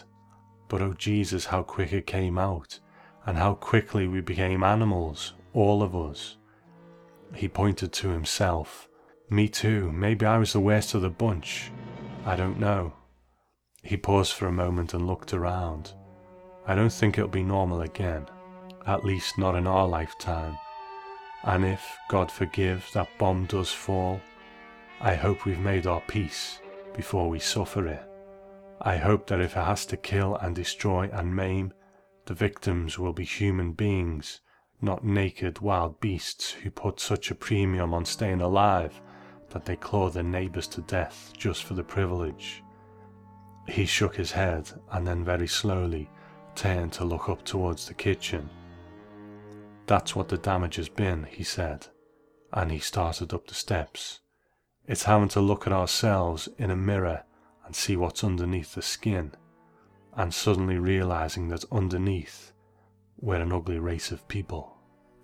But 0.67 0.83
oh 0.83 0.93
Jesus, 0.93 1.45
how 1.45 1.63
quick 1.63 1.93
it 1.93 2.05
came 2.05 2.37
out, 2.37 2.81
and 3.27 3.39
how 3.39 3.55
quickly 3.55 4.09
we 4.09 4.21
became 4.23 4.65
animals, 4.65 5.35
all 5.55 5.81
of 5.81 5.95
us. 5.95 6.37
He 7.33 7.47
pointed 7.47 7.93
to 7.93 8.09
himself. 8.09 8.89
Me 9.31 9.49
too, 9.49 9.93
maybe 9.93 10.27
I 10.27 10.37
was 10.37 10.53
the 10.53 10.59
worst 10.59 10.95
of 10.95 11.03
the 11.03 11.11
bunch. 11.11 11.71
I 12.27 12.35
don't 12.35 12.59
know. 12.59 12.95
He 13.85 13.97
paused 13.97 14.33
for 14.33 14.49
a 14.49 14.61
moment 14.65 14.95
and 14.95 15.07
looked 15.07 15.33
around. 15.33 15.93
I 16.67 16.75
don't 16.75 16.93
think 16.93 17.19
it'll 17.19 17.31
be 17.31 17.45
normal 17.45 17.83
again, 17.83 18.27
at 18.85 19.05
least 19.05 19.39
not 19.39 19.55
in 19.55 19.69
our 19.69 19.87
lifetime. 19.87 20.59
And 21.45 21.65
if, 21.65 21.99
God 22.09 22.33
forgive, 22.33 22.85
that 22.95 23.17
bomb 23.17 23.47
does 23.47 23.71
fall, 23.71 24.21
I 25.05 25.17
hope 25.17 25.45
we've 25.45 25.59
made 25.59 25.89
our 25.89 26.01
peace 26.03 26.61
before 26.95 27.29
we 27.29 27.41
suffer 27.41 27.89
it. 27.89 28.09
I 28.83 28.99
hope 28.99 29.27
that 29.27 29.41
if 29.41 29.57
it 29.57 29.65
has 29.65 29.85
to 29.87 29.97
kill 29.97 30.37
and 30.37 30.55
destroy 30.55 31.11
and 31.13 31.35
maim, 31.35 31.73
the 32.27 32.35
victims 32.35 33.01
will 33.01 33.13
be 33.13 33.25
human 33.25 33.73
beings, 33.73 34.43
not 34.81 35.05
naked 35.05 35.59
wild 35.59 36.01
beasts 36.01 36.53
who 36.53 36.71
put 36.71 37.01
such 37.01 37.33
a 37.33 37.35
premium 37.35 37.93
on 37.93 38.05
staying 38.05 38.43
alive 38.43 39.01
that 39.51 39.65
they 39.65 39.75
claw 39.75 40.09
their 40.09 40.23
neighbours 40.23 40.69
to 40.69 40.83
death 40.83 41.33
just 41.37 41.65
for 41.65 41.75
the 41.75 41.83
privilege. 41.83 42.63
He 43.67 43.87
shook 43.87 44.15
his 44.15 44.31
head 44.31 44.71
and 44.93 45.05
then 45.05 45.25
very 45.25 45.49
slowly 45.49 46.09
turned 46.55 46.93
to 46.93 47.05
look 47.05 47.29
up 47.29 47.45
towards 47.45 47.89
the 47.89 47.95
kitchen. 47.95 48.49
That's 49.87 50.15
what 50.15 50.29
the 50.29 50.39
damage 50.39 50.77
has 50.77 50.89
been, 50.89 51.25
he 51.25 51.43
said, 51.43 51.89
and 52.53 52.71
he 52.71 52.79
started 52.79 53.35
up 53.35 53.49
the 53.49 53.55
steps. 53.55 54.21
It's 54.87 55.05
having 55.05 55.29
to 55.29 55.41
look 55.41 55.67
at 55.67 55.73
ourselves 55.73 56.49
in 56.59 56.71
a 56.71 56.77
mirror 56.77 57.25
and 57.65 57.75
see 57.75 57.97
what's 57.97 58.25
underneath 58.25 58.75
the 58.75 58.83
skin, 58.83 59.33
and 60.15 60.35
suddenly 60.35 60.79
realizing 60.79 61.49
that 61.49 61.65
underneath 61.71 62.53
we're 63.21 63.41
an 63.41 63.53
ugly 63.53 63.79
race 63.79 64.11
of 64.11 64.27
people. 64.29 64.77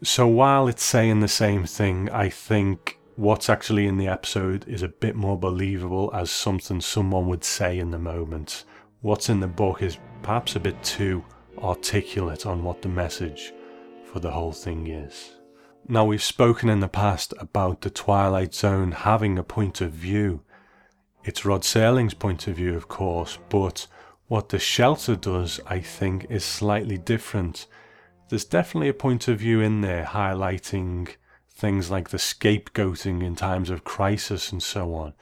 So 0.05 0.29
while 0.29 0.69
it's 0.69 0.85
saying 0.85 1.21
the 1.21 1.29
same 1.29 1.65
thing, 1.65 2.09
I 2.11 2.29
think 2.29 3.01
what's 3.17 3.51
actually 3.51 3.89
in 3.89 3.97
the 3.97 4.07
episode 4.07 4.67
is 4.69 4.83
a 4.83 4.89
bit 4.89 5.17
more 5.17 5.37
believable 5.37 6.11
as 6.15 6.31
something 6.31 6.81
someone 6.81 7.27
would 7.27 7.43
say 7.43 7.81
in 7.81 7.91
the 7.91 7.99
moment. 7.99 8.65
What's 9.01 9.29
in 9.29 9.41
the 9.41 9.49
book 9.49 9.83
is 9.83 9.99
perhaps 10.23 10.55
a 10.55 10.61
bit 10.61 10.81
too 10.85 11.25
articulate 11.59 12.47
on 12.47 12.63
what 12.63 12.81
the 12.81 12.89
message 12.89 13.53
for 14.05 14.21
the 14.21 14.31
whole 14.31 14.53
thing 14.53 14.87
is. 14.87 15.38
Now, 15.91 16.05
we've 16.05 16.23
spoken 16.23 16.69
in 16.69 16.81
the 16.81 16.87
past 16.87 17.33
about 17.39 17.81
the 17.81 17.89
Twilight 17.89 18.53
Zone 18.55 18.93
having 18.93 19.39
a 19.39 19.43
point 19.43 19.81
of 19.81 19.91
view. 19.91 20.43
It's 21.25 21.47
Rod 21.47 21.63
Serling's 21.63 22.13
point 22.13 22.47
of 22.47 22.57
view, 22.57 22.77
of 22.77 22.89
course, 22.89 23.39
but 23.49 23.87
what 24.27 24.51
the 24.51 24.59
shelter 24.59 25.17
does, 25.17 25.61
I 25.67 25.81
think, 25.81 26.27
is 26.29 26.45
slightly 26.45 26.99
different. 26.99 27.67
There's 28.29 28.45
definitely 28.45 28.91
a 28.91 28.95
point 28.95 29.29
of 29.29 29.39
view 29.39 29.63
in 29.63 29.81
there 29.81 30.05
highlighting 30.05 31.09
things 31.51 31.91
like 31.91 32.11
the 32.11 32.19
scapegoating 32.19 33.23
in 33.23 33.35
times 33.35 33.71
of 33.71 33.85
crisis 33.85 34.53
and 34.53 34.63
so 34.63 34.95
on. 34.95 35.15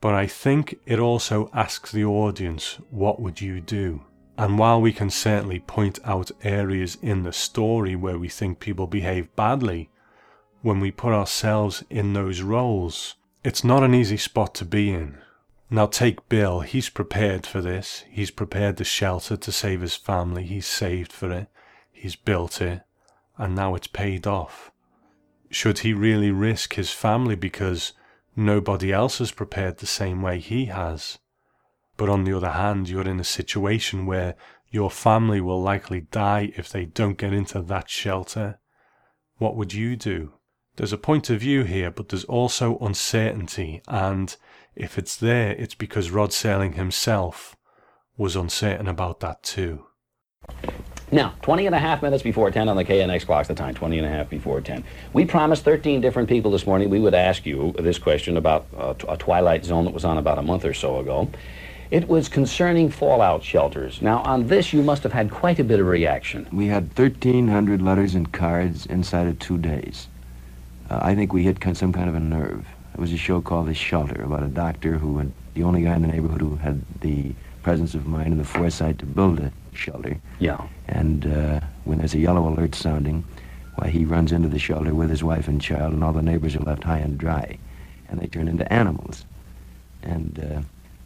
But 0.00 0.14
I 0.14 0.26
think 0.26 0.74
it 0.86 0.98
also 0.98 1.50
asks 1.54 1.92
the 1.92 2.04
audience, 2.04 2.80
what 2.90 3.22
would 3.22 3.40
you 3.40 3.60
do? 3.60 4.02
And 4.36 4.58
while 4.58 4.80
we 4.80 4.92
can 4.92 5.10
certainly 5.10 5.60
point 5.60 6.00
out 6.04 6.32
areas 6.42 6.98
in 7.00 7.22
the 7.22 7.32
story 7.32 7.94
where 7.94 8.18
we 8.18 8.28
think 8.28 8.58
people 8.58 8.88
behave 8.88 9.36
badly, 9.36 9.88
when 10.62 10.80
we 10.80 10.90
put 10.90 11.12
ourselves 11.12 11.82
in 11.88 12.12
those 12.12 12.42
roles, 12.42 13.16
it's 13.42 13.64
not 13.64 13.82
an 13.82 13.94
easy 13.94 14.16
spot 14.16 14.54
to 14.54 14.64
be 14.64 14.90
in. 14.90 15.18
Now 15.70 15.86
take 15.86 16.28
Bill, 16.28 16.60
he's 16.60 16.88
prepared 16.88 17.46
for 17.46 17.60
this. 17.60 18.04
He's 18.10 18.30
prepared 18.30 18.76
the 18.76 18.84
shelter 18.84 19.36
to 19.36 19.52
save 19.52 19.80
his 19.80 19.94
family. 19.94 20.44
He's 20.44 20.66
saved 20.66 21.12
for 21.12 21.30
it. 21.32 21.48
He's 21.92 22.16
built 22.16 22.60
it. 22.60 22.82
And 23.38 23.54
now 23.54 23.74
it's 23.74 23.86
paid 23.86 24.26
off. 24.26 24.70
Should 25.48 25.80
he 25.80 25.94
really 25.94 26.30
risk 26.30 26.74
his 26.74 26.90
family 26.90 27.36
because 27.36 27.92
nobody 28.36 28.92
else 28.92 29.18
has 29.18 29.32
prepared 29.32 29.78
the 29.78 29.86
same 29.86 30.20
way 30.22 30.40
he 30.40 30.66
has? 30.66 31.18
But 31.96 32.08
on 32.08 32.24
the 32.24 32.36
other 32.36 32.50
hand, 32.50 32.88
you're 32.88 33.08
in 33.08 33.20
a 33.20 33.24
situation 33.24 34.06
where 34.06 34.34
your 34.70 34.90
family 34.90 35.40
will 35.40 35.62
likely 35.62 36.02
die 36.02 36.52
if 36.56 36.68
they 36.68 36.84
don't 36.84 37.18
get 37.18 37.32
into 37.32 37.62
that 37.62 37.88
shelter. 37.88 38.58
What 39.38 39.56
would 39.56 39.72
you 39.72 39.96
do? 39.96 40.32
There's 40.76 40.92
a 40.92 40.98
point 40.98 41.30
of 41.30 41.40
view 41.40 41.64
here, 41.64 41.90
but 41.90 42.08
there's 42.08 42.24
also 42.24 42.78
uncertainty, 42.78 43.82
and 43.88 44.34
if 44.74 44.96
it's 44.96 45.16
there, 45.16 45.52
it's 45.52 45.74
because 45.74 46.10
Rod 46.10 46.30
Serling 46.30 46.74
himself 46.74 47.56
was 48.16 48.36
uncertain 48.36 48.88
about 48.88 49.20
that 49.20 49.42
too. 49.42 49.86
Now, 51.12 51.34
20 51.42 51.66
and 51.66 51.74
a 51.74 51.78
half 51.78 52.02
minutes 52.02 52.22
before 52.22 52.50
10 52.52 52.68
on 52.68 52.76
the 52.76 52.84
KNX 52.84 53.26
clock, 53.26 53.46
the 53.48 53.54
time, 53.54 53.74
20 53.74 53.98
and 53.98 54.06
a 54.06 54.10
half 54.10 54.30
before 54.30 54.60
10. 54.60 54.84
We 55.12 55.24
promised 55.24 55.64
13 55.64 56.00
different 56.00 56.28
people 56.28 56.52
this 56.52 56.66
morning 56.66 56.88
we 56.88 57.00
would 57.00 57.14
ask 57.14 57.44
you 57.44 57.74
this 57.78 57.98
question 57.98 58.36
about 58.36 58.66
uh, 58.76 58.94
a 59.08 59.16
Twilight 59.16 59.64
Zone 59.64 59.84
that 59.86 59.94
was 59.94 60.04
on 60.04 60.18
about 60.18 60.38
a 60.38 60.42
month 60.42 60.64
or 60.64 60.72
so 60.72 61.00
ago. 61.00 61.28
It 61.90 62.08
was 62.08 62.28
concerning 62.28 62.90
fallout 62.90 63.42
shelters. 63.42 64.00
Now, 64.00 64.18
on 64.20 64.46
this, 64.46 64.72
you 64.72 64.82
must 64.82 65.02
have 65.02 65.12
had 65.12 65.32
quite 65.32 65.58
a 65.58 65.64
bit 65.64 65.80
of 65.80 65.86
reaction. 65.86 66.46
We 66.52 66.68
had 66.68 66.96
1,300 66.96 67.82
letters 67.82 68.14
and 68.14 68.30
cards 68.32 68.86
inside 68.86 69.26
of 69.26 69.40
two 69.40 69.58
days. 69.58 70.06
Uh, 70.90 70.98
I 71.00 71.14
think 71.14 71.32
we 71.32 71.44
hit 71.44 71.58
some 71.76 71.92
kind 71.92 72.08
of 72.08 72.14
a 72.14 72.20
nerve. 72.20 72.66
It 72.94 73.00
was 73.00 73.12
a 73.12 73.16
show 73.16 73.40
called 73.40 73.68
The 73.68 73.74
Shelter 73.74 74.22
about 74.22 74.42
a 74.42 74.48
doctor 74.48 74.98
who 74.98 75.30
the 75.54 75.62
only 75.62 75.82
guy 75.82 75.94
in 75.94 76.02
the 76.02 76.08
neighborhood 76.08 76.40
who 76.40 76.56
had 76.56 76.82
the 77.00 77.32
presence 77.62 77.94
of 77.94 78.06
mind 78.06 78.28
and 78.28 78.40
the 78.40 78.44
foresight 78.44 78.98
to 78.98 79.06
build 79.06 79.38
a 79.38 79.52
shelter. 79.72 80.16
Yeah. 80.38 80.66
And 80.88 81.26
uh, 81.26 81.60
when 81.84 81.98
there's 81.98 82.14
a 82.14 82.18
yellow 82.18 82.48
alert 82.48 82.74
sounding, 82.74 83.24
why, 83.76 83.88
he 83.88 84.04
runs 84.04 84.32
into 84.32 84.48
the 84.48 84.58
shelter 84.58 84.94
with 84.94 85.10
his 85.10 85.22
wife 85.22 85.46
and 85.48 85.60
child, 85.60 85.92
and 85.92 86.02
all 86.02 86.12
the 86.12 86.22
neighbors 86.22 86.56
are 86.56 86.60
left 86.60 86.84
high 86.84 86.98
and 86.98 87.18
dry. 87.18 87.58
And 88.08 88.20
they 88.20 88.26
turn 88.26 88.48
into 88.48 88.70
animals. 88.72 89.24
And 90.02 90.38
uh, 90.38 90.62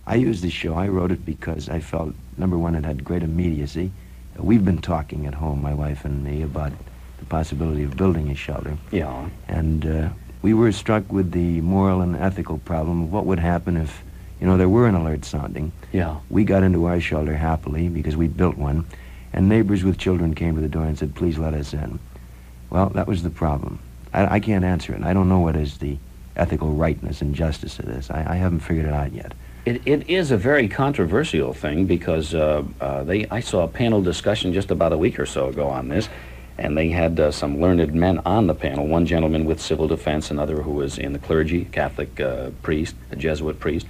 I 0.06 0.14
used 0.14 0.42
the 0.42 0.50
show. 0.50 0.74
I 0.74 0.88
wrote 0.88 1.10
it 1.10 1.26
because 1.26 1.68
I 1.68 1.80
felt, 1.80 2.14
number 2.38 2.56
one, 2.56 2.74
it 2.74 2.84
had 2.84 3.04
great 3.04 3.22
immediacy. 3.22 3.90
We've 4.36 4.64
been 4.64 4.80
talking 4.80 5.26
at 5.26 5.34
home, 5.34 5.60
my 5.60 5.74
wife 5.74 6.04
and 6.04 6.24
me, 6.24 6.42
about 6.42 6.72
the 7.24 7.30
possibility 7.30 7.82
of 7.82 7.96
building 7.96 8.30
a 8.30 8.34
shelter. 8.34 8.76
Yeah. 8.90 9.28
And 9.48 9.86
uh, 9.86 10.08
we 10.42 10.54
were 10.54 10.72
struck 10.72 11.10
with 11.10 11.32
the 11.32 11.60
moral 11.62 12.00
and 12.00 12.16
ethical 12.16 12.58
problem 12.58 13.04
of 13.04 13.12
what 13.12 13.26
would 13.26 13.38
happen 13.38 13.76
if, 13.76 14.02
you 14.40 14.46
know, 14.46 14.56
there 14.56 14.68
were 14.68 14.86
an 14.86 14.94
alert 14.94 15.24
sounding. 15.24 15.72
Yeah. 15.92 16.18
We 16.30 16.44
got 16.44 16.62
into 16.62 16.84
our 16.84 17.00
shelter 17.00 17.34
happily 17.34 17.88
because 17.88 18.16
we'd 18.16 18.36
built 18.36 18.56
one, 18.56 18.84
and 19.32 19.48
neighbors 19.48 19.84
with 19.84 19.98
children 19.98 20.34
came 20.34 20.54
to 20.54 20.60
the 20.60 20.68
door 20.68 20.84
and 20.84 20.98
said, 20.98 21.14
please 21.14 21.38
let 21.38 21.54
us 21.54 21.72
in. 21.72 21.98
Well, 22.70 22.90
that 22.90 23.06
was 23.06 23.22
the 23.22 23.30
problem. 23.30 23.78
I, 24.12 24.36
I 24.36 24.40
can't 24.40 24.64
answer 24.64 24.94
it. 24.94 25.02
I 25.02 25.12
don't 25.12 25.28
know 25.28 25.40
what 25.40 25.56
is 25.56 25.78
the 25.78 25.96
ethical 26.36 26.70
rightness 26.70 27.22
and 27.22 27.34
justice 27.34 27.78
of 27.78 27.86
this. 27.86 28.10
I, 28.10 28.34
I 28.34 28.36
haven't 28.36 28.60
figured 28.60 28.86
it 28.86 28.92
out 28.92 29.12
yet. 29.12 29.32
It, 29.64 29.80
it 29.86 30.10
is 30.10 30.30
a 30.30 30.36
very 30.36 30.68
controversial 30.68 31.54
thing 31.54 31.86
because 31.86 32.34
uh, 32.34 32.64
uh, 32.82 33.02
they 33.04 33.26
I 33.30 33.40
saw 33.40 33.64
a 33.64 33.68
panel 33.68 34.02
discussion 34.02 34.52
just 34.52 34.70
about 34.70 34.92
a 34.92 34.98
week 34.98 35.18
or 35.18 35.24
so 35.24 35.48
ago 35.48 35.68
on 35.68 35.88
this, 35.88 36.10
and 36.58 36.76
they 36.76 36.88
had 36.88 37.18
uh, 37.18 37.30
some 37.30 37.60
learned 37.60 37.94
men 37.94 38.20
on 38.24 38.46
the 38.46 38.54
panel. 38.54 38.86
One 38.86 39.06
gentleman 39.06 39.44
with 39.44 39.60
civil 39.60 39.88
defense, 39.88 40.30
another 40.30 40.62
who 40.62 40.72
was 40.72 40.98
in 40.98 41.12
the 41.12 41.18
clergy, 41.18 41.64
Catholic 41.66 42.20
uh, 42.20 42.50
priest, 42.62 42.94
a 43.10 43.16
Jesuit 43.16 43.58
priest, 43.58 43.86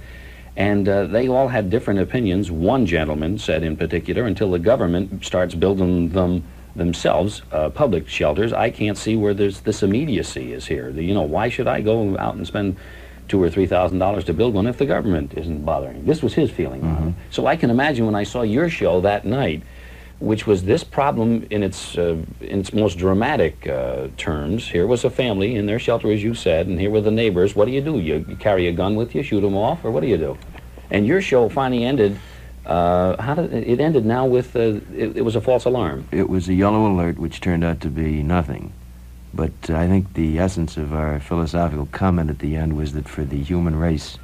and 0.57 0.87
uh, 0.87 1.05
they 1.05 1.27
all 1.27 1.49
had 1.49 1.69
different 1.69 1.99
opinions. 1.99 2.49
One 2.49 2.85
gentleman 2.85 3.37
said, 3.37 3.63
in 3.63 3.75
particular, 3.75 4.23
until 4.23 4.51
the 4.51 4.59
government 4.59 5.25
starts 5.25 5.53
building 5.53 6.09
them 6.09 6.43
themselves, 6.75 7.41
uh, 7.53 7.69
public 7.69 8.07
shelters, 8.09 8.51
I 8.51 8.69
can't 8.69 8.97
see 8.97 9.15
where 9.15 9.33
there's 9.33 9.61
this 9.61 9.81
immediacy 9.81 10.51
is 10.51 10.65
here. 10.65 10.91
The, 10.91 11.03
you 11.03 11.13
know, 11.13 11.21
why 11.21 11.47
should 11.47 11.67
I 11.67 11.79
go 11.79 12.17
out 12.17 12.35
and 12.35 12.45
spend 12.45 12.75
two 13.27 13.41
or 13.41 13.49
three 13.49 13.65
thousand 13.65 13.99
dollars 13.99 14.23
to 14.25 14.33
build 14.33 14.53
one 14.53 14.67
if 14.67 14.77
the 14.77 14.85
government 14.85 15.33
isn't 15.35 15.65
bothering. 15.65 16.05
This 16.05 16.21
was 16.21 16.33
his 16.33 16.51
feeling 16.51 16.81
mm-hmm. 16.81 17.09
So 17.31 17.47
I 17.47 17.55
can 17.55 17.69
imagine 17.69 18.05
when 18.05 18.15
I 18.15 18.23
saw 18.23 18.43
your 18.43 18.69
show 18.69 19.01
that 19.01 19.25
night, 19.25 19.63
which 20.19 20.47
was 20.47 20.63
this 20.63 20.83
problem 20.83 21.45
in 21.49 21.61
its 21.61 21.97
uh, 21.97 22.17
in 22.41 22.59
its 22.59 22.73
most 22.73 22.97
dramatic 22.97 23.67
uh, 23.67 24.07
terms. 24.17 24.67
Here 24.67 24.87
was 24.87 25.03
a 25.03 25.09
family 25.09 25.55
in 25.55 25.65
their 25.65 25.79
shelter, 25.79 26.11
as 26.11 26.23
you 26.23 26.33
said, 26.33 26.67
and 26.67 26.79
here 26.79 26.89
were 26.89 27.01
the 27.01 27.11
neighbors. 27.11 27.55
What 27.55 27.65
do 27.65 27.71
you 27.71 27.81
do? 27.81 27.99
You, 27.99 28.23
carry 28.39 28.67
a 28.67 28.71
gun 28.71 28.95
with 28.95 29.13
you, 29.13 29.23
shoot 29.23 29.41
them 29.41 29.55
off, 29.55 29.83
or 29.83 29.91
what 29.91 30.01
do 30.01 30.07
you 30.07 30.17
do? 30.17 30.37
And 30.89 31.05
your 31.05 31.21
show 31.21 31.49
finally 31.49 31.83
ended. 31.83 32.17
Uh, 32.65 33.21
how 33.21 33.35
did 33.35 33.53
it 33.53 33.79
ended 33.79 34.05
now 34.05 34.25
with? 34.25 34.55
Uh, 34.55 34.79
it, 34.93 35.17
it 35.17 35.25
was 35.25 35.35
a 35.35 35.41
false 35.41 35.65
alarm. 35.65 36.07
It 36.11 36.29
was 36.29 36.47
a 36.47 36.53
yellow 36.53 36.91
alert, 36.91 37.19
which 37.19 37.41
turned 37.41 37.63
out 37.63 37.81
to 37.81 37.89
be 37.89 38.23
nothing. 38.23 38.71
But 39.33 39.69
I 39.69 39.87
think 39.87 40.13
the 40.13 40.39
essence 40.39 40.77
of 40.77 40.93
our 40.93 41.19
philosophical 41.19 41.87
comment 41.87 42.29
at 42.29 42.39
the 42.39 42.55
end 42.55 42.77
was 42.77 42.93
that 42.93 43.09
for 43.09 43.25
the 43.25 43.43
human 43.43 43.75
race 43.75 44.17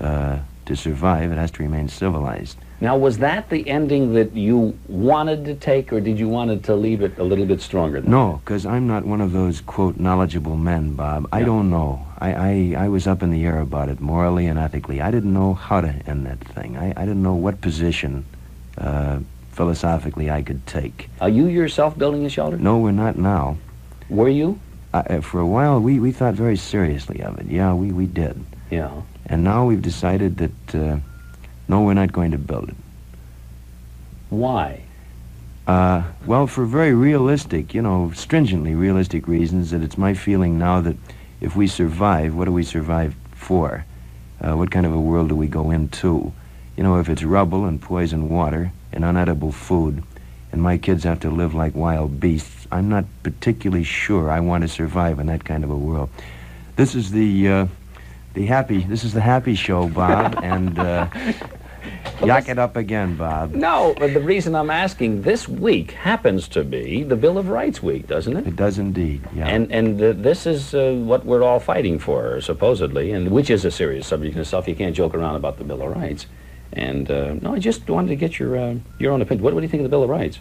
uh, 0.00 0.38
to 0.66 0.76
survive, 0.76 1.32
it 1.32 1.36
has 1.36 1.50
to 1.52 1.62
remain 1.62 1.88
civilized. 1.88 2.56
Now, 2.80 2.96
was 2.96 3.18
that 3.18 3.48
the 3.48 3.68
ending 3.68 4.14
that 4.14 4.34
you 4.34 4.76
wanted 4.88 5.44
to 5.44 5.54
take, 5.54 5.92
or 5.92 6.00
did 6.00 6.18
you 6.18 6.28
want 6.28 6.64
to 6.64 6.74
leave 6.74 7.00
it 7.00 7.16
a 7.16 7.22
little 7.22 7.46
bit 7.46 7.60
stronger? 7.60 8.00
no, 8.00 8.40
because 8.44 8.66
I'm 8.66 8.88
not 8.88 9.04
one 9.04 9.20
of 9.20 9.30
those, 9.30 9.60
quote, 9.60 9.98
knowledgeable 9.98 10.56
men, 10.56 10.94
Bob. 10.94 11.28
I 11.32 11.44
don't 11.44 11.70
know. 11.70 12.04
I, 12.18 12.32
I, 12.32 12.84
I 12.84 12.88
was 12.88 13.06
up 13.06 13.22
in 13.22 13.30
the 13.30 13.44
air 13.44 13.60
about 13.60 13.88
it, 13.88 14.00
morally 14.00 14.46
and 14.46 14.58
ethically. 14.58 15.00
I 15.00 15.12
didn't 15.12 15.32
know 15.32 15.54
how 15.54 15.80
to 15.80 15.88
end 16.06 16.26
that 16.26 16.40
thing. 16.40 16.76
I, 16.76 16.88
I 16.96 17.04
didn't 17.04 17.22
know 17.22 17.34
what 17.34 17.60
position, 17.60 18.24
uh, 18.78 19.20
philosophically, 19.52 20.28
I 20.30 20.42
could 20.42 20.66
take. 20.66 21.08
Are 21.20 21.28
you 21.28 21.46
yourself 21.46 21.96
building 21.96 22.26
a 22.26 22.28
shelter? 22.28 22.56
No, 22.56 22.78
we're 22.78 22.90
not 22.90 23.16
now. 23.16 23.58
Were 24.08 24.28
you? 24.28 24.58
Uh, 24.92 25.20
for 25.20 25.38
a 25.38 25.46
while, 25.46 25.78
we, 25.80 26.00
we 26.00 26.10
thought 26.10 26.34
very 26.34 26.56
seriously 26.56 27.22
of 27.22 27.38
it. 27.38 27.46
Yeah, 27.46 27.74
we, 27.74 27.92
we 27.92 28.06
did. 28.06 28.44
Yeah. 28.70 29.02
And 29.26 29.44
now 29.44 29.66
we've 29.66 29.82
decided 29.82 30.38
that, 30.38 30.74
uh, 30.74 30.98
no, 31.68 31.82
we're 31.82 31.94
not 31.94 32.12
going 32.12 32.32
to 32.32 32.38
build 32.38 32.70
it. 32.70 32.76
Why? 34.30 34.82
Uh, 35.66 36.02
well, 36.26 36.46
for 36.46 36.64
very 36.64 36.92
realistic, 36.92 37.72
you 37.72 37.82
know, 37.82 38.10
stringently 38.14 38.74
realistic 38.74 39.28
reasons, 39.28 39.70
that 39.70 39.82
it's 39.82 39.96
my 39.96 40.14
feeling 40.14 40.58
now 40.58 40.80
that 40.80 40.96
if 41.40 41.54
we 41.54 41.66
survive, 41.66 42.34
what 42.34 42.46
do 42.46 42.52
we 42.52 42.64
survive 42.64 43.14
for? 43.32 43.84
Uh, 44.40 44.56
what 44.56 44.70
kind 44.70 44.86
of 44.86 44.92
a 44.92 45.00
world 45.00 45.28
do 45.28 45.36
we 45.36 45.46
go 45.46 45.70
into? 45.70 46.32
You 46.76 46.82
know, 46.82 46.98
if 46.98 47.08
it's 47.08 47.22
rubble 47.22 47.64
and 47.64 47.80
poison 47.80 48.28
water 48.28 48.72
and 48.92 49.04
unedible 49.04 49.54
food, 49.54 50.02
and 50.50 50.60
my 50.60 50.78
kids 50.78 51.04
have 51.04 51.20
to 51.20 51.30
live 51.30 51.54
like 51.54 51.74
wild 51.74 52.20
beasts, 52.20 52.66
I'm 52.70 52.88
not 52.88 53.04
particularly 53.22 53.84
sure 53.84 54.30
I 54.30 54.40
want 54.40 54.62
to 54.62 54.68
survive 54.68 55.18
in 55.18 55.26
that 55.26 55.44
kind 55.44 55.64
of 55.64 55.70
a 55.70 55.76
world. 55.76 56.10
This 56.76 56.94
is 56.94 57.10
the 57.10 57.48
uh, 57.48 57.66
the 58.34 58.46
happy. 58.46 58.84
This 58.84 59.04
is 59.04 59.12
the 59.12 59.20
happy 59.20 59.54
show, 59.54 59.88
Bob, 59.88 60.38
and 60.42 60.78
uh, 60.78 61.08
yak 62.24 62.48
it 62.48 62.58
up 62.58 62.76
again, 62.76 63.16
Bob. 63.16 63.52
No, 63.52 63.94
but 63.98 64.14
the 64.14 64.20
reason 64.20 64.54
I'm 64.54 64.70
asking 64.70 65.22
this 65.22 65.48
week 65.48 65.92
happens 65.92 66.48
to 66.48 66.64
be 66.64 67.02
the 67.02 67.16
Bill 67.16 67.38
of 67.38 67.48
Rights 67.48 67.82
week, 67.82 68.06
doesn't 68.06 68.36
it? 68.36 68.46
It 68.46 68.56
does 68.56 68.78
indeed. 68.78 69.22
Yeah. 69.34 69.48
And 69.48 69.70
and 69.72 70.02
uh, 70.02 70.12
this 70.12 70.46
is 70.46 70.74
uh, 70.74 70.92
what 70.94 71.24
we're 71.24 71.42
all 71.42 71.60
fighting 71.60 71.98
for, 71.98 72.40
supposedly, 72.40 73.12
and 73.12 73.30
which 73.30 73.50
is 73.50 73.64
a 73.64 73.70
serious 73.70 74.06
subject 74.06 74.34
in 74.34 74.40
itself. 74.40 74.68
You 74.68 74.76
can't 74.76 74.94
joke 74.94 75.14
around 75.14 75.36
about 75.36 75.58
the 75.58 75.64
Bill 75.64 75.82
of 75.82 75.94
Rights. 75.94 76.26
And 76.74 77.10
uh, 77.10 77.34
no, 77.34 77.54
I 77.54 77.58
just 77.58 77.88
wanted 77.88 78.08
to 78.08 78.16
get 78.16 78.38
your 78.38 78.56
uh, 78.56 78.76
your 78.98 79.12
own 79.12 79.20
opinion. 79.20 79.44
What, 79.44 79.54
what 79.54 79.60
do 79.60 79.66
you 79.66 79.70
think 79.70 79.82
of 79.82 79.84
the 79.84 79.94
Bill 79.94 80.04
of 80.04 80.10
Rights? 80.10 80.38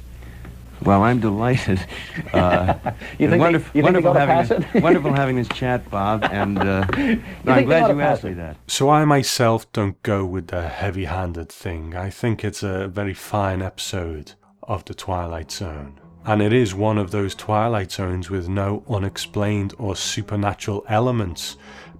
Well, 0.83 1.03
I'm 1.03 1.19
delighted. 1.19 1.79
Uh, 2.33 2.73
You 3.19 3.27
think 3.29 3.31
they- 3.31 3.37
wonderful, 3.39 3.71
you 3.73 3.83
think 3.83 4.03
wonderful, 4.05 4.11
ought 4.11 4.17
having 4.27 4.57
pass 4.59 4.71
this, 4.73 4.81
wonderful 4.83 5.13
having 5.13 5.35
this 5.35 5.47
chat, 5.49 5.89
Bob, 5.89 6.23
and 6.31 6.57
uh, 6.59 6.63
no, 6.63 6.73
I'm 6.77 6.85
think 6.95 7.23
they 7.45 7.51
ought 7.51 7.65
glad 7.65 7.87
you 7.89 7.95
pass 7.97 8.13
asked 8.17 8.23
me 8.23 8.33
that. 8.33 8.57
So 8.67 8.89
I 8.89 9.03
myself 9.05 9.71
don't 9.73 10.01
go 10.03 10.25
with 10.25 10.47
the 10.47 10.67
heavy 10.67 11.05
handed 11.05 11.49
thing. 11.49 11.95
I 11.95 12.09
think 12.09 12.43
it's 12.43 12.63
a 12.63 12.87
very 12.87 13.13
fine 13.13 13.61
episode 13.61 14.33
of 14.63 14.85
The 14.85 14.93
Twilight 14.93 15.51
Zone. 15.51 15.99
And 16.25 16.41
it 16.41 16.53
is 16.53 16.73
one 16.75 16.97
of 16.99 17.11
those 17.11 17.33
Twilight 17.35 17.91
Zones 17.91 18.29
with 18.29 18.47
no 18.47 18.83
unexplained 18.87 19.73
or 19.77 19.95
supernatural 19.95 20.85
elements, 20.87 21.57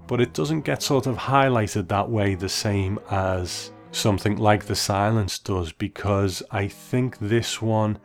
but 0.07 0.21
it 0.21 0.33
doesn't 0.33 0.61
get 0.61 0.81
sort 0.83 1.07
of 1.07 1.17
highlighted 1.17 1.87
that 1.89 2.09
way 2.09 2.35
the 2.35 2.49
same 2.49 2.99
as 3.09 3.71
something 3.91 4.37
like 4.37 4.65
The 4.65 4.75
Silence 4.75 5.39
does, 5.39 5.71
because 5.73 6.43
I 6.51 6.67
think 6.67 7.17
this 7.19 7.61
one 7.61 7.97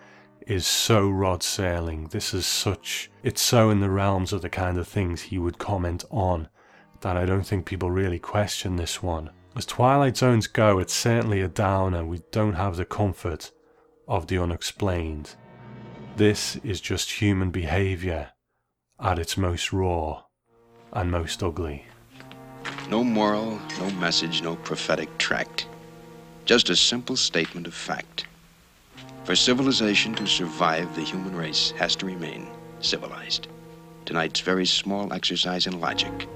is 0.47 0.67
so 0.67 1.09
Rod 1.09 1.41
Serling. 1.41 2.11
This 2.11 2.33
is 2.33 2.47
such, 2.47 3.11
it's 3.23 3.43
so 3.43 3.71
in 3.71 3.81
the 3.81 3.91
realms 3.91 4.33
of 4.33 4.43
the 4.43 4.49
kind 4.49 4.79
of 4.79 4.87
things 4.87 5.23
he 5.23 5.39
would 5.39 5.59
comment 5.59 6.05
on 6.11 6.49
that 7.01 7.17
I 7.17 7.27
don't 7.27 7.47
think 7.47 7.67
people 7.67 7.91
really 7.91 8.21
question 8.21 8.77
this 8.77 9.03
one. 9.03 9.31
As 9.57 9.67
Twilight 9.67 10.17
Zones 10.17 10.47
go, 10.47 10.79
it's 10.79 10.95
certainly 10.95 11.41
a 11.41 11.49
downer. 11.49 12.05
We 12.05 12.21
don't 12.31 12.55
have 12.55 12.77
the 12.77 12.85
comfort 12.85 13.51
of 14.07 14.29
the 14.29 14.39
unexplained. 14.39 15.35
This 16.17 16.57
is 16.57 16.81
just 16.81 17.11
human 17.11 17.51
behavior 17.51 18.31
at 19.01 19.19
its 19.19 19.37
most 19.37 19.73
raw 19.73 20.23
and 20.93 21.11
most 21.11 21.43
ugly. 21.43 21.87
No 22.89 23.03
moral, 23.03 23.59
no 23.79 23.91
message, 23.93 24.43
no 24.43 24.57
prophetic 24.57 25.19
tract. 25.19 25.67
Just 26.45 26.71
a 26.71 26.77
simple 26.77 27.17
statement 27.17 27.67
of 27.67 27.75
fact. 27.75 28.27
For 29.27 29.35
civilization 29.35 30.15
to 30.15 30.27
survive, 30.27 30.95
the 30.95 31.03
human 31.03 31.35
race 31.35 31.73
has 31.73 31.97
to 31.97 32.07
remain 32.07 32.47
civilized. 32.79 33.49
Tonight's 34.05 34.39
very 34.39 34.65
small 34.65 35.13
exercise 35.13 35.67
in 35.67 35.81
logic 35.81 36.29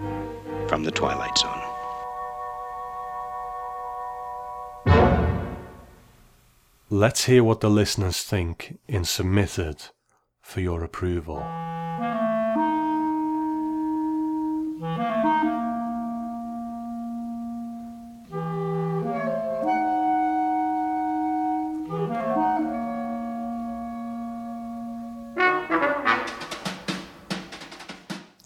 from 0.66 0.82
the 0.82 0.90
Twilight 0.90 1.38
Zone. 1.38 1.62
Let's 6.90 7.26
hear 7.26 7.44
what 7.44 7.60
the 7.60 7.70
listeners 7.70 8.24
think 8.24 8.80
in 8.88 9.04
Submitted 9.04 9.76
for 10.42 10.60
your 10.60 10.82
approval. 10.82 11.44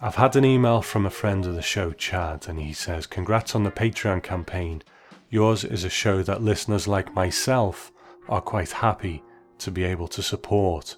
I've 0.05 0.13
had 0.13 0.35
an 0.35 0.45
email 0.45 0.83
from 0.83 1.07
a 1.07 1.09
friend 1.09 1.47
of 1.47 1.55
the 1.55 1.63
show, 1.63 1.91
Chad, 1.91 2.47
and 2.47 2.59
he 2.59 2.73
says, 2.73 3.07
Congrats 3.07 3.55
on 3.55 3.63
the 3.63 3.71
Patreon 3.71 4.21
campaign. 4.21 4.83
Yours 5.31 5.63
is 5.63 5.83
a 5.83 5.89
show 5.89 6.21
that 6.21 6.43
listeners 6.43 6.87
like 6.87 7.15
myself 7.15 7.91
are 8.29 8.39
quite 8.39 8.69
happy 8.69 9.23
to 9.57 9.71
be 9.71 9.83
able 9.83 10.07
to 10.09 10.21
support. 10.21 10.95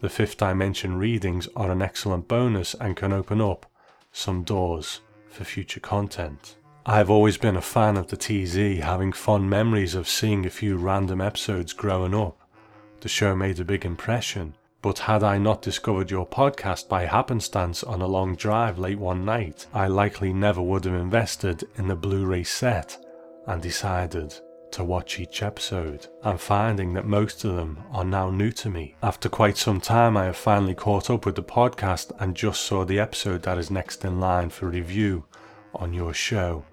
The 0.00 0.10
fifth 0.10 0.36
dimension 0.36 0.98
readings 0.98 1.48
are 1.56 1.70
an 1.70 1.80
excellent 1.80 2.28
bonus 2.28 2.74
and 2.74 2.98
can 2.98 3.14
open 3.14 3.40
up 3.40 3.64
some 4.12 4.42
doors 4.42 5.00
for 5.30 5.44
future 5.44 5.80
content. 5.80 6.58
I've 6.84 7.08
always 7.08 7.38
been 7.38 7.56
a 7.56 7.62
fan 7.62 7.96
of 7.96 8.08
the 8.08 8.18
TZ, 8.18 8.84
having 8.84 9.12
fond 9.12 9.48
memories 9.48 9.94
of 9.94 10.06
seeing 10.06 10.44
a 10.44 10.50
few 10.50 10.76
random 10.76 11.22
episodes 11.22 11.72
growing 11.72 12.14
up. 12.14 12.38
The 13.00 13.08
show 13.08 13.34
made 13.34 13.58
a 13.58 13.64
big 13.64 13.86
impression, 13.86 14.54
but 14.82 14.98
had 14.98 15.22
I 15.22 15.38
not 15.38 15.62
discovered 15.62 16.10
your 16.10 16.26
podcast 16.26 16.88
by 16.88 17.04
happenstance 17.04 17.82
on 17.82 18.00
a 18.00 18.06
long 18.06 18.34
drive 18.34 18.78
late 18.78 18.98
one 18.98 19.24
night, 19.24 19.66
I 19.74 19.88
likely 19.88 20.32
never 20.32 20.62
would 20.62 20.84
have 20.84 20.94
invested 20.94 21.64
in 21.76 21.88
the 21.88 21.96
Blu 21.96 22.24
ray 22.24 22.44
set 22.44 22.96
and 23.46 23.60
decided 23.60 24.34
to 24.72 24.84
watch 24.84 25.18
each 25.18 25.42
episode. 25.42 26.06
I'm 26.22 26.38
finding 26.38 26.94
that 26.94 27.04
most 27.04 27.44
of 27.44 27.56
them 27.56 27.82
are 27.90 28.04
now 28.04 28.30
new 28.30 28.52
to 28.52 28.70
me. 28.70 28.94
After 29.02 29.28
quite 29.28 29.56
some 29.56 29.80
time, 29.80 30.16
I 30.16 30.26
have 30.26 30.36
finally 30.36 30.74
caught 30.74 31.10
up 31.10 31.26
with 31.26 31.34
the 31.34 31.42
podcast 31.42 32.12
and 32.20 32.36
just 32.36 32.62
saw 32.62 32.84
the 32.84 33.00
episode 33.00 33.42
that 33.42 33.58
is 33.58 33.70
next 33.70 34.04
in 34.04 34.20
line 34.20 34.48
for 34.48 34.68
review 34.68 35.24
on 35.74 35.92
your 35.92 36.14
show. 36.14 36.64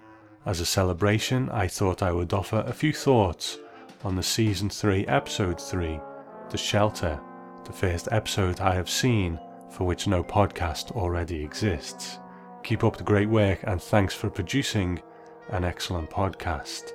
As 0.45 0.61
a 0.61 0.65
celebration, 0.65 1.49
I 1.49 1.67
thought 1.67 2.01
I 2.01 2.11
would 2.11 2.31
offer 2.31 2.63
a 2.65 2.73
few 2.73 2.93
thoughts 2.93 3.57
on 4.03 4.15
the 4.15 4.23
season 4.23 4.69
3, 4.69 5.05
episode 5.07 5.59
3, 5.59 5.99
The 6.51 6.57
Shelter, 6.57 7.19
the 7.67 7.73
first 7.73 8.07
episode 8.11 8.61
I 8.61 8.73
have 8.75 8.89
seen 8.89 9.37
for 9.69 9.83
which 9.83 10.07
no 10.07 10.23
podcast 10.23 10.91
already 10.95 11.43
exists. 11.43 12.17
Keep 12.63 12.85
up 12.85 12.95
the 12.95 13.03
great 13.03 13.27
work 13.27 13.59
and 13.63 13.81
thanks 13.81 14.13
for 14.13 14.29
producing 14.29 15.01
an 15.49 15.65
excellent 15.65 16.09
podcast. 16.09 16.93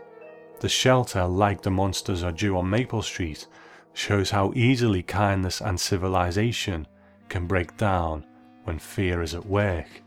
The 0.61 0.71
shelter, 0.71 1.27
like 1.27 1.61
the 1.61 1.71
monsters 1.71 2.23
are 2.23 2.33
due 2.33 2.57
on 2.57 2.71
Maple 2.71 3.03
Street, 3.03 3.47
shows 3.93 4.31
how 4.31 4.55
easily 4.55 5.03
kindness 5.03 5.61
and 5.61 5.79
civilization 5.79 6.89
can 7.29 7.47
break 7.47 7.77
down 7.77 8.25
when 8.65 8.79
fear 8.79 9.21
is 9.21 9.35
at 9.35 9.45
work. 9.45 10.03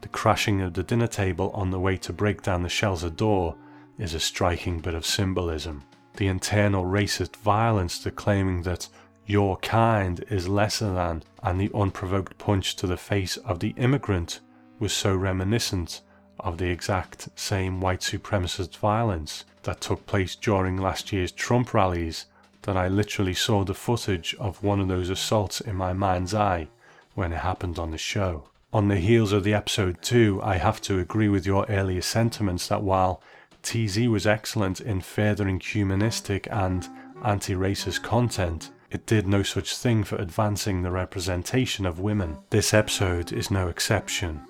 The 0.00 0.08
crashing 0.08 0.60
of 0.60 0.74
the 0.74 0.82
dinner 0.82 1.06
table 1.06 1.52
on 1.54 1.70
the 1.70 1.78
way 1.78 1.96
to 1.98 2.12
break 2.12 2.42
down 2.42 2.64
the 2.64 2.68
shelter 2.68 3.10
door 3.10 3.54
is 3.96 4.14
a 4.14 4.20
striking 4.20 4.80
bit 4.80 4.94
of 4.94 5.06
symbolism. 5.06 5.84
The 6.16 6.26
internal 6.26 6.84
racist 6.84 7.36
violence 7.36 8.02
declaiming 8.02 8.62
that 8.62 8.88
your 9.30 9.56
kind 9.58 10.24
is 10.28 10.48
lesser 10.48 10.92
than, 10.92 11.22
and 11.40 11.60
the 11.60 11.70
unprovoked 11.72 12.36
punch 12.36 12.74
to 12.74 12.86
the 12.88 12.96
face 12.96 13.36
of 13.36 13.60
the 13.60 13.72
immigrant 13.76 14.40
was 14.80 14.92
so 14.92 15.14
reminiscent 15.14 16.00
of 16.40 16.58
the 16.58 16.68
exact 16.68 17.28
same 17.36 17.80
white 17.80 18.00
supremacist 18.00 18.76
violence 18.78 19.44
that 19.62 19.80
took 19.80 20.04
place 20.04 20.34
during 20.34 20.76
last 20.76 21.12
year's 21.12 21.30
Trump 21.30 21.72
rallies 21.72 22.26
that 22.62 22.76
I 22.76 22.88
literally 22.88 23.34
saw 23.34 23.62
the 23.62 23.72
footage 23.72 24.34
of 24.40 24.64
one 24.64 24.80
of 24.80 24.88
those 24.88 25.10
assaults 25.10 25.60
in 25.60 25.76
my 25.76 25.92
mind's 25.92 26.34
eye 26.34 26.66
when 27.14 27.32
it 27.32 27.38
happened 27.38 27.78
on 27.78 27.92
the 27.92 27.98
show. 27.98 28.48
On 28.72 28.88
the 28.88 28.96
heels 28.96 29.32
of 29.32 29.44
the 29.44 29.54
episode 29.54 30.02
2, 30.02 30.40
I 30.42 30.56
have 30.56 30.80
to 30.82 30.98
agree 30.98 31.28
with 31.28 31.46
your 31.46 31.66
earlier 31.68 32.02
sentiments 32.02 32.66
that 32.66 32.82
while 32.82 33.22
TZ 33.62 34.08
was 34.08 34.26
excellent 34.26 34.80
in 34.80 35.00
furthering 35.00 35.60
humanistic 35.60 36.48
and 36.50 36.88
anti 37.22 37.54
racist 37.54 38.02
content, 38.02 38.70
it 38.90 39.06
did 39.06 39.26
no 39.26 39.42
such 39.42 39.76
thing 39.76 40.04
for 40.04 40.16
advancing 40.16 40.82
the 40.82 40.90
representation 40.90 41.86
of 41.86 42.00
women. 42.00 42.38
This 42.50 42.74
episode 42.74 43.32
is 43.32 43.50
no 43.50 43.68
exception. 43.68 44.40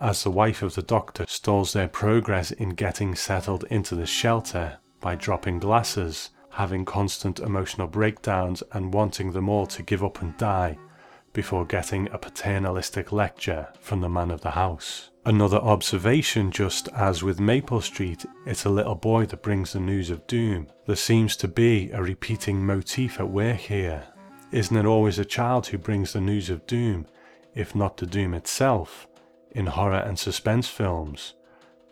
As 0.00 0.22
the 0.22 0.30
wife 0.30 0.62
of 0.62 0.74
the 0.74 0.82
doctor 0.82 1.24
stalls 1.28 1.72
their 1.72 1.88
progress 1.88 2.50
in 2.50 2.70
getting 2.70 3.14
settled 3.14 3.64
into 3.70 3.94
the 3.94 4.06
shelter 4.06 4.78
by 5.00 5.14
dropping 5.14 5.58
glasses, 5.58 6.30
having 6.50 6.84
constant 6.84 7.40
emotional 7.40 7.86
breakdowns, 7.86 8.62
and 8.72 8.92
wanting 8.92 9.32
them 9.32 9.48
all 9.48 9.66
to 9.66 9.82
give 9.82 10.02
up 10.02 10.22
and 10.22 10.36
die 10.36 10.78
before 11.32 11.64
getting 11.64 12.08
a 12.10 12.18
paternalistic 12.18 13.12
lecture 13.12 13.68
from 13.80 14.00
the 14.00 14.08
man 14.08 14.30
of 14.30 14.40
the 14.40 14.50
house. 14.50 15.10
Another 15.24 15.58
observation, 15.58 16.50
just 16.50 16.88
as 16.88 17.22
with 17.22 17.38
Maple 17.38 17.80
Street, 17.80 18.26
it's 18.44 18.64
a 18.64 18.70
little 18.70 18.96
boy 18.96 19.24
that 19.26 19.42
brings 19.42 19.72
the 19.72 19.80
news 19.80 20.10
of 20.10 20.26
doom. 20.26 20.66
There 20.86 20.96
seems 20.96 21.36
to 21.36 21.48
be 21.48 21.90
a 21.92 22.02
repeating 22.02 22.66
motif 22.66 23.20
at 23.20 23.28
work 23.28 23.58
here. 23.58 24.04
Isn't 24.50 24.76
it 24.76 24.84
always 24.84 25.18
a 25.18 25.24
child 25.24 25.68
who 25.68 25.78
brings 25.78 26.12
the 26.12 26.20
news 26.20 26.50
of 26.50 26.66
doom, 26.66 27.06
if 27.54 27.74
not 27.74 27.96
the 27.96 28.06
doom 28.06 28.34
itself, 28.34 29.06
in 29.52 29.66
horror 29.66 29.94
and 30.00 30.18
suspense 30.18 30.68
films? 30.68 31.34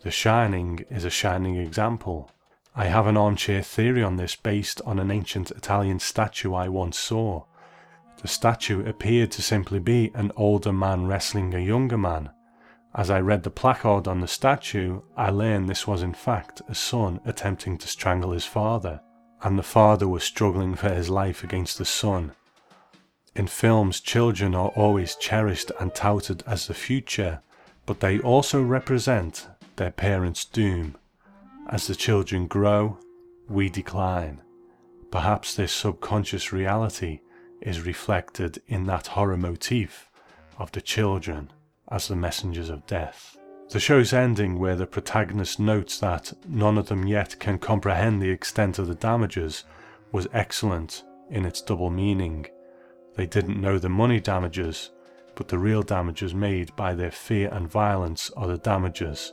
The 0.03 0.11
Shining 0.11 0.85
is 0.91 1.05
a 1.05 1.11
shining 1.11 1.57
example. 1.57 2.31
I 2.75 2.87
have 2.87 3.07
an 3.07 3.17
armchair 3.17 3.63
theory 3.63 4.03
on 4.03 4.17
this 4.17 4.35
based 4.35 4.81
on 4.87 4.99
an 4.99 5.11
ancient 5.11 5.51
Italian 5.51 6.01
statue 6.01 6.55
I 6.55 6.69
once 6.69 6.99
saw. 6.99 7.45
The 8.23 8.29
statue 8.29 8.87
appeared 8.87 9.31
to 9.33 9.43
simply 9.43 9.79
be 9.79 10.11
an 10.15 10.31
older 10.37 10.73
man 10.73 11.07
wrestling 11.07 11.55
a 11.55 11.59
younger 11.59 11.97
man. 11.97 12.31
As 12.95 13.09
I 13.09 13.21
read 13.21 13.45
the 13.45 13.51
placard 13.51 14.07
on 14.07 14.21
the 14.21 14.29
statue, 14.29 15.01
I 15.17 15.31
learned 15.31 15.69
this 15.69 15.87
was 15.87 16.03
in 16.03 16.13
fact 16.13 16.61
a 16.69 16.75
son 16.75 17.21
attempting 17.25 17.79
to 17.79 17.89
strangle 17.89 18.33
his 18.33 18.45
father, 18.45 19.01
and 19.43 19.59
the 19.59 19.63
father 19.63 20.07
was 20.07 20.23
struggling 20.23 20.75
for 20.75 20.91
his 20.91 21.09
life 21.09 21.43
against 21.43 21.79
the 21.79 21.85
son. 21.87 22.33
In 23.35 23.47
films, 23.47 24.01
children 24.01 24.55
are 24.55 24.69
always 24.71 25.15
cherished 25.15 25.73
and 25.81 25.95
touted 25.95 26.43
as 26.47 26.67
the 26.67 26.75
future, 26.75 27.41
but 27.87 28.01
they 28.01 28.19
also 28.19 28.61
represent 28.61 29.47
their 29.77 29.93
parents' 29.93 30.45
doom. 30.45 30.97
As 31.69 31.87
the 31.87 31.95
children 31.95 32.49
grow, 32.49 32.99
we 33.49 33.71
decline. 33.71 34.43
Perhaps 35.11 35.55
this 35.55 35.73
subconscious 35.73 36.53
reality 36.53 37.21
is 37.61 37.87
reflected 37.87 38.63
in 38.67 38.85
that 38.85 39.09
horror 39.09 39.37
motif 39.37 40.09
of 40.59 40.73
the 40.73 40.81
children 40.81 41.53
as 41.91 42.09
the 42.09 42.17
messengers 42.17 42.71
of 42.71 42.87
death. 42.87 43.37
The 43.71 43.81
show's 43.81 44.13
ending, 44.13 44.59
where 44.59 44.75
the 44.75 44.87
protagonist 44.87 45.61
notes 45.61 45.99
that 46.01 46.33
none 46.49 46.77
of 46.77 46.87
them 46.87 47.07
yet 47.07 47.39
can 47.39 47.59
comprehend 47.59 48.21
the 48.21 48.31
extent 48.31 48.79
of 48.79 48.89
the 48.89 48.95
damages, 48.97 49.65
was 50.11 50.27
excellent 50.33 51.05
in 51.31 51.45
its 51.45 51.63
double 51.63 51.91
meaning. 51.91 52.47
They 53.15 53.27
didn't 53.27 53.61
know 53.61 53.79
the 53.79 53.89
money 53.89 54.19
damages, 54.19 54.91
but 55.37 55.49
the 55.49 55.59
real 55.59 55.83
damages 55.83 56.35
made 56.35 56.75
by 56.75 56.95
their 56.95 57.13
fear 57.13 57.49
and 57.53 57.71
violence 57.71 58.31
are 58.37 58.49
the 58.49 58.59
damages 58.59 59.33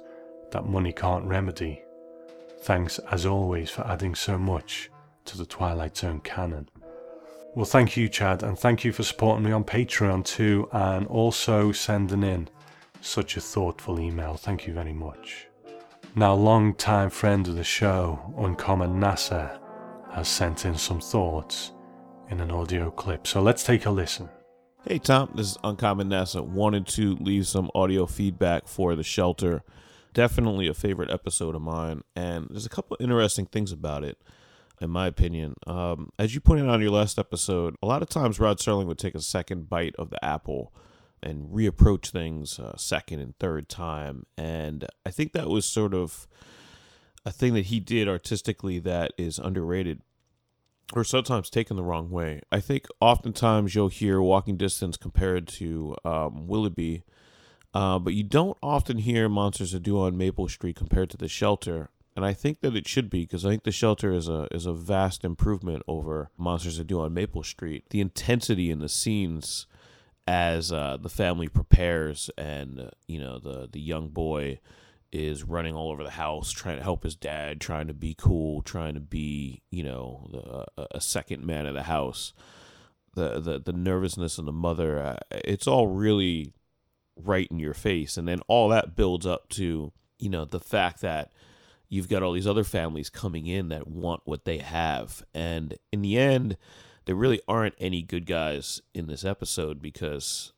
that 0.52 0.66
money 0.66 0.94
can't 0.94 1.26
remedy. 1.26 1.82
Thanks 2.62 3.00
as 3.12 3.26
always 3.26 3.70
for 3.70 3.88
adding 3.88 4.14
so 4.14 4.38
much 4.38 4.90
to 5.26 5.38
the 5.38 5.46
Twilight 5.46 5.98
Zone 5.98 6.20
canon. 6.20 6.70
Well, 7.58 7.66
thank 7.66 7.98
you, 7.98 8.08
Chad, 8.08 8.44
and 8.44 8.56
thank 8.56 8.84
you 8.84 8.92
for 8.92 9.02
supporting 9.02 9.44
me 9.44 9.52
on 9.52 9.64
Patreon 9.64 10.24
too, 10.26 10.70
and 10.72 11.08
also 11.08 11.72
sending 11.72 12.22
in 12.22 12.50
such 13.02 13.36
a 13.36 13.42
thoughtful 13.42 14.00
email. 14.00 14.36
Thank 14.36 14.68
you 14.68 14.76
very 14.76 14.94
much. 14.94 15.48
Now, 16.14 16.36
long-time 16.36 17.10
friend 17.10 17.48
of 17.48 17.56
the 17.56 17.64
show, 17.64 18.32
Uncommon 18.38 19.00
NASA, 19.00 19.58
has 20.12 20.28
sent 20.28 20.66
in 20.66 20.76
some 20.76 21.00
thoughts 21.00 21.72
in 22.30 22.42
an 22.42 22.52
audio 22.52 22.92
clip. 22.92 23.26
So 23.26 23.42
let's 23.42 23.64
take 23.64 23.88
a 23.88 23.90
listen. 23.90 24.30
Hey 24.88 25.00
Tom, 25.00 25.32
this 25.34 25.48
is 25.48 25.58
Uncommon 25.64 26.10
NASA. 26.10 26.46
Wanted 26.46 26.86
to 26.90 27.16
leave 27.16 27.48
some 27.48 27.72
audio 27.74 28.06
feedback 28.06 28.68
for 28.68 28.96
the 28.96 29.02
shelter. 29.02 29.64
Definitely 30.14 30.68
a 30.68 30.76
favorite 30.76 31.10
episode 31.10 31.56
of 31.56 31.64
mine, 31.64 32.04
and 32.16 32.50
there's 32.52 32.68
a 32.68 32.70
couple 32.70 32.98
interesting 33.00 33.48
things 33.48 33.72
about 33.72 34.04
it 34.04 34.20
in 34.80 34.90
my 34.90 35.08
opinion. 35.08 35.56
Um, 35.66 36.10
as 36.20 36.36
you 36.36 36.42
pointed 36.42 36.70
out 36.70 36.76
in 36.76 36.82
your 36.82 36.92
last 36.92 37.18
episode, 37.18 37.76
a 37.82 37.88
lot 37.88 38.02
of 38.02 38.10
times 38.10 38.40
Rod 38.40 38.60
Serling 38.60 38.86
would 38.88 39.00
take 39.00 39.16
a 39.16 39.22
second 39.22 39.70
bite 39.70 39.96
of 39.98 40.10
the 40.10 40.24
apple 40.24 40.74
and 41.22 41.50
reapproach 41.50 42.08
things 42.08 42.60
uh, 42.60 42.78
second 42.78 43.20
and 43.20 43.38
third 43.40 43.70
time. 43.70 44.26
And 44.38 44.86
I 45.06 45.12
think 45.12 45.34
that 45.34 45.48
was 45.48 45.66
sort 45.66 45.94
of 45.94 46.28
a 47.26 47.32
thing 47.32 47.54
that 47.56 47.66
he 47.66 47.80
did 47.80 48.08
artistically 48.08 48.80
that 48.80 49.12
is 49.18 49.40
underrated 49.40 50.02
or 50.94 51.04
sometimes 51.04 51.50
taken 51.50 51.76
the 51.76 51.84
wrong 51.84 52.10
way. 52.10 52.42
I 52.52 52.60
think 52.60 52.86
oftentimes 53.02 53.76
you'll 53.76 53.90
hear 53.90 54.22
Walking 54.22 54.58
Distance 54.58 54.96
compared 54.96 55.48
to 55.50 55.96
um, 56.06 56.48
Willoughby. 56.48 57.04
Uh, 57.74 58.00
but 58.00 58.14
you 58.14 58.24
don't 58.24 58.58
often 58.64 59.00
hear 59.00 59.28
Monsters 59.28 59.74
That 59.74 59.84
Do 59.84 60.00
on 60.00 60.18
Maple 60.18 60.48
Street 60.48 60.78
compared 60.78 61.10
to 61.10 61.18
The 61.18 61.28
Shelter 61.28 61.90
and 62.18 62.26
I 62.26 62.34
think 62.34 62.62
that 62.62 62.76
it 62.76 62.88
should 62.88 63.12
be 63.12 63.22
because 63.22 63.46
I 63.46 63.50
think 63.50 63.64
the 63.64 63.72
shelter 63.72 64.12
is 64.12 64.28
a 64.28 64.48
is 64.50 64.66
a 64.66 64.74
vast 64.74 65.24
improvement 65.24 65.84
over 65.88 66.32
Monsters 66.36 66.80
That 66.80 66.88
Do 66.88 67.00
on 67.02 67.14
Maple 67.14 67.44
Street. 67.44 67.86
The 67.92 68.02
intensity 68.02 68.72
in 68.72 68.80
the 68.80 68.90
scenes 68.90 69.68
as 70.28 70.72
uh, 70.72 70.98
the 71.00 71.10
family 71.10 71.48
prepares, 71.48 72.32
and 72.36 72.80
uh, 72.80 72.90
you 73.08 73.20
know 73.20 73.38
the 73.38 73.70
the 73.72 73.80
young 73.80 74.10
boy 74.10 74.60
is 75.12 75.44
running 75.44 75.76
all 75.76 75.92
over 75.92 76.04
the 76.04 76.10
house 76.10 76.52
trying 76.52 76.78
to 76.78 76.84
help 76.84 77.04
his 77.04 77.16
dad, 77.16 77.62
trying 77.62 77.86
to 77.86 77.94
be 77.94 78.16
cool, 78.18 78.64
trying 78.64 78.96
to 78.96 79.00
be 79.00 79.62
you 79.70 79.84
know 79.84 80.28
the, 80.32 80.88
a 80.98 81.00
second 81.00 81.46
man 81.46 81.68
of 81.68 81.76
the 81.76 81.84
house. 81.84 82.34
The 83.14 83.40
the 83.40 83.60
the 83.60 83.74
nervousness 83.74 84.40
of 84.40 84.46
the 84.46 84.52
mother, 84.52 85.00
uh, 85.00 85.18
it's 85.32 85.68
all 85.68 85.86
really 85.86 86.52
right 87.16 87.48
in 87.52 87.60
your 87.60 87.76
face, 87.76 88.18
and 88.18 88.28
then 88.28 88.42
all 88.48 88.70
that 88.70 88.96
builds 88.96 89.28
up 89.28 89.50
to 89.50 89.94
you 90.18 90.30
know 90.32 90.46
the 90.46 90.60
fact 90.60 91.02
that 91.02 91.32
you've 91.90 92.10
got 92.10 92.24
all 92.24 92.34
these 92.34 92.48
other 92.48 92.64
families 92.64 93.10
coming 93.10 93.48
in 93.48 93.70
that 93.70 93.88
want 93.88 94.22
what 94.26 94.46
they 94.46 94.58
have. 94.58 95.24
And 95.34 95.76
in 95.92 96.02
the 96.02 96.18
end, 96.18 96.58
there 97.06 97.16
really 97.16 97.42
aren't 97.48 97.76
any 97.80 98.02
good 98.02 98.26
guys 98.26 98.82
in 98.94 99.08
this 99.08 99.24
episode 99.24 99.82
because, 99.82 100.52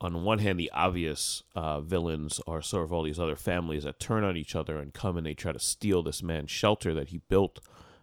on 0.00 0.24
one 0.24 0.40
hand, 0.40 0.58
the 0.58 0.70
obvious 0.72 1.44
uh, 1.54 1.80
villains 1.80 2.40
are 2.46 2.62
sort 2.62 2.84
of 2.84 2.92
all 2.92 3.04
these 3.04 3.20
other 3.20 3.36
families 3.36 3.84
that 3.84 4.00
turn 4.00 4.24
on 4.24 4.36
each 4.36 4.56
other 4.56 4.78
and 4.78 4.92
come 4.92 5.16
and 5.16 5.26
they 5.26 5.34
try 5.34 5.52
to 5.52 5.60
steal 5.60 6.02
this 6.02 6.22
man's 6.22 6.50
shelter 6.50 6.92
that 6.94 7.08
he 7.08 7.18
built 7.28 7.60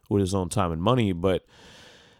with 0.09 0.21
his 0.21 0.33
own 0.33 0.49
time 0.49 0.71
and 0.71 0.81
money. 0.81 1.11
But 1.11 1.45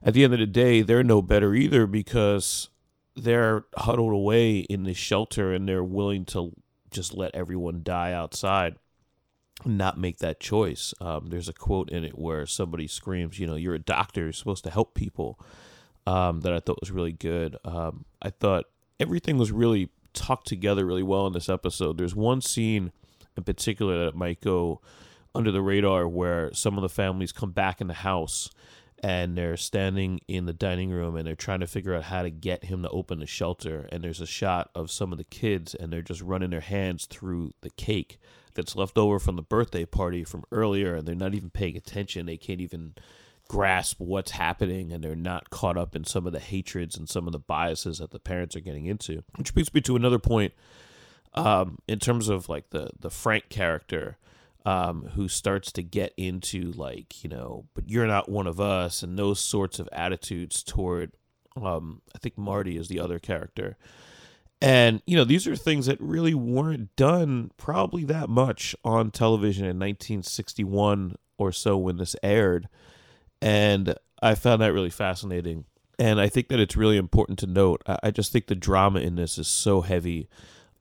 at 0.04 0.14
the 0.14 0.26
end 0.26 0.34
of 0.34 0.40
the 0.40 0.46
day, 0.46 0.82
they're 0.82 1.04
no 1.04 1.22
better 1.22 1.56
either 1.56 1.88
because 1.88 2.70
they're 3.16 3.66
huddled 3.78 4.14
away 4.14 4.60
in 4.60 4.84
this 4.84 4.98
shelter 4.98 5.54
and 5.54 5.68
they're 5.68 5.84
willing 5.84 6.26
to 6.26 6.52
just 6.92 7.14
let 7.14 7.34
everyone 7.36 7.82
die 7.84 8.12
outside 8.12 8.76
not 9.66 9.98
make 9.98 10.20
that 10.20 10.40
choice. 10.40 10.94
Um, 11.02 11.28
there's 11.28 11.50
a 11.50 11.54
quote 11.54 11.90
in 11.90 12.04
it 12.04 12.18
where 12.18 12.46
somebody 12.46 12.88
screams, 12.88 13.40
you 13.40 13.48
know, 13.48 13.56
you're 13.56 13.76
a 13.76 13.80
doctor, 13.80 14.24
you're 14.24 14.34
supposed 14.34 14.64
to 14.64 14.70
help 14.70 14.94
people, 14.94 15.40
um, 16.08 16.42
that 16.42 16.54
I 16.54 16.60
thought 16.60 16.80
was 16.80 16.92
really 16.92 17.12
good. 17.12 17.58
Um, 17.66 18.06
I 18.22 18.30
thought 18.30 18.66
everything 19.00 19.38
was 19.38 19.52
really 19.52 19.90
tucked 20.14 20.48
together 20.48 20.86
really 20.86 21.04
well 21.04 21.28
in 21.28 21.34
this 21.34 21.50
episode. 21.50 21.98
There's 21.98 22.16
one 22.16 22.42
scene 22.42 22.92
in 23.38 23.44
particular 23.44 24.06
that 24.06 24.16
might 24.16 24.42
go 24.42 24.82
under 25.36 25.52
the 25.52 25.62
radar 25.62 26.08
where 26.08 26.54
some 26.54 26.78
of 26.78 26.82
the 26.82 26.90
families 26.90 27.32
come 27.32 27.52
back 27.52 27.82
in 27.82 27.88
the 27.88 27.94
house 27.94 28.50
and 29.02 29.38
they're 29.38 29.58
standing 29.58 30.20
in 30.28 30.46
the 30.46 30.54
dining 30.54 30.90
room 30.90 31.16
and 31.16 31.26
they're 31.26 31.36
trying 31.36 31.62
to 31.62 31.68
figure 31.68 31.96
out 31.96 32.04
how 32.04 32.22
to 32.22 32.30
get 32.30 32.66
him 32.66 32.82
to 32.84 32.90
open 32.90 33.20
the 33.20 33.26
shelter. 33.26 33.88
And 33.92 34.04
there's 34.04 34.22
a 34.22 34.26
shot 34.26 34.70
of 34.76 34.92
some 34.92 35.12
of 35.12 35.18
the 35.18 35.24
kids 35.24 35.74
and 35.74 35.92
they're 35.92 36.02
just 36.02 36.22
running 36.22 36.50
their 36.50 36.60
hands 36.60 37.06
through 37.06 37.54
the 37.62 37.70
cake 37.70 38.20
that's 38.56 38.76
left 38.76 38.98
over 38.98 39.20
from 39.20 39.38
the 39.38 39.42
birthday 39.42 39.86
party 39.86 40.24
from 40.24 40.44
earlier 40.52 40.96
and 40.96 41.08
they're 41.08 41.16
not 41.16 41.34
even 41.34 41.50
paying 41.50 41.78
attention. 41.78 42.26
They 42.26 42.38
can't 42.38 42.62
even 42.62 42.96
grasp 43.48 44.00
what's 44.00 44.32
happening 44.32 44.92
and 44.92 45.04
they're 45.04 45.16
not 45.16 45.50
caught 45.50 45.78
up 45.78 45.96
in 45.96 46.04
some 46.04 46.28
of 46.28 46.34
the 46.34 46.40
hatreds 46.40 46.98
and 46.98 47.08
some 47.08 47.26
of 47.26 47.32
the 47.32 47.40
biases 47.40 48.00
that 48.00 48.12
the 48.12 48.20
parents 48.20 48.56
are 48.56 48.62
getting 48.62 48.86
into. 48.86 49.24
Which 49.38 49.54
brings 49.54 49.74
me 49.74 49.82
to 49.82 49.96
another 49.96 50.20
point 50.20 50.54
um, 51.34 51.80
in 51.88 52.00
terms 52.00 52.28
of 52.28 52.50
like 52.50 52.72
the 52.72 52.90
the 53.00 53.10
frank 53.10 53.50
character 53.50 54.18
um, 54.70 55.10
who 55.16 55.28
starts 55.28 55.72
to 55.72 55.82
get 55.82 56.14
into 56.16 56.72
like 56.74 57.24
you 57.24 57.30
know 57.30 57.66
but 57.74 57.90
you're 57.90 58.06
not 58.06 58.30
one 58.30 58.46
of 58.46 58.60
us 58.60 59.02
and 59.02 59.18
those 59.18 59.40
sorts 59.40 59.80
of 59.80 59.90
attitudes 59.92 60.62
toward 60.62 61.12
um, 61.60 62.04
i 62.14 62.20
think 62.20 62.38
marty 62.38 62.78
is 62.78 62.88
the 62.88 63.00
other 63.00 63.20
character. 63.20 63.78
And 64.62 65.02
you 65.08 65.16
know 65.16 65.24
these 65.24 65.48
are 65.48 65.56
things 65.56 65.88
that 65.88 66.00
really 66.00 66.36
weren't 66.36 66.96
done 66.96 67.50
probably 67.58 68.04
that 68.06 68.30
much 68.30 68.76
on 68.84 69.10
television 69.10 69.64
in 69.64 69.80
1961 69.80 71.16
or 71.38 71.52
so 71.52 71.76
when 71.78 71.98
this 71.98 72.16
aired. 72.22 72.70
And 73.42 73.96
i 74.22 74.36
found 74.36 74.62
that 74.62 74.74
really 74.74 74.92
fascinating. 74.92 75.66
And 75.98 76.22
i 76.22 76.30
think 76.30 76.50
that 76.50 76.60
it's 76.60 76.78
really 76.78 76.98
important 76.98 77.40
to 77.40 77.48
note 77.48 77.82
i 78.04 78.12
just 78.12 78.32
think 78.32 78.46
the 78.46 78.56
drama 78.56 79.00
in 79.00 79.16
this 79.16 79.40
is 79.40 79.48
so 79.48 79.82
heavy 79.82 80.30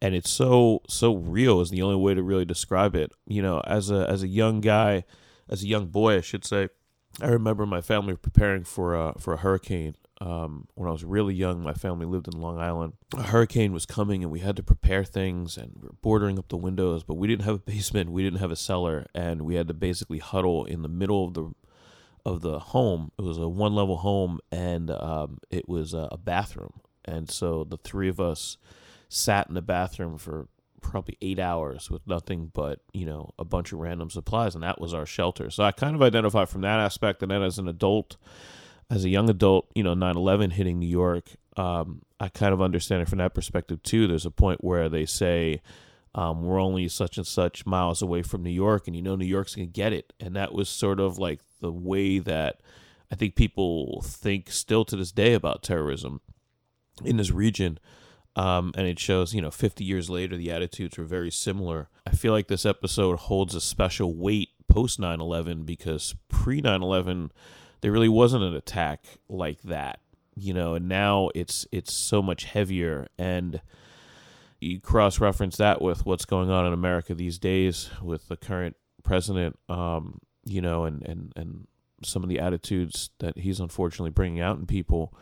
and 0.00 0.14
it's 0.14 0.30
so 0.30 0.82
so 0.88 1.14
real 1.14 1.60
is 1.60 1.70
the 1.70 1.82
only 1.82 1.96
way 1.96 2.14
to 2.14 2.22
really 2.22 2.44
describe 2.44 2.94
it. 2.94 3.12
You 3.26 3.42
know, 3.42 3.60
as 3.60 3.90
a 3.90 4.08
as 4.08 4.22
a 4.22 4.28
young 4.28 4.60
guy, 4.60 5.04
as 5.48 5.62
a 5.62 5.66
young 5.66 5.86
boy, 5.86 6.18
I 6.18 6.20
should 6.20 6.44
say, 6.44 6.68
I 7.20 7.28
remember 7.28 7.66
my 7.66 7.80
family 7.80 8.16
preparing 8.16 8.64
for 8.64 8.94
a 8.94 9.14
for 9.18 9.34
a 9.34 9.38
hurricane. 9.38 9.96
Um, 10.20 10.66
when 10.74 10.88
I 10.88 10.92
was 10.92 11.04
really 11.04 11.34
young, 11.34 11.62
my 11.62 11.74
family 11.74 12.04
lived 12.04 12.26
in 12.26 12.40
Long 12.40 12.58
Island. 12.58 12.94
A 13.16 13.22
hurricane 13.22 13.72
was 13.72 13.86
coming, 13.86 14.24
and 14.24 14.32
we 14.32 14.40
had 14.40 14.56
to 14.56 14.64
prepare 14.64 15.04
things, 15.04 15.56
and 15.56 15.72
we 15.80 15.86
were 15.86 15.94
bordering 16.02 16.40
up 16.40 16.48
the 16.48 16.56
windows. 16.56 17.04
But 17.04 17.14
we 17.14 17.28
didn't 17.28 17.44
have 17.44 17.54
a 17.54 17.58
basement, 17.58 18.10
we 18.10 18.24
didn't 18.24 18.40
have 18.40 18.50
a 18.50 18.56
cellar, 18.56 19.06
and 19.14 19.42
we 19.42 19.54
had 19.54 19.68
to 19.68 19.74
basically 19.74 20.18
huddle 20.18 20.64
in 20.64 20.82
the 20.82 20.88
middle 20.88 21.26
of 21.26 21.34
the 21.34 21.52
of 22.24 22.40
the 22.42 22.58
home. 22.58 23.10
It 23.18 23.22
was 23.22 23.38
a 23.38 23.48
one 23.48 23.74
level 23.74 23.98
home, 23.98 24.40
and 24.50 24.90
um, 24.90 25.38
it 25.50 25.68
was 25.68 25.94
a 25.94 26.18
bathroom. 26.22 26.80
And 27.04 27.30
so 27.30 27.64
the 27.64 27.78
three 27.78 28.08
of 28.08 28.20
us 28.20 28.58
sat 29.08 29.48
in 29.48 29.54
the 29.54 29.62
bathroom 29.62 30.18
for 30.18 30.48
probably 30.80 31.16
eight 31.20 31.38
hours 31.38 31.90
with 31.90 32.06
nothing 32.06 32.50
but 32.54 32.80
you 32.92 33.04
know 33.04 33.30
a 33.38 33.44
bunch 33.44 33.72
of 33.72 33.78
random 33.78 34.10
supplies 34.10 34.54
and 34.54 34.62
that 34.62 34.80
was 34.80 34.94
our 34.94 35.06
shelter. 35.06 35.50
So 35.50 35.64
i 35.64 35.72
kind 35.72 35.94
of 35.94 36.02
identify 36.02 36.44
from 36.44 36.62
that 36.62 36.80
aspect 36.80 37.22
and 37.22 37.30
then 37.30 37.42
as 37.42 37.58
an 37.58 37.68
adult 37.68 38.16
as 38.90 39.04
a 39.04 39.08
young 39.08 39.28
adult 39.28 39.68
you 39.74 39.82
know 39.82 39.94
9-11 39.94 40.52
hitting 40.52 40.78
new 40.78 40.88
york 40.88 41.30
um, 41.56 42.02
i 42.20 42.28
kind 42.28 42.54
of 42.54 42.62
understand 42.62 43.02
it 43.02 43.08
from 43.08 43.18
that 43.18 43.34
perspective 43.34 43.82
too. 43.82 44.06
There's 44.06 44.26
a 44.26 44.30
point 44.30 44.62
where 44.62 44.88
they 44.88 45.04
say 45.04 45.60
um, 46.14 46.42
we're 46.42 46.60
only 46.60 46.88
such 46.88 47.18
and 47.18 47.26
such 47.26 47.66
miles 47.66 48.00
away 48.00 48.22
from 48.22 48.42
new 48.42 48.50
york 48.50 48.86
and 48.86 48.96
you 48.96 49.02
know 49.02 49.16
new 49.16 49.26
york's 49.26 49.54
gonna 49.54 49.66
get 49.66 49.92
it. 49.92 50.12
And 50.20 50.36
that 50.36 50.52
was 50.52 50.68
sort 50.68 51.00
of 51.00 51.18
like 51.18 51.40
the 51.60 51.72
way 51.72 52.18
that 52.20 52.60
i 53.10 53.14
think 53.14 53.34
people 53.34 54.02
think 54.04 54.50
still 54.50 54.84
to 54.84 54.96
this 54.96 55.12
day 55.12 55.34
about 55.34 55.62
terrorism 55.62 56.20
in 57.04 57.16
this 57.16 57.30
region 57.30 57.78
Um, 58.38 58.72
and 58.76 58.86
it 58.86 59.00
shows, 59.00 59.34
you 59.34 59.42
know, 59.42 59.50
50 59.50 59.82
years 59.82 60.08
later, 60.08 60.36
the 60.36 60.52
attitudes 60.52 60.96
were 60.96 61.04
very 61.04 61.30
similar. 61.30 61.88
I 62.06 62.10
feel 62.10 62.32
like 62.32 62.46
this 62.46 62.64
episode 62.64 63.18
holds 63.18 63.52
a 63.56 63.60
special 63.60 64.14
weight 64.14 64.50
post 64.68 65.00
9 65.00 65.20
11 65.20 65.64
because 65.64 66.14
pre 66.28 66.60
9 66.60 66.80
11, 66.80 67.32
there 67.80 67.90
really 67.90 68.08
wasn't 68.08 68.44
an 68.44 68.54
attack 68.54 69.06
like 69.28 69.62
that, 69.62 69.98
you 70.36 70.54
know, 70.54 70.74
and 70.74 70.88
now 70.88 71.30
it's 71.34 71.66
it's 71.72 71.92
so 71.92 72.22
much 72.22 72.44
heavier. 72.44 73.08
And 73.18 73.60
you 74.60 74.80
cross 74.80 75.18
reference 75.18 75.56
that 75.56 75.82
with 75.82 76.06
what's 76.06 76.24
going 76.24 76.48
on 76.48 76.64
in 76.64 76.72
America 76.72 77.14
these 77.14 77.40
days 77.40 77.90
with 78.00 78.28
the 78.28 78.36
current 78.36 78.76
president, 79.02 79.58
um, 79.68 80.20
you 80.44 80.60
know, 80.60 80.84
and, 80.84 81.02
and, 81.02 81.32
and 81.34 81.66
some 82.04 82.22
of 82.22 82.28
the 82.28 82.38
attitudes 82.38 83.10
that 83.18 83.36
he's 83.36 83.58
unfortunately 83.58 84.10
bringing 84.10 84.40
out 84.40 84.58
in 84.58 84.66
people. 84.66 85.12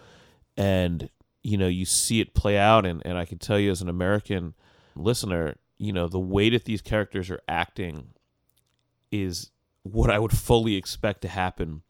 And, 0.59 1.09
you 1.47 1.57
know, 1.57 1.69
you 1.69 1.85
see 1.85 2.21
it 2.21 2.35
play 2.35 2.59
out. 2.59 2.85
And, 2.85 3.01
and 3.07 3.17
I 3.17 3.25
can 3.25 3.39
tell 3.39 3.57
you 3.57 3.71
as 3.71 3.81
an 3.81 3.89
American 3.89 4.55
listener, 4.97 5.55
you 5.79 5.93
know, 5.93 6.09
the 6.09 6.19
way 6.19 6.51
that 6.51 6.65
these 6.65 6.83
characters 6.83 7.31
are 7.31 7.41
acting 7.47 8.09
is 9.13 9.53
what 9.85 10.11
I 10.11 10.19
would 10.19 10.37
fully 10.37 10.75
expect 10.75 11.21
to 11.23 11.29
happen 11.29 11.83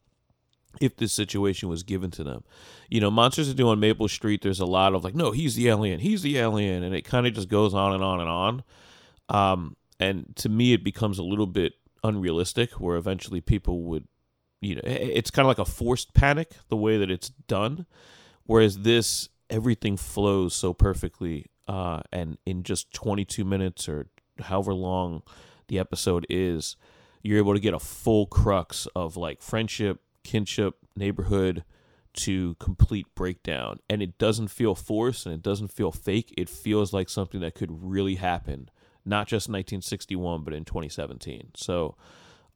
if 0.79 0.95
this 0.95 1.11
situation 1.11 1.69
was 1.69 1.81
given 1.81 2.11
to 2.11 2.23
them. 2.23 2.43
You 2.87 3.01
know, 3.01 3.09
Monsters 3.09 3.51
Do 3.55 3.69
on 3.69 3.79
Maple 3.79 4.07
Street, 4.07 4.43
there's 4.43 4.59
a 4.59 4.65
lot 4.67 4.93
of 4.93 5.03
like, 5.03 5.15
no, 5.15 5.31
he's 5.31 5.55
the 5.55 5.69
alien, 5.69 6.01
he's 6.01 6.21
the 6.21 6.37
alien, 6.37 6.83
and 6.83 6.93
it 6.93 7.01
kind 7.01 7.25
of 7.25 7.33
just 7.33 7.49
goes 7.49 7.73
on 7.73 7.93
and 7.93 8.03
on 8.03 8.19
and 8.19 8.29
on. 8.29 8.63
Um, 9.29 9.75
and 9.99 10.35
to 10.35 10.49
me, 10.49 10.73
it 10.73 10.83
becomes 10.83 11.17
a 11.17 11.23
little 11.23 11.47
bit 11.47 11.73
unrealistic, 12.03 12.73
where 12.73 12.95
eventually 12.95 13.41
people 13.41 13.81
would, 13.85 14.07
you 14.61 14.75
know, 14.75 14.81
it's 14.85 15.31
kind 15.31 15.47
of 15.47 15.47
like 15.47 15.67
a 15.67 15.71
forced 15.71 16.13
panic 16.13 16.51
the 16.69 16.77
way 16.77 16.99
that 16.99 17.09
it's 17.09 17.29
done. 17.29 17.87
Whereas 18.45 18.79
this, 18.79 19.29
everything 19.49 19.97
flows 19.97 20.53
so 20.53 20.73
perfectly, 20.73 21.47
uh, 21.67 22.01
and 22.11 22.37
in 22.45 22.63
just 22.63 22.93
22 22.93 23.43
minutes 23.43 23.87
or 23.89 24.07
however 24.39 24.73
long 24.73 25.23
the 25.67 25.79
episode 25.79 26.25
is, 26.29 26.75
you're 27.23 27.37
able 27.37 27.53
to 27.53 27.59
get 27.59 27.73
a 27.73 27.79
full 27.79 28.25
crux 28.25 28.87
of 28.95 29.17
like 29.17 29.41
friendship, 29.41 29.99
kinship, 30.23 30.75
neighborhood 30.95 31.63
to 32.13 32.55
complete 32.55 33.07
breakdown. 33.15 33.79
And 33.89 34.01
it 34.01 34.17
doesn't 34.17 34.47
feel 34.49 34.75
forced 34.75 35.25
and 35.25 35.35
it 35.35 35.41
doesn't 35.41 35.69
feel 35.69 35.91
fake. 35.91 36.33
It 36.37 36.49
feels 36.49 36.93
like 36.93 37.09
something 37.09 37.41
that 37.41 37.55
could 37.55 37.69
really 37.71 38.15
happen, 38.15 38.69
not 39.05 39.27
just 39.27 39.47
in 39.47 39.53
1961, 39.53 40.43
but 40.43 40.53
in 40.53 40.65
2017. 40.65 41.51
So 41.55 41.95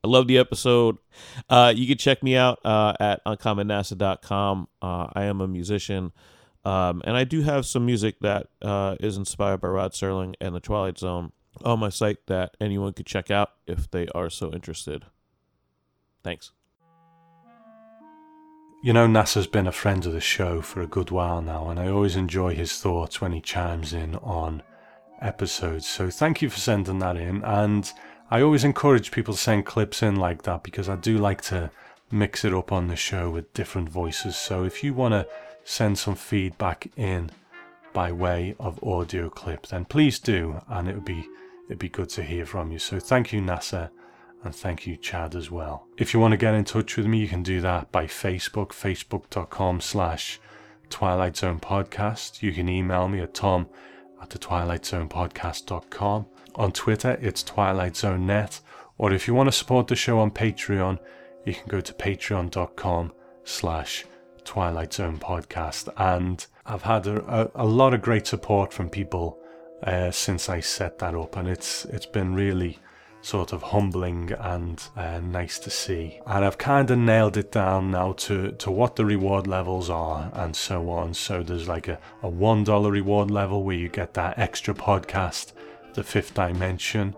I 0.04 0.08
love 0.08 0.28
the 0.28 0.38
episode. 0.38 0.98
Uh, 1.50 1.74
you 1.76 1.88
can 1.88 1.98
check 1.98 2.24
me 2.24 2.36
out 2.36 2.60
uh, 2.66 2.94
at 3.00 3.24
uncommonnasa.com. 3.26 4.68
Uh, 4.82 5.08
I 5.14 5.26
am 5.26 5.42
a 5.42 5.48
musician. 5.48 6.12
Um, 6.64 7.02
and 7.06 7.18
I 7.18 7.24
do 7.24 7.42
have 7.42 7.66
some 7.66 7.86
music 7.86 8.20
that 8.22 8.48
uh, 8.62 8.96
is 9.00 9.18
inspired 9.18 9.62
by 9.62 9.70
Rod 9.70 9.94
Serling 9.94 10.36
and 10.40 10.54
the 10.54 10.60
Twilight 10.60 11.00
Zone 11.00 11.32
on 11.64 11.80
my 11.80 11.90
site 11.90 12.28
that 12.28 12.56
anyone 12.62 12.94
could 12.94 13.06
check 13.06 13.32
out 13.32 13.52
if 13.68 13.90
they 13.90 14.08
are 14.10 14.30
so 14.30 14.54
interested. 14.54 15.06
Thanks. 16.24 16.52
You 18.84 18.94
know, 18.94 19.08
NASA's 19.08 19.48
been 19.48 19.68
a 19.68 19.72
friend 19.72 20.06
of 20.06 20.14
the 20.14 20.22
show 20.22 20.62
for 20.62 20.82
a 20.82 20.88
good 20.88 21.12
while 21.12 21.42
now, 21.42 21.70
and 21.70 21.80
I 21.80 21.88
always 21.88 22.16
enjoy 22.16 22.56
his 22.56 22.80
thoughts 22.80 23.22
when 23.22 23.32
he 23.32 23.42
chimes 23.42 23.94
in 23.94 24.16
on 24.16 24.64
episodes. 25.22 25.88
So 25.88 26.10
thank 26.10 26.42
you 26.42 26.50
for 26.50 26.60
sending 26.60 27.00
that 27.00 27.16
in. 27.16 27.44
And 27.44 27.92
I 28.32 28.42
always 28.42 28.64
encourage 28.64 29.12
people 29.12 29.36
to 29.36 29.40
send 29.40 29.66
clips 29.66 30.02
in 30.02 30.16
like 30.16 30.44
that 30.44 30.64
because 30.64 30.90
I 30.90 30.96
do 30.96 31.18
like 31.18 31.42
to 31.44 31.70
mix 32.12 32.44
it 32.44 32.54
up 32.54 32.72
on 32.72 32.88
the 32.88 32.96
show 32.96 33.30
with 33.30 33.54
different 33.54 33.90
voices. 33.90 34.36
So 34.36 34.64
if 34.64 34.84
you 34.84 34.94
want 34.94 35.14
to 35.14 35.28
send 35.72 35.98
some 35.98 36.16
feedback 36.16 36.92
in 36.98 37.32
by 37.94 38.12
way 38.12 38.54
of 38.60 38.84
audio 38.84 39.30
clip, 39.30 39.68
then 39.68 39.86
please 39.86 40.20
do, 40.20 40.62
and 40.68 40.90
it 40.90 40.96
would 40.96 41.06
be 41.06 41.26
it'd 41.68 41.80
be 41.80 41.88
good 41.88 42.10
to 42.10 42.24
hear 42.24 42.46
from 42.46 42.72
you. 42.74 42.80
So 42.80 43.00
thank 43.00 43.32
you, 43.32 43.40
NASA 43.40 43.90
and 44.44 44.54
thank 44.54 44.86
you, 44.86 44.98
Chad, 44.98 45.34
as 45.34 45.50
well. 45.50 45.88
If 45.98 46.14
you 46.14 46.20
want 46.20 46.34
to 46.34 46.38
get 46.38 46.56
in 46.56 46.66
touch 46.66 46.98
with 46.98 47.06
me, 47.06 47.20
you 47.20 47.28
can 47.30 47.44
do 47.44 47.62
that 47.62 47.92
by 47.92 48.06
Facebook, 48.06 48.70
facebook.com 48.70 49.80
slash 49.80 50.42
Twilight 50.90 51.38
Zone 51.38 51.60
Podcast. 51.60 52.42
You 52.42 52.52
can 52.52 52.68
email 52.68 53.08
me 53.08 53.22
at 53.22 53.34
tom 53.34 53.68
at 54.22 54.30
the 54.30 54.40
Twilight 54.40 54.86
Zone 54.86 55.08
Podcast.com. 55.08 56.26
On 56.56 56.72
Twitter, 56.74 57.18
it's 57.22 57.44
Twilight 57.44 57.96
Zone 57.96 58.26
Net. 58.26 58.60
Or 58.98 59.14
if 59.14 59.26
you 59.26 59.34
want 59.34 59.48
to 59.48 59.54
support 59.54 59.88
the 59.88 59.96
show 59.96 60.20
on 60.20 60.32
Patreon, 60.32 61.00
you 61.46 61.54
can 61.54 61.68
go 61.68 61.80
to 61.80 61.94
patreon.com 61.94 63.14
slash 63.46 64.06
Twilight 64.44 64.94
Zone 64.94 65.20
Podcast. 65.20 65.90
And 65.98 66.46
I've 66.66 66.84
had 66.84 67.08
a, 67.08 67.52
a, 67.56 67.64
a 67.64 67.66
lot 67.66 67.94
of 67.94 68.02
great 68.02 68.28
support 68.28 68.74
from 68.74 68.90
people 68.90 69.40
uh, 69.84 70.12
since 70.12 70.50
I 70.50 70.60
set 70.60 71.00
that 71.00 71.16
up, 71.16 71.36
and 71.38 71.48
it's 71.48 71.86
it's 71.86 72.06
been 72.06 72.36
really 72.36 72.80
sort 73.22 73.54
of 73.54 73.62
humbling 73.62 74.32
and 74.40 74.84
uh, 74.96 75.20
nice 75.20 75.60
to 75.60 75.70
see. 75.70 76.20
And 76.26 76.44
I've 76.44 76.58
kind 76.58 76.90
of 76.90 76.98
nailed 76.98 77.38
it 77.38 77.52
down 77.52 77.92
now 77.92 78.14
to, 78.14 78.52
to 78.54 78.72
what 78.72 78.96
the 78.96 79.06
reward 79.06 79.48
levels 79.48 79.90
are 79.90 80.32
and 80.34 80.56
so 80.56 80.90
on. 80.90 81.14
So 81.14 81.44
there's 81.44 81.68
like 81.68 81.88
a, 81.88 82.00
a 82.24 82.30
$1 82.30 82.92
reward 82.92 83.32
level 83.32 83.64
where 83.64 83.76
you 83.76 83.90
get 83.90 84.16
that 84.16 84.40
extra 84.40 84.74
podcast, 84.74 85.54
The 85.94 86.04
Fifth 86.04 86.34
Dimension. 86.34 87.16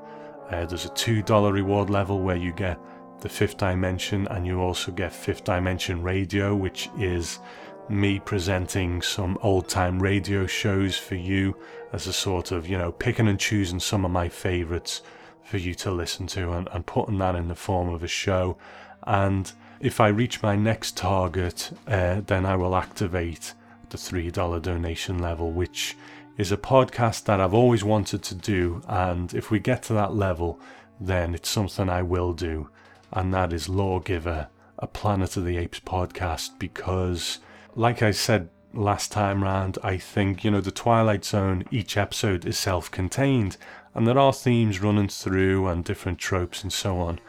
Uh, 0.49 0.65
there's 0.65 0.85
a 0.85 0.89
$2 0.89 1.51
reward 1.53 1.89
level 1.89 2.19
where 2.19 2.35
you 2.35 2.51
get 2.51 2.77
The 3.23 3.29
Fifth 3.29 3.55
Dimension 3.55 4.27
and 4.27 4.45
you 4.45 4.59
also 4.59 4.91
get 4.91 5.13
Fifth 5.13 5.45
Dimension 5.45 6.03
Radio, 6.03 6.53
which 6.53 6.89
is 6.99 7.39
me 7.87 8.19
presenting 8.19 9.01
some 9.01 9.37
old 9.41 9.69
time 9.69 10.03
radio 10.03 10.45
shows 10.45 10.97
for 10.97 11.15
you 11.15 11.55
as 11.93 12.05
a 12.05 12.11
sort 12.11 12.51
of, 12.51 12.67
you 12.67 12.77
know, 12.77 12.91
picking 12.91 13.29
and 13.29 13.39
choosing 13.39 13.79
some 13.79 14.03
of 14.03 14.11
my 14.11 14.27
favorites 14.27 15.03
for 15.41 15.55
you 15.55 15.73
to 15.75 15.89
listen 15.89 16.27
to 16.27 16.51
and, 16.51 16.67
and 16.73 16.85
putting 16.85 17.17
that 17.19 17.33
in 17.33 17.47
the 17.47 17.55
form 17.55 17.87
of 17.87 18.03
a 18.03 18.09
show. 18.09 18.57
And 19.03 19.49
if 19.79 20.01
I 20.01 20.09
reach 20.09 20.43
my 20.43 20.57
next 20.57 20.97
target, 20.97 21.71
uh, 21.87 22.19
then 22.27 22.45
I 22.45 22.57
will 22.57 22.75
activate 22.75 23.53
the 23.89 23.97
$3 23.97 24.61
donation 24.61 25.19
level, 25.19 25.49
which 25.53 25.95
is 26.37 26.51
a 26.51 26.57
podcast 26.57 27.23
that 27.23 27.39
I've 27.39 27.53
always 27.53 27.85
wanted 27.85 28.21
to 28.23 28.35
do. 28.35 28.81
And 28.89 29.33
if 29.33 29.49
we 29.49 29.59
get 29.59 29.81
to 29.83 29.93
that 29.93 30.13
level, 30.13 30.59
then 30.99 31.33
it's 31.33 31.47
something 31.47 31.87
I 31.87 32.01
will 32.01 32.33
do. 32.33 32.67
And 33.13 33.33
that 33.33 33.53
is 33.53 33.69
Lawgiver, 33.69 34.49
a 34.79 34.87
Planet 34.87 35.37
of 35.37 35.45
the 35.45 35.57
Apes 35.57 35.79
podcast, 35.79 36.57
because, 36.59 37.39
like 37.75 38.01
I 38.01 38.11
said 38.11 38.49
last 38.73 39.11
time 39.11 39.43
round, 39.43 39.77
I 39.83 39.97
think, 39.97 40.43
you 40.43 40.51
know, 40.51 40.61
the 40.61 40.71
Twilight 40.71 41.23
Zone, 41.23 41.63
each 41.69 41.95
episode 41.95 42.43
is 42.45 42.57
self 42.57 42.89
contained 42.89 43.57
and 43.93 44.07
there 44.07 44.17
are 44.17 44.33
themes 44.33 44.81
running 44.81 45.07
through 45.07 45.67
and 45.67 45.83
different 45.85 46.17
tropes 46.17 46.63
and 46.63 46.73
so 46.73 46.97
on 46.97 47.19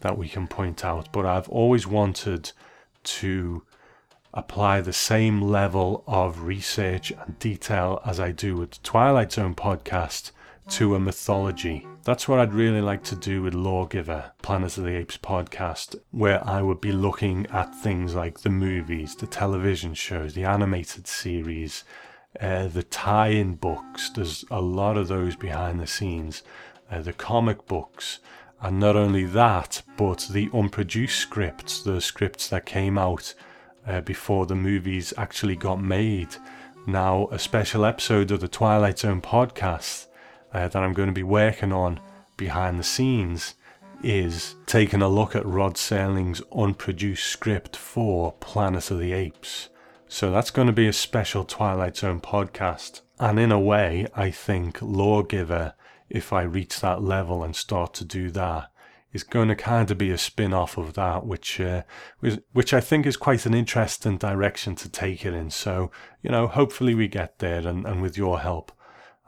that 0.00 0.16
we 0.16 0.28
can 0.28 0.46
point 0.46 0.84
out. 0.84 1.08
But 1.12 1.26
I've 1.26 1.48
always 1.48 1.86
wanted 1.86 2.52
to 3.02 3.64
apply 4.32 4.80
the 4.80 4.92
same 4.92 5.40
level 5.40 6.04
of 6.06 6.42
research 6.42 7.10
and 7.10 7.38
detail 7.38 8.00
as 8.04 8.20
I 8.20 8.30
do 8.30 8.56
with 8.56 8.70
the 8.72 8.78
Twilight 8.82 9.32
Zone 9.32 9.54
podcast 9.54 10.30
to 10.70 10.94
a 10.94 11.00
mythology. 11.00 11.86
That's 12.04 12.26
what 12.26 12.38
I'd 12.38 12.54
really 12.54 12.80
like 12.80 13.02
to 13.04 13.16
do 13.16 13.42
with 13.42 13.54
Lawgiver, 13.54 14.32
Planet 14.42 14.78
of 14.78 14.84
the 14.84 14.96
Apes 14.96 15.18
podcast, 15.18 15.96
where 16.10 16.46
I 16.46 16.62
would 16.62 16.80
be 16.80 16.92
looking 16.92 17.46
at 17.48 17.74
things 17.74 18.14
like 18.14 18.40
the 18.40 18.50
movies, 18.50 19.14
the 19.14 19.26
television 19.26 19.94
shows, 19.94 20.34
the 20.34 20.44
animated 20.44 21.06
series, 21.06 21.84
uh, 22.40 22.66
the 22.68 22.82
tie 22.82 23.28
in 23.28 23.54
books, 23.54 24.10
there's 24.10 24.44
a 24.50 24.60
lot 24.60 24.96
of 24.96 25.08
those 25.08 25.36
behind 25.36 25.80
the 25.80 25.86
scenes. 25.86 26.42
Uh, 26.90 27.00
the 27.00 27.12
comic 27.12 27.66
books, 27.66 28.20
and 28.60 28.78
not 28.78 28.94
only 28.94 29.24
that, 29.24 29.82
but 29.96 30.28
the 30.30 30.50
unproduced 30.52 31.18
scripts, 31.18 31.82
the 31.82 32.00
scripts 32.00 32.48
that 32.48 32.66
came 32.66 32.98
out 32.98 33.34
uh, 33.86 34.00
before 34.02 34.46
the 34.46 34.54
movies 34.54 35.12
actually 35.16 35.56
got 35.56 35.80
made. 35.80 36.36
Now, 36.86 37.28
a 37.30 37.38
special 37.38 37.84
episode 37.84 38.30
of 38.30 38.40
the 38.40 38.48
Twilight 38.48 38.98
Zone 38.98 39.22
podcast 39.22 40.06
uh, 40.54 40.68
that 40.68 40.82
I'm 40.82 40.94
going 40.94 41.08
to 41.08 41.12
be 41.12 41.22
working 41.22 41.72
on 41.72 42.00
behind 42.36 42.78
the 42.78 42.84
scenes 42.84 43.54
is 44.02 44.54
taking 44.66 45.02
a 45.02 45.08
look 45.08 45.34
at 45.34 45.46
Rod 45.46 45.74
Serling's 45.74 46.42
unproduced 46.54 47.26
script 47.26 47.76
for 47.76 48.32
Planet 48.32 48.90
of 48.90 48.98
the 48.98 49.12
Apes. 49.12 49.70
So 50.08 50.30
that's 50.30 50.50
going 50.50 50.66
to 50.66 50.72
be 50.72 50.86
a 50.86 50.92
special 50.92 51.44
Twilight 51.44 51.96
Zone 51.96 52.20
podcast. 52.20 53.00
And 53.18 53.38
in 53.38 53.50
a 53.50 53.58
way, 53.58 54.06
I 54.14 54.30
think 54.30 54.78
Lawgiver, 54.82 55.74
if 56.10 56.32
I 56.32 56.42
reach 56.42 56.80
that 56.80 57.02
level 57.02 57.42
and 57.42 57.56
start 57.56 57.94
to 57.94 58.04
do 58.04 58.30
that, 58.32 58.68
is 59.12 59.22
going 59.22 59.48
to 59.48 59.56
kind 59.56 59.90
of 59.90 59.96
be 59.96 60.10
a 60.10 60.18
spin 60.18 60.52
off 60.52 60.76
of 60.76 60.94
that, 60.94 61.24
which, 61.24 61.60
uh, 61.60 61.82
which 62.52 62.74
I 62.74 62.80
think 62.80 63.06
is 63.06 63.16
quite 63.16 63.46
an 63.46 63.54
interesting 63.54 64.18
direction 64.18 64.74
to 64.76 64.88
take 64.88 65.24
it 65.24 65.32
in. 65.32 65.50
So, 65.50 65.90
you 66.20 66.30
know, 66.30 66.48
hopefully 66.48 66.94
we 66.94 67.08
get 67.08 67.38
there, 67.38 67.66
and, 67.66 67.86
and 67.86 68.02
with 68.02 68.18
your 68.18 68.40
help, 68.40 68.72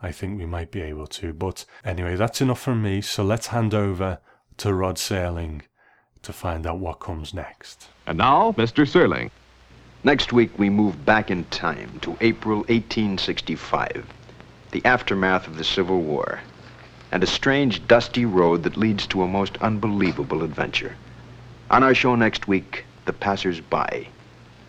I 0.03 0.12
think 0.12 0.38
we 0.38 0.47
might 0.47 0.70
be 0.70 0.82
able 0.82 1.07
to. 1.09 1.32
But 1.32 1.64
anyway, 1.84 2.16
that's 2.16 2.40
enough 2.40 2.61
from 2.61 2.82
me. 2.82 3.01
So 3.01 3.24
let's 3.24 3.49
hand 3.49 3.74
over 3.74 4.18
to 4.59 4.74
Rod 4.74 4.97
Serling 4.97 5.62
to 6.22 6.32
find 6.32 6.66
out 6.66 6.78
what 6.78 7.01
comes 7.01 7.32
next. 7.32 7.88
And 8.07 8.18
now, 8.18 8.53
Mr. 8.53 8.86
Serling. 8.86 9.30
Next 10.05 10.32
week, 10.32 10.59
we 10.59 10.70
move 10.70 11.05
back 11.05 11.30
in 11.30 11.44
time 11.44 11.99
to 12.01 12.16
April 12.20 12.59
1865. 12.59 14.07
the 14.72 14.84
aftermath 14.84 15.47
of 15.47 15.57
the 15.57 15.64
Civil 15.64 16.03
War, 16.03 16.40
and 17.12 17.22
a 17.22 17.26
strange, 17.26 17.86
dusty 17.86 18.24
road 18.26 18.62
that 18.64 18.76
leads 18.76 19.07
to 19.07 19.22
a 19.22 19.26
most 19.26 19.57
unbelievable 19.62 20.42
adventure. 20.42 20.94
On 21.70 21.82
our 21.82 21.94
show 21.94 22.14
next 22.14 22.47
week, 22.47 22.84
The 23.07 23.12
Passers-By. 23.12 24.07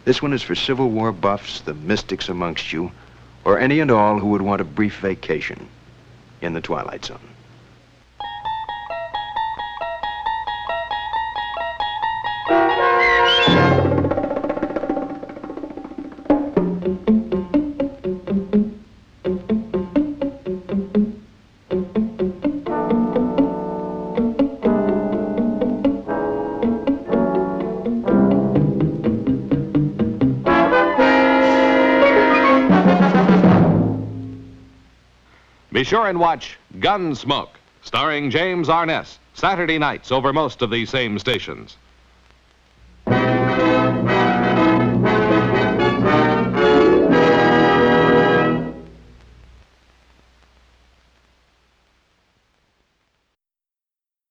This 0.06 0.22
one 0.22 0.34
is 0.34 0.44
for 0.44 0.56
Civil 0.56 0.90
War 0.92 1.12
buffs, 1.12 1.62
the 1.62 1.74
mystics 1.74 2.30
amongst 2.30 2.72
you, 2.72 2.92
or 3.48 3.58
any 3.58 3.80
and 3.80 3.90
all 3.90 4.20
who 4.20 4.28
would 4.28 4.42
want 4.42 4.60
a 4.60 4.66
brief 4.66 5.00
vacation 5.00 5.70
in 6.42 6.54
the 6.54 6.60
Twilight 6.60 7.06
Zone. 7.06 7.27
Sure 35.88 36.08
and 36.08 36.20
watch 36.20 36.58
Gunsmoke, 36.80 37.56
starring 37.82 38.30
James 38.30 38.68
Arness, 38.68 39.20
Saturday 39.34 39.78
nights 39.78 40.12
over 40.12 40.34
most 40.34 40.62
of 40.62 40.70
these 40.70 40.90
same 40.90 41.18
stations. 41.18 41.78